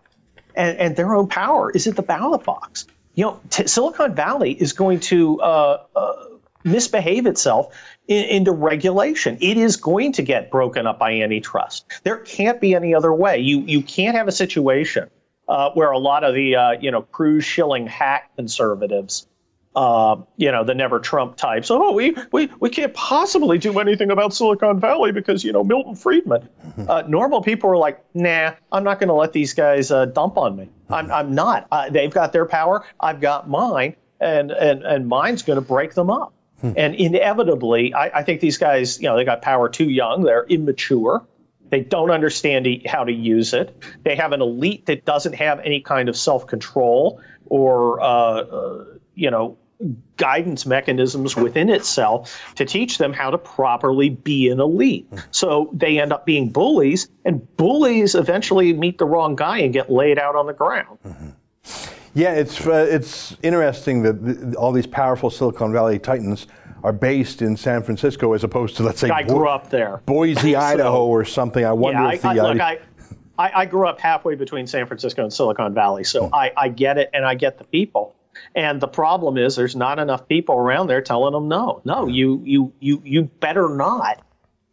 and, 0.55 0.77
and 0.77 0.95
their 0.95 1.13
own 1.15 1.27
power 1.27 1.69
is 1.69 1.87
at 1.87 1.95
the 1.95 2.01
ballot 2.01 2.43
box. 2.43 2.85
You 3.15 3.25
know, 3.25 3.39
t- 3.49 3.67
Silicon 3.67 4.15
Valley 4.15 4.51
is 4.51 4.73
going 4.73 4.99
to 5.01 5.41
uh, 5.41 5.83
uh, 5.95 6.13
misbehave 6.63 7.25
itself 7.25 7.75
in, 8.07 8.25
into 8.25 8.51
regulation. 8.51 9.37
It 9.41 9.57
is 9.57 9.77
going 9.77 10.13
to 10.13 10.21
get 10.21 10.51
broken 10.51 10.87
up 10.87 10.99
by 10.99 11.13
antitrust. 11.21 11.85
There 12.03 12.17
can't 12.17 12.61
be 12.61 12.75
any 12.75 12.95
other 12.95 13.13
way. 13.13 13.39
You 13.39 13.59
you 13.61 13.81
can't 13.81 14.15
have 14.15 14.27
a 14.27 14.31
situation 14.31 15.09
uh, 15.47 15.71
where 15.71 15.91
a 15.91 15.99
lot 15.99 16.23
of 16.23 16.33
the 16.33 16.55
uh, 16.55 16.71
you 16.79 16.91
know 16.91 17.01
cruise 17.01 17.45
shilling 17.45 17.87
hack 17.87 18.35
conservatives. 18.35 19.27
Uh, 19.73 20.17
you 20.35 20.51
know 20.51 20.65
the 20.65 20.75
never 20.75 20.99
Trump 20.99 21.37
types. 21.37 21.71
Oh, 21.71 21.93
we, 21.93 22.13
we 22.33 22.49
we 22.59 22.69
can't 22.69 22.93
possibly 22.93 23.57
do 23.57 23.79
anything 23.79 24.11
about 24.11 24.33
Silicon 24.33 24.81
Valley 24.81 25.13
because 25.13 25.45
you 25.45 25.53
know 25.53 25.63
Milton 25.63 25.95
Friedman. 25.95 26.49
Uh, 26.87 27.03
normal 27.07 27.41
people 27.41 27.69
are 27.69 27.77
like, 27.77 28.03
nah, 28.13 28.53
I'm 28.71 28.83
not 28.83 28.99
going 28.99 29.09
to 29.09 29.13
let 29.13 29.33
these 29.33 29.53
guys 29.53 29.91
uh, 29.91 30.05
dump 30.05 30.37
on 30.37 30.55
me. 30.55 30.69
I'm 30.89 31.11
I'm 31.11 31.35
not. 31.35 31.67
They've 31.91 32.11
got 32.11 32.31
their 32.33 32.45
power. 32.45 32.85
I've 32.99 33.19
got 33.19 33.49
mine, 33.49 33.95
and 34.19 34.51
and 34.51 34.83
and 34.83 35.07
mine's 35.07 35.43
going 35.43 35.57
to 35.57 35.61
break 35.61 35.93
them 35.93 36.09
up. 36.09 36.33
And 36.63 36.95
inevitably, 36.95 37.93
I, 37.93 38.19
I 38.19 38.23
think 38.23 38.39
these 38.39 38.57
guys, 38.57 39.01
you 39.01 39.09
know, 39.09 39.15
they 39.15 39.25
got 39.25 39.41
power 39.41 39.67
too 39.67 39.89
young. 39.89 40.23
They're 40.23 40.45
immature. 40.45 41.25
They 41.69 41.79
don't 41.81 42.11
understand 42.11 42.67
e- 42.67 42.83
how 42.85 43.03
to 43.03 43.11
use 43.11 43.53
it. 43.53 43.75
They 44.03 44.15
have 44.15 44.31
an 44.31 44.41
elite 44.41 44.85
that 44.85 45.03
doesn't 45.05 45.33
have 45.33 45.59
any 45.61 45.81
kind 45.81 46.07
of 46.07 46.15
self 46.15 46.45
control 46.47 47.19
or, 47.45 47.99
uh, 48.01 48.05
uh, 48.05 48.85
you 49.15 49.31
know, 49.31 49.57
guidance 50.17 50.65
mechanisms 50.65 51.35
within 51.35 51.69
itself 51.69 52.39
to 52.55 52.65
teach 52.65 52.97
them 52.97 53.13
how 53.13 53.31
to 53.31 53.37
properly 53.37 54.09
be 54.09 54.49
an 54.49 54.59
elite. 54.59 55.07
So 55.31 55.69
they 55.73 55.99
end 55.99 56.13
up 56.13 56.25
being 56.25 56.49
bullies, 56.49 57.09
and 57.25 57.55
bullies 57.57 58.15
eventually 58.15 58.73
meet 58.73 58.97
the 58.97 59.05
wrong 59.05 59.35
guy 59.35 59.59
and 59.59 59.73
get 59.73 59.91
laid 59.91 60.19
out 60.19 60.35
on 60.35 60.47
the 60.47 60.53
ground. 60.53 60.99
Mm-hmm. 61.05 61.29
Yeah, 62.13 62.33
it's 62.33 62.67
uh, 62.67 62.87
it's 62.89 63.37
interesting 63.41 64.03
that 64.03 64.23
th- 64.25 64.55
all 64.55 64.73
these 64.73 64.87
powerful 64.87 65.29
Silicon 65.29 65.71
Valley 65.71 65.97
titans 65.97 66.47
are 66.83 66.91
based 66.91 67.41
in 67.41 67.55
San 67.55 67.83
Francisco 67.83 68.33
as 68.33 68.43
opposed 68.43 68.75
to 68.77 68.83
let's 68.83 68.99
say 68.99 69.09
I 69.09 69.23
Bo- 69.23 69.35
grew 69.35 69.47
up 69.47 69.69
there. 69.69 70.01
Boise, 70.05 70.55
Idaho, 70.57 71.05
or 71.05 71.23
something. 71.23 71.63
I 71.63 71.71
wonder 71.71 72.01
Yeah, 72.01 72.07
I, 72.07 72.17
the 72.17 72.27
I, 72.27 72.33
look, 72.33 72.59
uh, 72.59 72.63
I, 72.63 72.79
I, 73.37 73.51
I 73.61 73.65
grew 73.65 73.87
up 73.87 73.99
halfway 73.99 74.35
between 74.35 74.67
San 74.67 74.87
Francisco 74.87 75.23
and 75.23 75.31
Silicon 75.31 75.73
Valley, 75.73 76.03
so 76.03 76.27
hmm. 76.27 76.35
I, 76.35 76.51
I 76.57 76.69
get 76.69 76.97
it 76.97 77.09
and 77.13 77.25
I 77.25 77.35
get 77.35 77.57
the 77.57 77.63
people. 77.63 78.15
And 78.55 78.81
the 78.81 78.87
problem 78.87 79.37
is 79.37 79.55
there's 79.55 79.75
not 79.75 79.99
enough 79.99 80.27
people 80.27 80.55
around 80.55 80.87
there 80.87 81.01
telling 81.01 81.33
them 81.33 81.47
no, 81.47 81.81
no, 81.85 82.07
you 82.07 82.41
you 82.43 82.73
you 82.79 83.01
you 83.05 83.23
better 83.23 83.69
not 83.69 84.21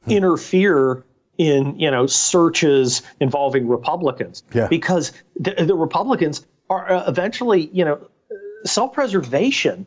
interfere 0.07 1.05
in 1.37 1.79
you 1.79 1.91
know 1.91 2.07
searches 2.07 3.03
involving 3.21 3.69
Republicans 3.69 4.43
Yeah. 4.53 4.69
because 4.69 5.13
the, 5.37 5.55
the 5.55 5.75
Republicans 5.75 6.47
are 6.69 6.91
uh, 6.91 7.05
eventually 7.09 7.71
you 7.73 7.85
know 7.85 8.09
self-preservation 8.65 9.87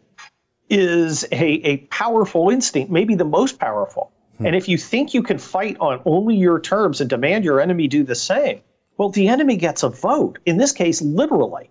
is 0.70 1.26
a, 1.32 1.44
a 1.44 1.78
powerful 1.78 2.50
instinct, 2.50 2.90
maybe 2.92 3.16
the 3.16 3.26
most 3.26 3.60
powerful. 3.60 4.12
And 4.40 4.56
if 4.56 4.68
you 4.68 4.78
think 4.80 5.14
you 5.14 5.22
can 5.22 5.38
fight 5.38 5.78
on 5.80 6.02
only 6.04 6.36
your 6.36 6.60
terms 6.60 7.00
and 7.00 7.08
demand 7.08 7.46
your 7.46 7.62
enemy 7.62 7.88
do 7.88 8.04
the 8.04 8.16
same, 8.16 8.62
well, 8.98 9.10
the 9.10 9.28
enemy 9.28 9.56
gets 9.56 9.84
a 9.84 9.90
vote. 9.90 10.40
In 10.48 10.58
this 10.58 10.72
case, 10.72 11.00
literally. 11.00 11.70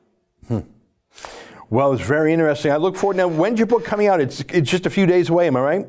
Well, 1.70 1.92
it's 1.92 2.02
very 2.02 2.32
interesting. 2.32 2.72
I 2.72 2.76
look 2.76 2.96
forward 2.96 3.16
now. 3.16 3.28
When's 3.28 3.58
your 3.58 3.66
book 3.66 3.84
coming 3.84 4.08
out? 4.08 4.20
It's 4.20 4.40
it's 4.48 4.70
just 4.70 4.86
a 4.86 4.90
few 4.90 5.06
days 5.06 5.30
away. 5.30 5.46
Am 5.46 5.56
I 5.56 5.60
right? 5.60 5.86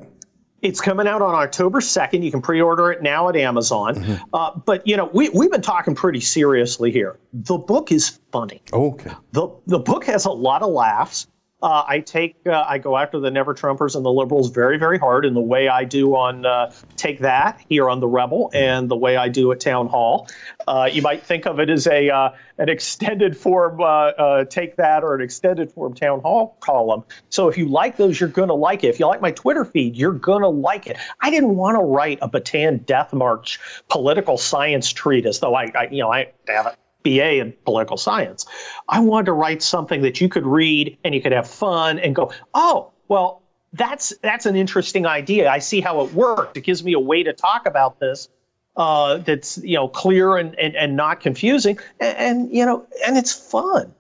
It's 0.62 0.80
coming 0.80 1.08
out 1.08 1.24
on 1.24 1.34
October 1.34 1.82
2nd. 1.82 2.24
You 2.24 2.30
can 2.30 2.41
pre 2.41 2.62
order 2.62 2.91
it 2.91 3.02
now 3.02 3.30
at 3.30 3.36
Amazon. 3.36 4.20
Uh, 4.32 4.52
but, 4.63 4.86
you 4.86 4.96
know, 4.96 5.10
we, 5.12 5.30
we've 5.30 5.50
been 5.52 5.62
talking 5.63 5.96
pretty 5.96 6.20
seriously 6.22 6.91
here. 6.91 7.17
The 7.34 7.58
book 7.58 7.91
is 7.91 8.20
funny. 8.32 8.62
Okay. 8.72 9.12
The, 9.32 9.50
the 9.65 9.80
book 9.80 10.06
has 10.06 10.26
a 10.26 10.32
lot 10.32 10.62
of 10.62 10.70
laughs. 10.70 11.28
Uh, 11.62 11.84
I 11.88 12.00
take 12.00 12.36
uh, 12.45 12.65
I 12.67 12.80
go 12.80 12.97
after 12.97 13.19
the 13.19 13.30
Never 13.30 13.54
Trumpers 13.54 13.95
and 13.95 14.04
the 14.04 14.12
liberals 14.12 14.50
very 14.50 14.80
very 14.80 14.97
hard 14.97 15.26
in 15.26 15.34
the 15.34 15.41
way 15.41 15.67
I 15.67 15.84
do 15.84 16.15
on 16.15 16.45
uh, 16.45 16.74
Take 16.95 17.19
That 17.19 17.62
here 17.69 17.89
on 17.89 18.00
the 18.00 18.08
Rebel 18.08 18.50
and 18.54 18.89
the 18.89 18.95
way 18.95 19.15
I 19.15 19.30
do 19.30 19.52
at 19.52 19.60
Town 19.60 19.88
Hall. 19.88 20.28
Uh, 20.67 20.89
you 20.91 21.02
might 21.02 21.24
think 21.24 21.45
of 21.45 21.60
it 21.60 21.69
as 21.69 21.86
a 21.86 22.10
uh, 22.10 22.30
an 22.58 22.69
extended 22.69 23.38
form 23.38 23.80
uh, 23.82 24.45
Take 24.45 24.78
That 24.78 25.04
or 25.04 25.13
an 25.13 25.21
extended 25.21 25.71
form 25.71 25.93
Town 25.93 26.21
Hall 26.21 26.58
column. 26.60 27.04
So 27.30 27.47
if 27.47 27.58
you 27.58 27.67
like 27.67 27.95
those, 27.95 28.19
you're 28.19 28.30
gonna 28.30 28.54
like 28.56 28.84
it. 28.84 28.88
If 28.88 29.00
you 29.00 29.06
like 29.06 29.21
my 29.21 29.32
Twitter 29.32 29.65
feed, 29.65 29.95
you're 29.95 30.13
gonna 30.13 30.50
like 30.50 30.88
it. 30.88 30.97
I 31.19 31.30
didn't 31.30 31.56
want 31.56 31.76
to 31.76 31.84
write 31.84 32.19
a 32.21 32.30
Bataan 32.30 32.86
Death 32.86 33.13
March 33.13 33.60
political 33.88 34.38
science 34.38 34.91
treatise, 34.91 35.39
though 35.39 35.54
I, 35.54 35.71
I 35.76 35.88
you 35.91 36.00
know 36.00 36.12
I 36.12 36.32
have 36.47 36.65
it. 36.67 36.81
BA 37.03 37.39
in 37.39 37.53
political 37.65 37.97
science. 37.97 38.45
I 38.87 38.99
wanted 38.99 39.25
to 39.27 39.33
write 39.33 39.61
something 39.61 40.01
that 40.01 40.21
you 40.21 40.29
could 40.29 40.45
read 40.45 40.97
and 41.03 41.13
you 41.13 41.21
could 41.21 41.31
have 41.31 41.49
fun 41.49 41.99
and 41.99 42.15
go, 42.15 42.31
oh, 42.53 42.91
well, 43.07 43.41
that's 43.73 44.13
that's 44.21 44.45
an 44.45 44.55
interesting 44.55 45.05
idea. 45.05 45.49
I 45.49 45.59
see 45.59 45.81
how 45.81 46.01
it 46.01 46.13
worked. 46.13 46.57
It 46.57 46.61
gives 46.61 46.83
me 46.83 46.93
a 46.93 46.99
way 46.99 47.23
to 47.23 47.33
talk 47.33 47.65
about 47.65 47.99
this 47.99 48.27
uh, 48.75 49.17
that's 49.17 49.57
you 49.59 49.75
know 49.75 49.87
clear 49.87 50.37
and, 50.37 50.57
and, 50.59 50.75
and 50.75 50.95
not 50.95 51.21
confusing, 51.21 51.79
and, 51.99 52.17
and 52.17 52.53
you 52.53 52.65
know, 52.65 52.85
and 53.05 53.17
it's 53.17 53.33
fun. 53.33 53.93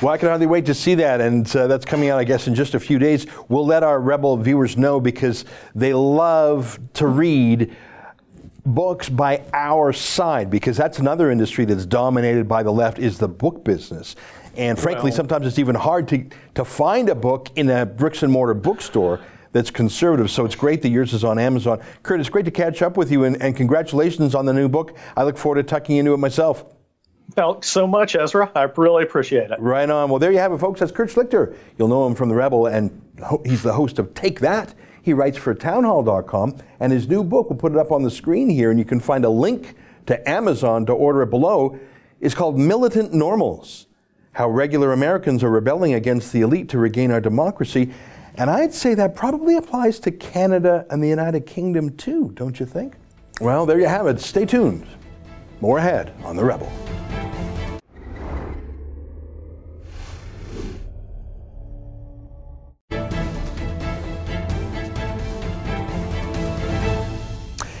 Well, 0.00 0.12
I 0.12 0.16
can 0.16 0.28
hardly 0.28 0.46
wait 0.46 0.64
to 0.66 0.74
see 0.74 0.94
that, 0.94 1.20
and 1.20 1.54
uh, 1.54 1.66
that's 1.66 1.84
coming 1.84 2.08
out, 2.08 2.18
I 2.18 2.24
guess, 2.24 2.46
in 2.46 2.54
just 2.54 2.74
a 2.74 2.80
few 2.80 2.98
days. 2.98 3.26
We'll 3.48 3.66
let 3.66 3.82
our 3.82 4.00
Rebel 4.00 4.38
viewers 4.38 4.78
know 4.78 4.98
because 4.98 5.44
they 5.74 5.92
love 5.92 6.80
to 6.94 7.06
read 7.06 7.76
books 8.74 9.08
by 9.08 9.42
our 9.52 9.92
side 9.92 10.50
because 10.50 10.76
that's 10.76 10.98
another 10.98 11.30
industry 11.30 11.64
that's 11.64 11.86
dominated 11.86 12.46
by 12.48 12.62
the 12.62 12.70
left 12.72 12.98
is 12.98 13.18
the 13.18 13.28
book 13.28 13.64
business. 13.64 14.14
And 14.56 14.78
frankly, 14.78 15.10
Well- 15.10 15.16
sometimes 15.16 15.46
it's 15.46 15.58
even 15.58 15.74
hard 15.74 16.08
to, 16.08 16.24
to 16.54 16.64
find 16.64 17.08
a 17.08 17.14
book 17.14 17.48
in 17.56 17.70
a 17.70 17.86
bricks 17.86 18.22
and 18.22 18.32
mortar 18.32 18.54
bookstore 18.54 19.20
that's 19.52 19.70
conservative. 19.70 20.30
So 20.30 20.44
it's 20.44 20.54
great 20.56 20.82
that 20.82 20.90
yours 20.90 21.14
is 21.14 21.24
on 21.24 21.38
Amazon. 21.38 21.80
Kurt, 22.02 22.20
it's 22.20 22.28
great 22.28 22.44
to 22.44 22.50
catch 22.50 22.82
up 22.82 22.96
with 22.96 23.10
you, 23.10 23.24
and, 23.24 23.40
and 23.40 23.56
congratulations 23.56 24.34
on 24.34 24.44
the 24.44 24.52
new 24.52 24.68
book. 24.68 24.96
I 25.16 25.24
look 25.24 25.38
forward 25.38 25.56
to 25.56 25.62
tucking 25.62 25.96
into 25.96 26.12
it 26.12 26.18
myself. 26.18 26.64
Felt 27.34 27.64
so 27.64 27.86
much, 27.86 28.14
Ezra. 28.16 28.50
I 28.54 28.62
really 28.76 29.04
appreciate 29.04 29.50
it. 29.50 29.60
Right 29.60 29.88
on. 29.88 30.10
Well, 30.10 30.18
there 30.18 30.32
you 30.32 30.38
have 30.38 30.52
it, 30.52 30.58
folks. 30.58 30.80
That's 30.80 30.92
Kurt 30.92 31.10
Schlichter. 31.10 31.54
You'll 31.78 31.88
know 31.88 32.06
him 32.06 32.14
from 32.14 32.28
The 32.28 32.34
Rebel, 32.34 32.66
and 32.66 33.00
ho- 33.22 33.42
he's 33.44 33.62
the 33.62 33.72
host 33.72 33.98
of 33.98 34.12
Take 34.14 34.40
That. 34.40 34.74
He 35.08 35.14
writes 35.14 35.38
for 35.38 35.54
townhall.com, 35.54 36.58
and 36.80 36.92
his 36.92 37.08
new 37.08 37.24
book, 37.24 37.48
we'll 37.48 37.58
put 37.58 37.72
it 37.72 37.78
up 37.78 37.90
on 37.90 38.02
the 38.02 38.10
screen 38.10 38.50
here, 38.50 38.70
and 38.70 38.78
you 38.78 38.84
can 38.84 39.00
find 39.00 39.24
a 39.24 39.30
link 39.30 39.74
to 40.04 40.28
Amazon 40.28 40.84
to 40.84 40.92
order 40.92 41.22
it 41.22 41.30
below, 41.30 41.80
is 42.20 42.34
called 42.34 42.58
Militant 42.58 43.14
Normals 43.14 43.86
How 44.32 44.50
Regular 44.50 44.92
Americans 44.92 45.42
Are 45.42 45.48
Rebelling 45.48 45.94
Against 45.94 46.30
the 46.30 46.42
Elite 46.42 46.68
to 46.68 46.78
Regain 46.78 47.10
Our 47.10 47.22
Democracy. 47.22 47.90
And 48.34 48.50
I'd 48.50 48.74
say 48.74 48.92
that 48.96 49.14
probably 49.14 49.56
applies 49.56 49.98
to 50.00 50.10
Canada 50.10 50.84
and 50.90 51.02
the 51.02 51.08
United 51.08 51.46
Kingdom 51.46 51.96
too, 51.96 52.30
don't 52.34 52.60
you 52.60 52.66
think? 52.66 52.94
Well, 53.40 53.64
there 53.64 53.80
you 53.80 53.86
have 53.86 54.08
it. 54.08 54.20
Stay 54.20 54.44
tuned. 54.44 54.86
More 55.62 55.78
ahead 55.78 56.12
on 56.22 56.36
The 56.36 56.44
Rebel. 56.44 56.70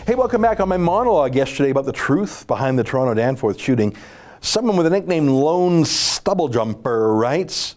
Hey, 0.08 0.14
welcome 0.14 0.40
back 0.40 0.58
on 0.58 0.70
my 0.70 0.78
monologue 0.78 1.34
yesterday 1.34 1.68
about 1.68 1.84
the 1.84 1.92
truth 1.92 2.46
behind 2.46 2.78
the 2.78 2.82
Toronto 2.82 3.12
Danforth 3.12 3.60
shooting. 3.60 3.94
Someone 4.40 4.74
with 4.78 4.86
a 4.86 4.90
nickname 4.90 5.26
Lone 5.26 5.84
Stubble 5.84 6.48
Jumper 6.48 7.14
writes, 7.14 7.74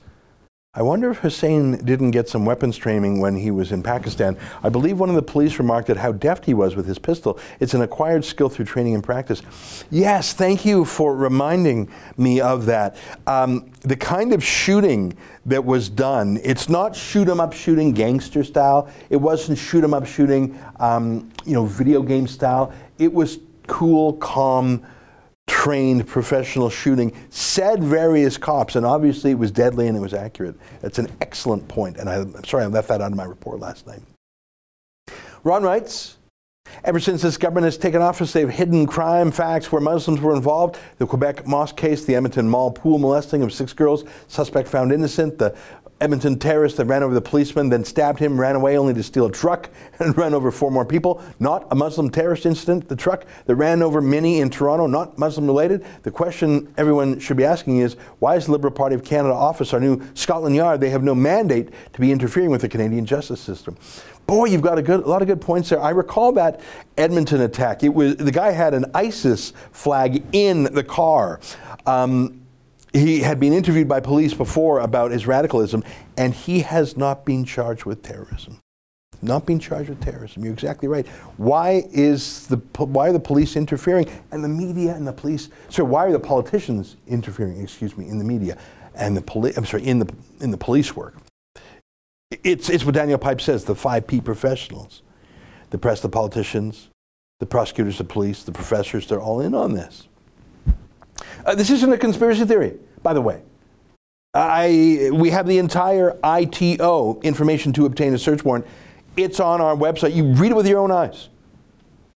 I 0.74 0.84
wonder 0.84 1.12
if 1.12 1.18
Hussain 1.18 1.84
didn't 1.84 2.12
get 2.12 2.30
some 2.30 2.46
weapons 2.46 2.78
training 2.78 3.20
when 3.20 3.36
he 3.36 3.52
was 3.52 3.74
in 3.74 3.84
Pakistan. 3.84 4.38
I 4.64 4.70
believe 4.70 5.02
one 5.02 5.10
of 5.10 5.16
the 5.16 5.22
police 5.22 5.60
remarked 5.60 5.90
at 5.90 5.98
how 5.98 6.14
deft 6.14 6.46
he 6.46 6.54
was 6.54 6.78
with 6.78 6.86
his 6.86 6.98
pistol. 6.98 7.38
It's 7.60 7.74
an 7.74 7.82
acquired 7.82 8.24
skill 8.24 8.48
through 8.48 8.64
training 8.64 8.96
and 8.96 9.04
practice. 9.04 9.42
Yes, 9.90 10.32
thank 10.32 10.64
you 10.64 10.86
for 10.86 11.14
reminding 11.14 11.90
me 12.16 12.40
of 12.40 12.68
that. 12.68 12.96
Um, 13.28 13.70
the 13.82 13.98
kind 13.98 14.32
of 14.32 14.42
shooting 14.42 15.14
that 15.46 15.66
was 15.66 15.90
done, 15.90 16.40
it's 16.42 16.70
not 16.70 16.96
shoot 16.96 17.28
'em 17.28 17.42
up 17.42 17.52
shooting 17.52 17.92
gangster 17.92 18.42
style. 18.42 18.88
It 19.10 19.18
wasn't 19.18 19.58
shoot 19.58 19.84
'em 19.84 19.94
up 19.94 20.06
shooting, 20.06 20.58
um, 20.80 21.30
you 21.46 21.54
know, 21.54 21.66
video 21.66 22.02
game 22.02 22.28
style. 22.28 22.72
It 22.98 23.14
was 23.14 23.40
cool, 23.68 24.14
calm 24.14 24.84
trained 25.52 26.08
professional 26.08 26.70
shooting 26.70 27.12
said 27.30 27.84
various 27.84 28.38
cops, 28.38 28.78
and 28.78 28.86
obviously 28.86 29.32
it 29.32 29.38
was 29.38 29.52
deadly 29.52 29.88
and 29.88 29.97
it 29.97 29.99
was 29.99 30.14
accurate. 30.14 30.56
That's 30.80 30.97
an 30.97 31.12
excellent 31.20 31.68
point, 31.68 31.97
and 31.97 32.10
I, 32.10 32.16
am 32.16 32.41
sorry 32.45 32.64
I 32.64 32.68
left 32.68 32.88
that 32.88 33.02
out 33.02 33.12
of 33.12 33.18
my 33.18 33.26
report 33.26 33.60
last 33.60 33.86
night. 33.86 33.99
Ron 35.43 35.62
writes, 35.64 36.18
Ever 36.86 37.02
since 37.02 37.22
this 37.22 37.36
government 37.36 37.66
has 37.66 37.78
taken 37.78 38.02
office, 38.02 38.32
they've 38.32 38.49
hidden 38.49 38.88
crime 38.88 39.30
facts 39.30 39.74
where 39.74 39.82
Muslims 39.82 40.22
were 40.22 40.34
involved. 40.34 40.80
The 40.99 41.06
Quebec 41.06 41.45
mosque 41.45 41.76
case, 41.76 42.06
the 42.06 42.16
Edmonton 42.16 42.47
Mall 42.47 42.72
pool 42.72 42.97
molesting 42.97 43.43
of 43.43 43.52
six 43.52 43.74
girls, 43.74 44.06
suspect 44.30 44.70
found 44.70 44.93
innocent, 44.93 45.38
the 45.38 45.54
Edmonton 46.02 46.39
terrorist 46.39 46.78
that 46.78 46.86
ran 46.86 47.04
over 47.04 47.14
the 47.14 47.22
policeman, 47.22 47.70
then 47.70 47.86
stabbed 47.86 48.20
him, 48.20 48.39
ran 48.39 48.56
away 48.56 48.76
only 48.78 48.93
to 48.95 49.04
steal 49.04 49.28
a 49.28 49.32
truck 49.32 49.70
and 49.99 50.18
ran 50.18 50.34
over 50.34 50.52
four 50.52 50.72
more 50.72 50.86
people. 50.86 51.22
Not 51.39 51.68
a 51.72 51.76
Muslim 51.76 52.10
terrorist 52.10 52.45
incident. 52.45 52.89
The 52.89 52.95
truck 52.95 53.26
that 53.45 53.56
ran 53.56 53.82
over 53.82 54.02
many 54.02 54.41
in 54.41 54.49
Toronto, 54.49 54.88
not 54.88 55.18
Muslim 55.18 55.45
related. 55.45 55.86
The 56.04 56.12
question 56.12 56.74
everyone 56.78 57.20
should 57.20 57.38
be 57.38 57.45
asking 57.45 57.78
is 57.78 57.93
why 58.20 58.36
is 58.36 58.47
the 58.47 58.52
Liberal 58.52 58.74
Party 58.74 58.95
of 58.95 59.04
Canada 59.04 59.34
office 59.34 59.74
our 59.74 59.80
new 59.80 60.02
Scotland 60.16 60.56
Yard? 60.56 60.82
They 60.82 60.89
have 60.89 61.04
no 61.04 61.14
mandate 61.16 61.70
to 61.93 62.02
be 62.02 62.12
interfering 62.12 62.49
with 62.49 62.62
the 62.62 62.70
Canadian 62.70 63.06
justice 63.06 63.39
system. 63.39 63.78
Boy, 64.26 64.45
you've 64.45 64.62
got 64.62 64.78
a, 64.78 64.82
good, 64.82 65.04
a 65.04 65.08
lot 65.08 65.22
of 65.22 65.28
good 65.28 65.41
points 65.41 65.70
there. 65.70 65.82
I 65.82 65.89
recall 65.89 66.32
that 66.34 66.62
Edmonton 66.97 67.41
attack. 67.41 67.84
It 67.84 67.89
was 67.89 68.16
the 68.16 68.32
guy 68.32 68.52
had 68.52 68.74
an 68.74 68.86
ISIS 68.93 69.54
flag 69.72 70.24
in 70.32 70.64
the 70.64 70.84
car. 70.84 71.39
Um, 71.86 72.41
he 72.94 73.22
had 73.22 73.39
been 73.39 73.54
interviewed 73.54 73.88
by 73.88 74.00
police 74.00 74.34
before 74.34 74.80
about 74.80 75.12
his 75.12 75.26
radicalism, 75.26 75.84
and 76.18 76.34
he 76.34 76.60
has 76.62 76.98
not 76.98 77.26
been 77.26 77.46
charged 77.46 77.86
with 77.86 78.04
terrorism. 78.04 78.60
Not 79.22 79.46
being 79.46 79.60
charged 79.60 79.89
with 79.89 80.02
terrorism. 80.02 80.44
You're 80.44 80.54
exactly 80.54 80.88
right. 80.88 81.08
Why 81.38 81.84
is 81.92 82.48
the 82.48 82.58
why 82.78 83.10
are 83.10 83.14
the 83.14 83.20
police 83.20 83.56
interfering 83.56 84.10
and 84.32 84.44
the 84.44 84.50
media 84.50 84.96
and 84.96 85.06
the 85.06 85.14
police? 85.14 85.50
So 85.70 85.84
why 85.84 86.08
are 86.08 86.12
the 86.12 86.20
politicians 86.20 86.98
interfering? 87.08 87.62
Excuse 87.62 87.96
me, 87.96 88.08
in 88.08 88.18
the 88.18 88.24
media 88.24 88.58
and 88.96 89.16
the 89.16 89.22
police. 89.22 89.56
I'm 89.58 89.66
sorry, 89.66 89.86
in 89.86 90.00
the 90.00 90.12
in 90.39 90.50
the 90.50 90.58
police 90.58 90.96
work. 90.96 91.16
It's 92.44 92.70
it's 92.70 92.84
what 92.84 92.96
Daniel 92.96 93.20
Pipes 93.20 93.44
says. 93.44 93.64
The 93.66 93.76
five 93.76 94.08
P 94.08 94.22
professionals, 94.22 95.04
the 95.70 95.78
press, 95.78 96.02
the 96.02 96.10
politicians, 96.10 96.89
the 97.39 97.46
prosecutors, 97.46 98.00
the 98.00 98.04
police, 98.04 98.42
the 98.42 98.52
professors. 98.52 99.06
They're 99.08 99.22
all 99.22 99.39
in 99.39 99.54
on 99.54 99.74
this. 99.74 100.08
Uh, 101.46 101.56
this 101.56 101.70
isn't 101.70 101.92
a 101.92 101.98
conspiracy 101.98 102.46
theory, 102.46 102.78
by 103.04 103.14
the 103.14 103.22
way. 103.22 103.42
I, 104.34 105.10
we 105.12 105.30
have 105.32 105.46
the 105.46 105.58
entire 105.58 106.18
ITO 106.24 107.20
information 107.22 107.74
to 107.74 107.86
obtain 107.86 108.14
a 108.14 108.18
search 108.18 108.46
warrant. 108.46 108.66
It's 109.18 109.40
on 109.40 109.60
our 109.60 109.76
website. 109.76 110.16
You 110.16 110.26
read 110.26 110.52
it 110.52 110.56
with 110.56 110.68
your 110.68 110.80
own 110.80 110.92
eyes. 110.92 111.28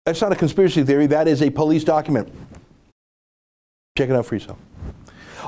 That's 0.05 0.21
not 0.21 0.31
a 0.31 0.35
conspiracy 0.35 0.83
theory, 0.83 1.07
that 1.07 1.27
is 1.27 1.41
a 1.41 1.49
police 1.49 1.83
document. 1.83 2.31
Check 3.97 4.09
it 4.09 4.15
out 4.15 4.25
for 4.25 4.35
yourself. 4.35 4.59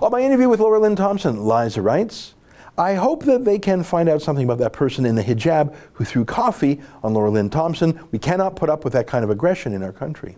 On 0.01 0.11
my 0.11 0.21
interview 0.21 0.49
with 0.49 0.59
Laura 0.59 0.79
Lynn 0.79 0.95
Thompson, 0.95 1.45
Liza 1.45 1.81
writes, 1.81 2.35
I 2.77 2.95
hope 2.95 3.23
that 3.23 3.45
they 3.45 3.57
can 3.57 3.83
find 3.83 4.09
out 4.09 4.21
something 4.21 4.43
about 4.43 4.57
that 4.57 4.73
person 4.73 5.05
in 5.05 5.15
the 5.15 5.23
hijab 5.23 5.73
who 5.93 6.03
threw 6.03 6.25
coffee 6.25 6.81
on 7.03 7.13
Laura 7.13 7.29
Lynn 7.29 7.49
Thompson. 7.49 7.99
We 8.11 8.19
cannot 8.19 8.55
put 8.55 8.69
up 8.69 8.83
with 8.83 8.93
that 8.93 9.07
kind 9.07 9.23
of 9.23 9.29
aggression 9.29 9.73
in 9.73 9.81
our 9.81 9.93
country. 9.93 10.35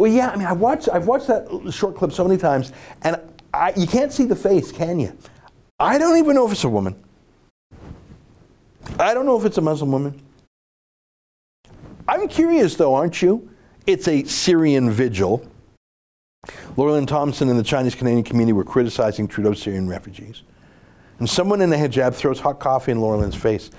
Well, 0.00 0.10
yeah, 0.10 0.30
I 0.30 0.36
mean, 0.36 0.46
I 0.46 0.54
watched, 0.54 0.88
I've 0.90 1.06
watched 1.06 1.26
that 1.26 1.46
short 1.70 1.94
clip 1.94 2.10
so 2.10 2.24
many 2.24 2.40
times, 2.40 2.72
and 3.02 3.20
I, 3.52 3.74
you 3.76 3.86
can't 3.86 4.10
see 4.10 4.24
the 4.24 4.34
face, 4.34 4.72
can 4.72 4.98
you? 4.98 5.14
I 5.78 5.98
don't 5.98 6.16
even 6.16 6.34
know 6.34 6.46
if 6.46 6.52
it's 6.52 6.64
a 6.64 6.70
woman. 6.70 6.96
I 8.98 9.12
don't 9.12 9.26
know 9.26 9.38
if 9.38 9.44
it's 9.44 9.58
a 9.58 9.60
Muslim 9.60 9.92
woman. 9.92 10.22
I'm 12.08 12.28
curious, 12.28 12.76
though, 12.76 12.94
aren't 12.94 13.20
you? 13.20 13.50
It's 13.86 14.08
a 14.08 14.24
Syrian 14.24 14.90
vigil. 14.90 15.46
Laura 16.78 16.92
Lynn 16.92 17.04
Thompson 17.04 17.50
and 17.50 17.58
the 17.58 17.62
Chinese 17.62 17.94
Canadian 17.94 18.24
community 18.24 18.54
were 18.54 18.64
criticizing 18.64 19.28
Trudeau's 19.28 19.60
Syrian 19.60 19.86
refugees. 19.86 20.44
And 21.18 21.28
someone 21.28 21.60
in 21.60 21.70
a 21.74 21.76
hijab 21.76 22.14
throws 22.14 22.40
hot 22.40 22.58
coffee 22.58 22.92
in 22.92 23.02
Laura 23.02 23.18
Lynn's 23.18 23.34
face. 23.34 23.70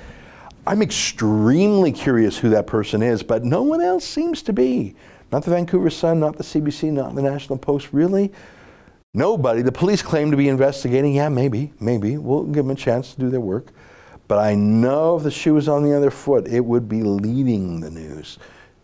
I'm 0.68 0.84
extremely 0.84 1.92
curious 1.92 2.38
who 2.38 2.50
that 2.50 2.68
person 2.68 3.02
is, 3.02 3.24
but 3.24 3.44
no 3.44 3.64
one 3.64 3.82
else 3.82 4.06
seems 4.06 4.44
to 4.44 4.54
be. 4.54 4.94
Not 5.32 5.44
the 5.44 5.52
Vancouver 5.52 5.90
Sun, 5.90 6.20
not 6.20 6.38
the 6.38 6.44
CBC, 6.44 6.92
not 6.92 7.16
the 7.16 7.22
National 7.22 7.58
Post. 7.58 7.90
Really? 7.94 8.32
Nobody. 9.14 9.62
The 9.62 9.72
police 9.72 10.02
claim 10.02 10.32
to 10.32 10.38
be 10.38 10.50
investigating. 10.50 11.14
Yeah, 11.14 11.30
maybe, 11.30 11.74
maybe. 11.80 12.18
We'll 12.18 12.44
give 12.44 12.66
them 12.66 12.72
a 12.72 12.76
chance 12.76 13.14
to 13.14 13.20
do 13.20 13.30
their 13.30 13.42
work. 13.42 13.68
But 14.28 14.40
I 14.40 14.56
know 14.56 15.18
if 15.18 15.24
the 15.24 15.32
shoe 15.32 15.54
was 15.54 15.68
on 15.68 15.84
the 15.84 15.96
other 15.96 16.12
foot, 16.12 16.48
it 16.48 16.62
would 16.62 16.88
be 16.88 17.04
leading 17.04 17.82
the 17.82 17.90
news. 17.90 18.40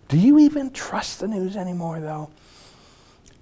Do 0.10 0.18
you 0.18 0.40
even 0.40 0.72
trust 0.72 1.20
the 1.20 1.28
news 1.28 1.56
anymore, 1.56 2.00
though? 2.00 2.30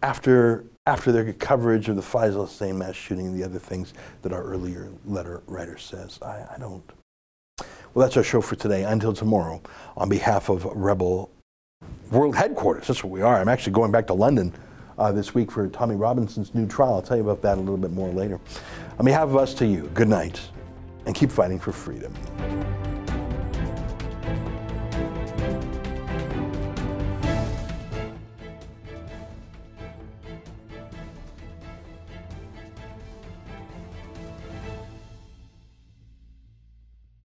After, 0.03 0.65
after 0.85 1.11
their 1.11 1.33
coverage 1.33 1.89
of 1.89 1.95
the 1.95 2.01
Faisal 2.01 2.47
Hussain 2.47 2.77
mass 2.77 2.95
shooting 2.95 3.27
and 3.27 3.39
the 3.39 3.43
other 3.43 3.59
things 3.59 3.93
that 4.21 4.33
our 4.33 4.43
earlier 4.43 4.91
letter 5.05 5.41
writer 5.47 5.77
says, 5.77 6.19
I, 6.21 6.45
I 6.53 6.57
don't. 6.59 6.83
Well, 7.93 8.05
that's 8.05 8.17
our 8.17 8.23
show 8.23 8.41
for 8.41 8.55
today. 8.55 8.83
Until 8.83 9.13
tomorrow, 9.13 9.61
on 9.95 10.09
behalf 10.09 10.49
of 10.49 10.65
Rebel 10.65 11.31
world 12.15 12.35
headquarters. 12.35 12.87
That's 12.87 13.03
what 13.03 13.11
we 13.11 13.21
are. 13.21 13.39
I'm 13.39 13.49
actually 13.49 13.73
going 13.73 13.91
back 13.91 14.07
to 14.07 14.13
London 14.13 14.53
uh, 14.97 15.11
this 15.11 15.35
week 15.35 15.51
for 15.51 15.67
Tommy 15.67 15.95
Robinson's 15.95 16.55
new 16.55 16.67
trial. 16.67 16.95
I'll 16.95 17.01
tell 17.01 17.17
you 17.17 17.23
about 17.23 17.41
that 17.41 17.57
a 17.57 17.61
little 17.61 17.77
bit 17.77 17.91
more 17.91 18.09
later. 18.09 18.39
On 18.97 19.05
behalf 19.05 19.23
of 19.23 19.35
us 19.35 19.53
to 19.55 19.65
you, 19.65 19.89
good 19.93 20.07
night, 20.07 20.39
and 21.05 21.13
keep 21.13 21.31
fighting 21.31 21.59
for 21.59 21.71
freedom. 21.71 22.13